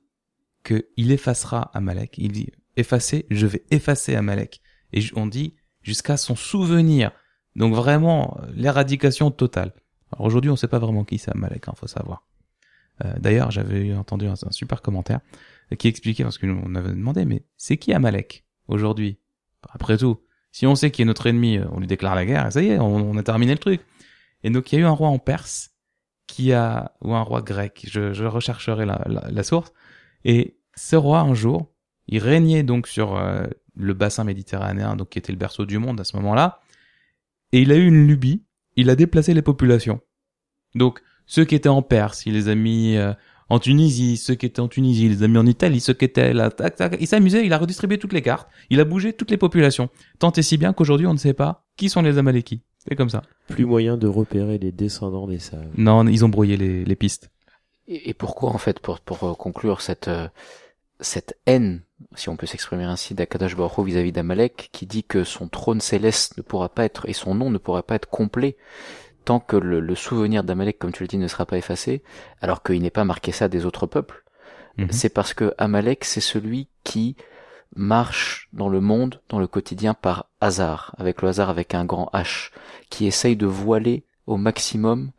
que 0.63 0.87
il 0.97 1.11
effacera 1.11 1.71
Amalek. 1.75 2.19
Il 2.19 2.33
dit, 2.33 2.51
effacer, 2.77 3.27
je 3.31 3.47
vais 3.47 3.65
effacer 3.71 4.15
Amalek. 4.15 4.61
Et 4.93 5.03
on 5.17 5.27
dit, 5.27 5.55
jusqu'à 5.83 6.17
son 6.17 6.37
souvenir. 6.37 7.11
Donc 7.57 7.75
vraiment, 7.75 8.39
l'éradication 8.53 9.31
totale. 9.31 9.73
Alors 10.13 10.27
aujourd'hui, 10.27 10.51
on 10.51 10.57
sait 10.57 10.69
pas 10.69 10.79
vraiment 10.79 11.05
qui 11.05 11.19
c'est 11.19 11.33
Amalek, 11.33 11.69
hein, 11.69 11.73
faut 11.77 11.87
savoir. 11.87 12.27
Euh, 13.05 13.15
d'ailleurs, 13.19 13.51
j'avais 13.51 13.95
entendu 13.95 14.27
un, 14.27 14.35
super 14.51 14.83
commentaire 14.83 15.21
qui 15.77 15.89
expliquait, 15.89 16.23
parce 16.23 16.39
que 16.39 16.47
nous, 16.47 16.61
on 16.65 16.75
avait 16.75 16.91
demandé, 16.91 17.25
mais 17.25 17.45
c'est 17.57 17.77
qui 17.77 17.93
Amalek 17.93 18.45
aujourd'hui? 18.69 19.19
Après 19.71 19.99
tout, 19.99 20.21
si 20.53 20.67
on 20.67 20.75
sait 20.75 20.91
qui 20.91 21.03
est 21.03 21.05
notre 21.05 21.27
ennemi, 21.27 21.59
on 21.73 21.81
lui 21.81 21.87
déclare 21.87 22.15
la 22.15 22.25
guerre, 22.25 22.47
et 22.47 22.51
ça 22.51 22.63
y 22.63 22.69
est, 22.69 22.79
on, 22.79 23.17
a 23.17 23.23
terminé 23.23 23.53
le 23.53 23.59
truc. 23.59 23.81
Et 24.45 24.51
donc 24.51 24.73
il 24.73 24.77
y 24.77 24.79
a 24.79 24.83
eu 24.83 24.87
un 24.87 24.93
roi 24.93 25.09
en 25.09 25.19
Perse 25.19 25.71
qui 26.27 26.53
a 26.53 26.93
ou 27.01 27.15
un 27.15 27.23
roi 27.23 27.43
grec, 27.43 27.87
je, 27.91 28.13
je 28.13 28.25
rechercherai 28.25 28.87
la, 28.87 29.43
source. 29.43 29.73
Et 30.25 30.59
ce 30.75 30.97
roi 30.97 31.21
un 31.21 31.35
jour, 31.35 31.71
il 32.07 32.19
régnait 32.19 32.63
donc 32.63 32.87
sur 32.87 33.17
euh, 33.17 33.47
le 33.75 33.95
bassin 33.95 34.25
méditerranéen, 34.25 34.97
donc 34.97 35.11
qui 35.11 35.19
était 35.19 35.33
le 35.33 35.39
berceau 35.39 35.67
du 35.67 35.79
monde 35.79 36.01
à 36.01 36.05
ce 36.05 36.17
moment-là, 36.17 36.61
et 37.53 37.61
il 37.61 37.73
a 37.73 37.77
eu 37.77 37.87
une 37.87 38.07
lubie, 38.07 38.45
il 38.77 38.91
a 38.91 38.97
déplacé 38.97 39.35
les 39.35 39.43
populations. 39.43 40.01
Donc 40.75 41.03
ceux 41.27 41.45
qui 41.45 41.55
étaient 41.55 41.69
en 41.69 41.83
Perse, 41.83 42.27
il 42.27 42.35
les 42.35 42.49
a 42.49 42.55
mis 42.55 42.97
euh, 42.97 43.13
en 43.49 43.59
Tunisie, 43.59 44.17
ceux 44.17 44.35
qui 44.35 44.47
étaient 44.47 44.61
en 44.61 44.69
Tunisie, 44.69 45.07
il 45.07 45.13
les 45.13 45.23
a 45.23 45.29
mis 45.29 45.39
en 45.39 45.47
Italie, 45.47 45.81
ceux 45.81 45.95
qui 45.95 46.05
étaient 46.05 46.33
là, 46.33 46.51
tac, 46.51 46.77
tac. 46.77 46.97
Il 47.01 47.07
s'amusait, 47.07 47.47
il 47.47 47.53
a 47.53 47.59
redistribué 47.59 47.99
toutes 47.99 48.13
les 48.13 48.23
cartes, 48.23 48.49
il 48.71 48.81
a 48.81 48.85
bougé 48.85 49.13
toutes 49.13 49.31
les 49.31 49.37
populations. 49.37 49.89
Tant 50.19 50.33
et 50.33 50.43
si 50.43 50.59
bien 50.59 50.73
qu'aujourd'hui 50.73 51.07
on 51.07 51.15
ne 51.15 51.19
sait 51.19 51.35
pas 51.35 51.65
qui 51.77 51.89
sont 51.89 52.03
les 52.03 52.19
Amalékis. 52.19 52.63
C'est 52.79 52.97
comme 52.97 53.11
ça. 53.11 53.23
Plus 53.49 53.67
moyen 53.67 53.97
de 53.97 54.07
repérer 54.07 54.59
les 54.59 54.73
descendants 54.73 55.27
des 55.27 55.39
sages. 55.39 55.69
Non, 55.77 56.07
ils 56.07 56.25
ont 56.25 56.29
brouillé 56.29 56.57
les, 56.57 56.85
les 56.85 56.97
pistes. 56.97 57.31
Et, 57.87 58.11
et, 58.11 58.15
pourquoi 58.15 58.51
en 58.51 58.59
fait, 58.59 58.81
pour, 58.81 59.01
pour 59.01 59.37
conclure 59.37 59.81
cette 59.81 60.09
euh, 60.09 60.29
cette 61.01 61.39
haine, 61.47 61.83
si 62.15 62.29
on 62.29 62.37
peut 62.37 62.47
s'exprimer 62.47 62.85
ainsi, 62.85 63.15
d'Akadash 63.15 63.57
Baruch 63.57 63.87
vis-à-vis 63.87 64.13
d'Amalek, 64.13 64.71
qui 64.73 64.87
dit 64.87 65.05
que 65.05 65.25
son 65.25 65.49
trône 65.49 65.81
céleste 65.81 66.37
ne 66.37 66.43
pourra 66.43 66.69
pas 66.69 66.85
être 66.85 67.09
et 67.09 67.13
son 67.13 67.35
nom 67.35 67.51
ne 67.51 67.59
pourra 67.59 67.83
pas 67.83 67.95
être 67.95 68.09
complet 68.09 68.57
tant 69.29 69.41
que 69.41 69.59
le, 69.71 69.79
le 69.81 69.95
souvenir 69.95 70.43
d'Amalek, 70.43 70.79
comme 70.79 70.93
tu 70.93 71.03
le 71.05 71.09
dis, 71.13 71.19
ne 71.19 71.29
sera 71.29 71.45
pas 71.45 71.59
effacé, 71.59 72.03
alors 72.41 72.63
qu'il 72.63 72.81
n'est 72.81 72.99
pas 72.99 73.05
marqué 73.13 73.31
ça 73.39 73.47
des 73.49 73.63
autres 73.69 73.87
peuples. 73.87 74.25
-hmm. 74.77 74.91
C'est 74.99 75.13
parce 75.19 75.35
que 75.35 75.47
Amalek, 75.59 76.01
c'est 76.05 76.27
celui 76.35 76.69
qui 76.89 77.07
marche 77.77 78.49
dans 78.55 78.71
le 78.71 78.81
monde, 78.81 79.21
dans 79.29 79.39
le 79.39 79.47
quotidien 79.47 79.93
par 79.93 80.17
hasard, 80.41 80.95
avec 81.03 81.21
le 81.21 81.29
hasard 81.29 81.51
avec 81.51 81.75
un 81.75 81.85
grand 81.85 82.09
H, 82.15 82.53
qui 82.89 83.07
essaye 83.07 83.37
de 83.37 83.47
voiler 83.47 84.05
au 84.27 84.37
maximum 84.39 85.11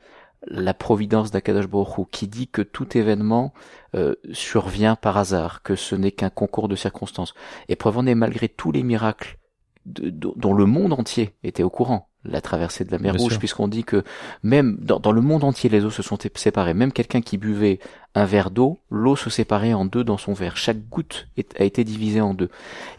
la 0.48 0.74
providence 0.74 1.30
d'Akadosh 1.32 1.68
Baruch 1.68 2.10
qui 2.10 2.28
dit 2.28 2.48
que 2.48 2.64
tout 2.64 2.98
événement 2.98 3.54
euh, 3.96 4.16
survient 4.34 4.96
par 4.96 5.16
hasard, 5.18 5.62
que 5.62 5.76
ce 5.76 5.96
n'est 5.96 6.16
qu'un 6.20 6.32
concours 6.32 6.68
de 6.68 6.76
circonstances. 6.76 7.34
Et 7.68 7.76
preuve 7.76 8.00
en 8.00 8.08
est, 8.08 8.16
malgré 8.16 8.48
tous 8.50 8.72
les 8.72 8.84
miracles 8.84 9.38
de, 9.86 10.10
de, 10.10 10.34
dont 10.36 10.56
le 10.62 10.66
monde 10.66 10.94
entier 10.94 11.36
était 11.44 11.64
au 11.64 11.70
courant, 11.70 12.09
la 12.26 12.42
traversée 12.42 12.84
de 12.84 12.92
la 12.92 13.00
mer 13.00 13.14
Bien 13.14 13.22
Rouge, 13.22 13.40
puisqu'on 13.40 13.68
dit 13.68 13.84
que 13.84 14.04
même 14.44 14.78
dans, 14.80 15.00
dans, 15.00 15.12
le 15.12 15.22
monde 15.22 15.44
entier, 15.44 15.70
les 15.70 15.86
eaux 15.86 15.90
se 15.90 16.04
sont 16.04 16.18
séparées. 16.36 16.74
Même 16.74 16.92
quelqu'un 16.92 17.22
qui 17.22 17.38
buvait 17.38 17.80
un 18.16 18.26
verre 18.26 18.52
d'eau, 18.52 18.80
l'eau 18.90 19.16
se 19.16 19.30
séparait 19.30 19.74
en 19.74 19.86
deux 19.86 20.04
dans 20.04 20.18
son 20.18 20.34
verre. 20.34 20.58
Chaque 20.58 20.90
goutte 20.90 21.28
est, 21.38 21.60
a 21.60 21.64
été 21.64 21.84
divisée 21.84 22.22
en 22.22 22.34
deux. 22.34 22.50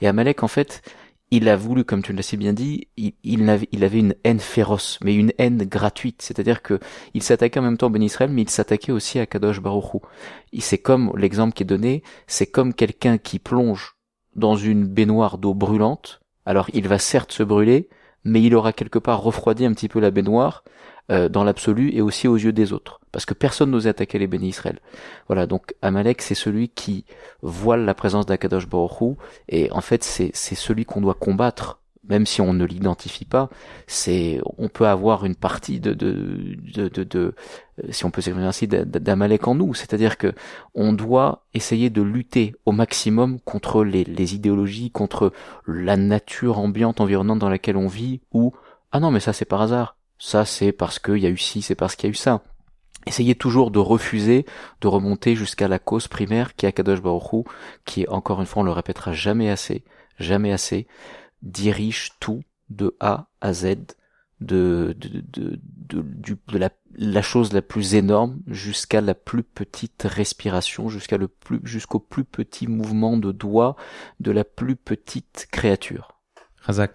Et 0.01 0.09
Amalek, 0.09 0.43
en 0.43 0.49
fait, 0.49 0.83
il 1.31 1.49
a 1.49 1.57
voulu, 1.57 1.85
comme 1.85 2.03
tu 2.03 2.13
l'as 2.13 2.23
si 2.23 2.37
bien 2.37 2.53
dit, 2.53 2.89
il, 2.97 3.13
il, 3.23 3.49
avait, 3.49 3.69
il 3.73 3.85
avait 3.85 3.99
une 3.99 4.15
haine 4.25 4.41
féroce, 4.41 4.99
mais 5.03 5.15
une 5.15 5.33
haine 5.39 5.65
gratuite. 5.65 6.23
C'est-à-dire 6.23 6.63
que 6.63 6.81
il 7.15 7.23
s'attaquait 7.23 7.61
en 7.61 7.63
même 7.63 7.77
temps 7.77 7.87
à 7.87 7.91
Ben 7.91 8.03
Israël, 8.03 8.31
mais 8.31 8.43
il 8.43 8.51
s'attaquait 8.51 8.93
aussi 8.93 9.19
à 9.19 9.27
Kadosh 9.27 9.61
Baruchou. 9.61 10.01
C'est 10.59 10.79
comme 10.79 11.13
l'exemple 11.17 11.55
qui 11.55 11.63
est 11.63 11.67
donné, 11.67 12.03
c'est 12.27 12.47
comme 12.47 12.75
quelqu'un 12.75 13.19
qui 13.19 13.39
plonge 13.39 13.97
dans 14.35 14.57
une 14.57 14.87
baignoire 14.87 15.39
d'eau 15.39 15.55
brûlante. 15.55 16.21
Alors 16.47 16.69
il 16.73 16.89
va 16.89 16.99
certes 16.99 17.33
se 17.33 17.43
brûler, 17.43 17.89
mais 18.25 18.43
il 18.43 18.55
aura 18.55 18.73
quelque 18.73 18.99
part 18.99 19.23
refroidi 19.23 19.65
un 19.65 19.73
petit 19.73 19.89
peu 19.89 20.01
la 20.01 20.11
baignoire 20.11 20.65
euh, 21.11 21.29
dans 21.29 21.43
l'absolu 21.43 21.91
et 21.93 22.03
aussi 22.03 22.29
aux 22.29 22.37
yeux 22.37 22.53
des 22.53 22.73
autres, 22.73 23.01
parce 23.11 23.27
que 23.27 23.35
personne 23.35 23.71
n'osait 23.71 23.89
attaquer 23.89 24.19
les 24.19 24.29
bénis 24.29 24.49
Israël. 24.49 24.79
Voilà, 25.27 25.47
donc 25.47 25.75
Amalek 25.83 26.23
c'est 26.23 26.35
celui 26.35 26.69
qui 26.69 27.05
voile 27.43 27.85
la 27.85 27.95
présence 27.95 28.27
d'Akadosh 28.27 28.69
Baruch 28.69 29.17
et 29.49 29.73
en 29.73 29.81
fait 29.81 30.05
c'est 30.05 30.31
c'est 30.35 30.55
celui 30.55 30.85
qu'on 30.85 31.01
doit 31.01 31.15
combattre 31.15 31.80
même 32.09 32.27
si 32.27 32.41
on 32.41 32.53
ne 32.53 32.65
l'identifie 32.65 33.25
pas, 33.25 33.51
c'est 33.87 34.41
on 34.59 34.69
peut 34.69 34.87
avoir 34.87 35.25
une 35.25 35.35
partie 35.35 35.81
de 35.81 35.93
de 35.93 36.57
de, 36.75 36.89
de, 36.89 37.05
de 37.05 37.35
si 37.91 38.05
on 38.05 38.11
peut 38.11 38.21
s'exprimer 38.21 38.47
ainsi 38.47 38.67
d'Amalek 38.67 39.47
en 39.49 39.55
nous, 39.55 39.75
c'est-à-dire 39.75 40.17
que 40.17 40.35
on 40.75 40.93
doit 40.93 41.47
essayer 41.55 41.91
de 41.91 42.03
lutter 42.03 42.55
au 42.65 42.73
maximum 42.73 43.39
contre 43.41 43.85
les, 43.85 44.35
idéologies, 44.35 44.91
contre 44.91 45.33
la 45.67 45.97
nature 45.97 46.59
ambiante 46.59 47.01
environnante 47.01 47.39
dans 47.39 47.49
laquelle 47.49 47.77
on 47.77 47.89
vit, 47.89 48.21
ou 48.33 48.55
ah 48.93 49.01
non 49.01 49.11
mais 49.11 49.21
ça 49.21 49.33
c'est 49.33 49.45
par 49.45 49.63
hasard, 49.63 49.97
ça 50.19 50.45
c'est 50.45 50.73
parce 50.73 50.99
qu'il 50.99 51.19
y 51.19 51.27
a 51.27 51.31
eu 51.31 51.39
ci, 51.39 51.63
c'est 51.63 51.75
parce 51.75 51.97
qu'il 51.97 52.09
y 52.09 52.11
a 52.11 52.13
eu 52.13 52.15
ça. 52.15 52.43
Essayez 53.07 53.35
toujours 53.35 53.71
de 53.71 53.79
refuser 53.79 54.45
de 54.83 54.89
remonter 54.89 55.35
jusqu'à 55.35 55.69
la 55.69 55.79
cause 55.79 56.07
primaire 56.07 56.55
qui 56.55 56.67
est 56.67 56.69
Akadosh 56.69 57.01
Baruch 57.01 57.47
qui 57.87 58.07
encore 58.09 58.41
une 58.41 58.47
fois 58.47 58.63
on 58.63 58.67
le 58.67 58.73
répétera 58.73 59.13
jamais 59.13 59.49
assez, 59.49 59.85
jamais 60.19 60.53
assez, 60.53 60.87
dirige 61.43 62.13
tout 62.21 62.43
de 62.69 62.97
A 63.01 63.29
à 63.41 63.53
Z, 63.53 63.77
de, 64.41 64.95
de, 64.99 65.23
de, 65.29 65.61
de, 65.89 66.03
du, 66.03 66.37
de 66.49 66.59
la, 66.59 66.71
la, 66.97 67.23
chose 67.23 67.53
la 67.53 67.63
plus 67.63 67.95
énorme 67.95 68.41
jusqu'à 68.47 69.01
la 69.01 69.15
plus 69.15 69.43
petite 69.43 70.03
respiration, 70.05 70.89
jusqu'à 70.89 71.19
le 71.19 71.29
plus, 71.29 71.61
jusqu'au 71.65 71.99
plus 71.99 72.25
petit 72.25 72.67
mouvement 72.67 73.17
de 73.17 73.33
doigt 73.33 73.77
de 74.21 74.31
la 74.31 74.45
plus 74.45 74.77
petite 74.77 75.49
créature. 75.51 76.21
Razak. 76.63 76.95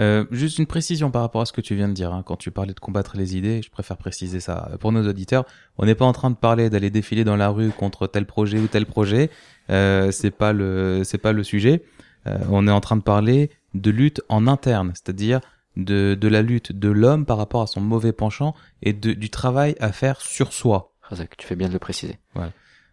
Euh, 0.00 0.24
juste 0.30 0.58
une 0.58 0.66
précision 0.66 1.10
par 1.10 1.20
rapport 1.20 1.42
à 1.42 1.44
ce 1.44 1.52
que 1.52 1.60
tu 1.60 1.74
viens 1.74 1.88
de 1.88 1.92
dire. 1.92 2.14
Hein. 2.14 2.22
Quand 2.24 2.36
tu 2.36 2.50
parlais 2.50 2.72
de 2.72 2.80
combattre 2.80 3.18
les 3.18 3.36
idées, 3.36 3.60
je 3.62 3.70
préfère 3.70 3.98
préciser 3.98 4.40
ça 4.40 4.70
pour 4.80 4.92
nos 4.92 5.06
auditeurs. 5.06 5.44
On 5.76 5.84
n'est 5.84 5.94
pas 5.94 6.06
en 6.06 6.12
train 6.12 6.30
de 6.30 6.36
parler 6.36 6.70
d'aller 6.70 6.88
défiler 6.88 7.22
dans 7.22 7.36
la 7.36 7.50
rue 7.50 7.70
contre 7.70 8.06
tel 8.06 8.24
projet 8.24 8.58
ou 8.58 8.66
tel 8.66 8.86
projet. 8.86 9.30
Euh, 9.68 10.10
c'est 10.10 10.30
pas 10.30 10.54
le, 10.54 11.02
c'est 11.04 11.18
pas 11.18 11.32
le 11.32 11.44
sujet. 11.44 11.82
Euh, 12.26 12.38
on 12.50 12.66
est 12.66 12.70
en 12.70 12.80
train 12.80 12.96
de 12.96 13.02
parler 13.02 13.50
de 13.74 13.90
lutte 13.90 14.22
en 14.28 14.46
interne, 14.46 14.92
c'est-à-dire 14.94 15.40
de, 15.76 16.14
de 16.14 16.28
la 16.28 16.42
lutte 16.42 16.72
de 16.72 16.88
l'homme 16.88 17.26
par 17.26 17.38
rapport 17.38 17.62
à 17.62 17.66
son 17.66 17.80
mauvais 17.80 18.12
penchant 18.12 18.54
et 18.82 18.92
de, 18.92 19.12
du 19.12 19.30
travail 19.30 19.76
à 19.80 19.92
faire 19.92 20.20
sur 20.20 20.52
soi. 20.52 20.94
Razak, 21.02 21.36
tu 21.36 21.46
fais 21.46 21.56
bien 21.56 21.68
de 21.68 21.72
le 21.72 21.78
préciser. 21.78 22.18
Voilà. 22.34 22.52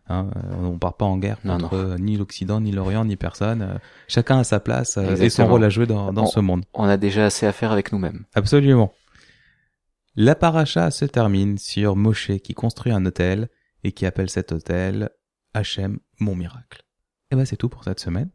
Hein, 0.10 0.30
on 0.62 0.78
part 0.78 0.96
pas 0.96 1.06
en 1.06 1.18
guerre 1.18 1.42
contre 1.42 1.76
non, 1.76 1.90
non. 1.90 1.96
ni 1.98 2.16
l'Occident, 2.16 2.62
ni 2.62 2.72
l'Orient, 2.72 3.04
ni 3.04 3.18
personne. 3.18 3.80
Chacun 4.08 4.40
a 4.40 4.44
sa 4.46 4.62
place 4.62 4.98
Exactement. 4.98 5.26
et 5.26 5.30
son 5.30 5.48
rôle 5.48 5.64
à 5.66 5.70
jouer 5.70 5.86
dans, 5.86 6.14
dans 6.14 6.24
on, 6.24 6.28
ce 6.28 6.40
monde. 6.40 6.64
On 6.74 6.86
a 6.86 6.96
déjà 6.96 7.26
assez 7.26 7.46
à 7.46 7.52
faire 7.52 7.74
avec 7.74 7.92
nous-mêmes. 7.92 8.24
Absolument. 8.34 8.94
La 10.16 10.34
paracha 10.34 10.92
se 10.92 11.06
termine 11.06 11.58
sur 11.58 11.96
Moshe 11.96 12.32
qui 12.42 12.54
construit 12.54 12.92
un 12.94 13.06
hôtel 13.06 13.50
et 13.84 13.92
qui 13.92 14.06
appelle 14.06 14.30
cet 14.30 14.52
hôtel 14.52 15.10
Hachem, 15.54 16.00
mon 16.20 16.36
miracle. 16.36 16.84
Et 17.32 17.36
ben 17.36 17.46
c'est 17.46 17.58
tout 17.58 17.70
pour 17.70 17.84
cette 17.84 18.00
semaine. 18.00 18.30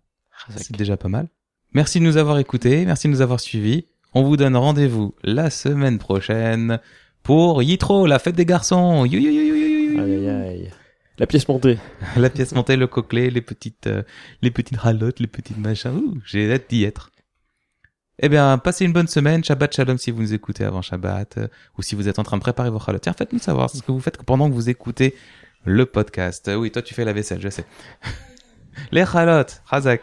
C'est 0.48 0.76
déjà 0.76 0.96
pas 0.96 1.08
mal. 1.08 1.28
Merci 1.74 2.00
de 2.00 2.04
nous 2.04 2.18
avoir 2.18 2.38
écoutés, 2.38 2.84
merci 2.84 3.08
de 3.08 3.12
nous 3.12 3.22
avoir 3.22 3.40
suivis. 3.40 3.86
On 4.12 4.22
vous 4.22 4.36
donne 4.36 4.56
rendez-vous 4.56 5.14
la 5.22 5.48
semaine 5.48 5.98
prochaine 5.98 6.80
pour 7.22 7.62
Yitro, 7.62 8.06
la 8.06 8.18
fête 8.18 8.34
des 8.34 8.44
garçons. 8.44 9.06
You, 9.06 9.18
you, 9.18 9.30
you, 9.30 9.98
aïe, 9.98 10.12
aïe, 10.12 10.28
aïe. 10.28 10.70
La 11.16 11.26
pièce 11.26 11.48
montée. 11.48 11.78
la 12.16 12.28
pièce 12.28 12.52
montée, 12.52 12.76
le 12.76 12.86
coquelet, 12.86 13.30
les 13.30 13.40
petites, 13.40 13.86
euh, 13.86 14.02
les 14.42 14.50
petites 14.50 14.76
ralottes, 14.76 15.18
les 15.18 15.26
petites 15.26 15.56
machins. 15.56 15.92
Ouh, 15.92 16.20
j'ai 16.26 16.52
hâte 16.52 16.68
d'y 16.68 16.84
être. 16.84 17.10
Eh 18.18 18.28
bien, 18.28 18.58
passez 18.58 18.84
une 18.84 18.92
bonne 18.92 19.08
semaine. 19.08 19.42
Shabbat 19.42 19.74
shalom 19.74 19.96
si 19.96 20.10
vous 20.10 20.20
nous 20.20 20.34
écoutez 20.34 20.64
avant 20.64 20.82
Shabbat, 20.82 21.38
euh, 21.38 21.48
ou 21.78 21.82
si 21.82 21.94
vous 21.94 22.06
êtes 22.06 22.18
en 22.18 22.22
train 22.22 22.36
de 22.36 22.42
préparer 22.42 22.68
vos 22.68 22.78
ralottes. 22.78 23.04
Tiens, 23.04 23.14
faites-nous 23.16 23.38
savoir 23.38 23.70
ce 23.70 23.80
que 23.80 23.92
vous 23.92 24.00
faites 24.00 24.22
pendant 24.22 24.50
que 24.50 24.54
vous 24.54 24.68
écoutez 24.68 25.14
le 25.64 25.86
podcast. 25.86 26.50
Oui, 26.54 26.70
toi, 26.70 26.82
tu 26.82 26.92
fais 26.92 27.06
la 27.06 27.14
vaisselle, 27.14 27.40
je 27.40 27.48
sais. 27.48 27.64
les 28.92 29.04
ralottes, 29.04 29.62
Razak. 29.64 30.02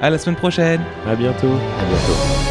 À 0.00 0.10
la 0.10 0.18
semaine 0.18 0.36
prochaine. 0.36 0.80
À 1.06 1.14
bientôt. 1.14 1.52
À 1.52 1.84
bientôt. 1.84 2.49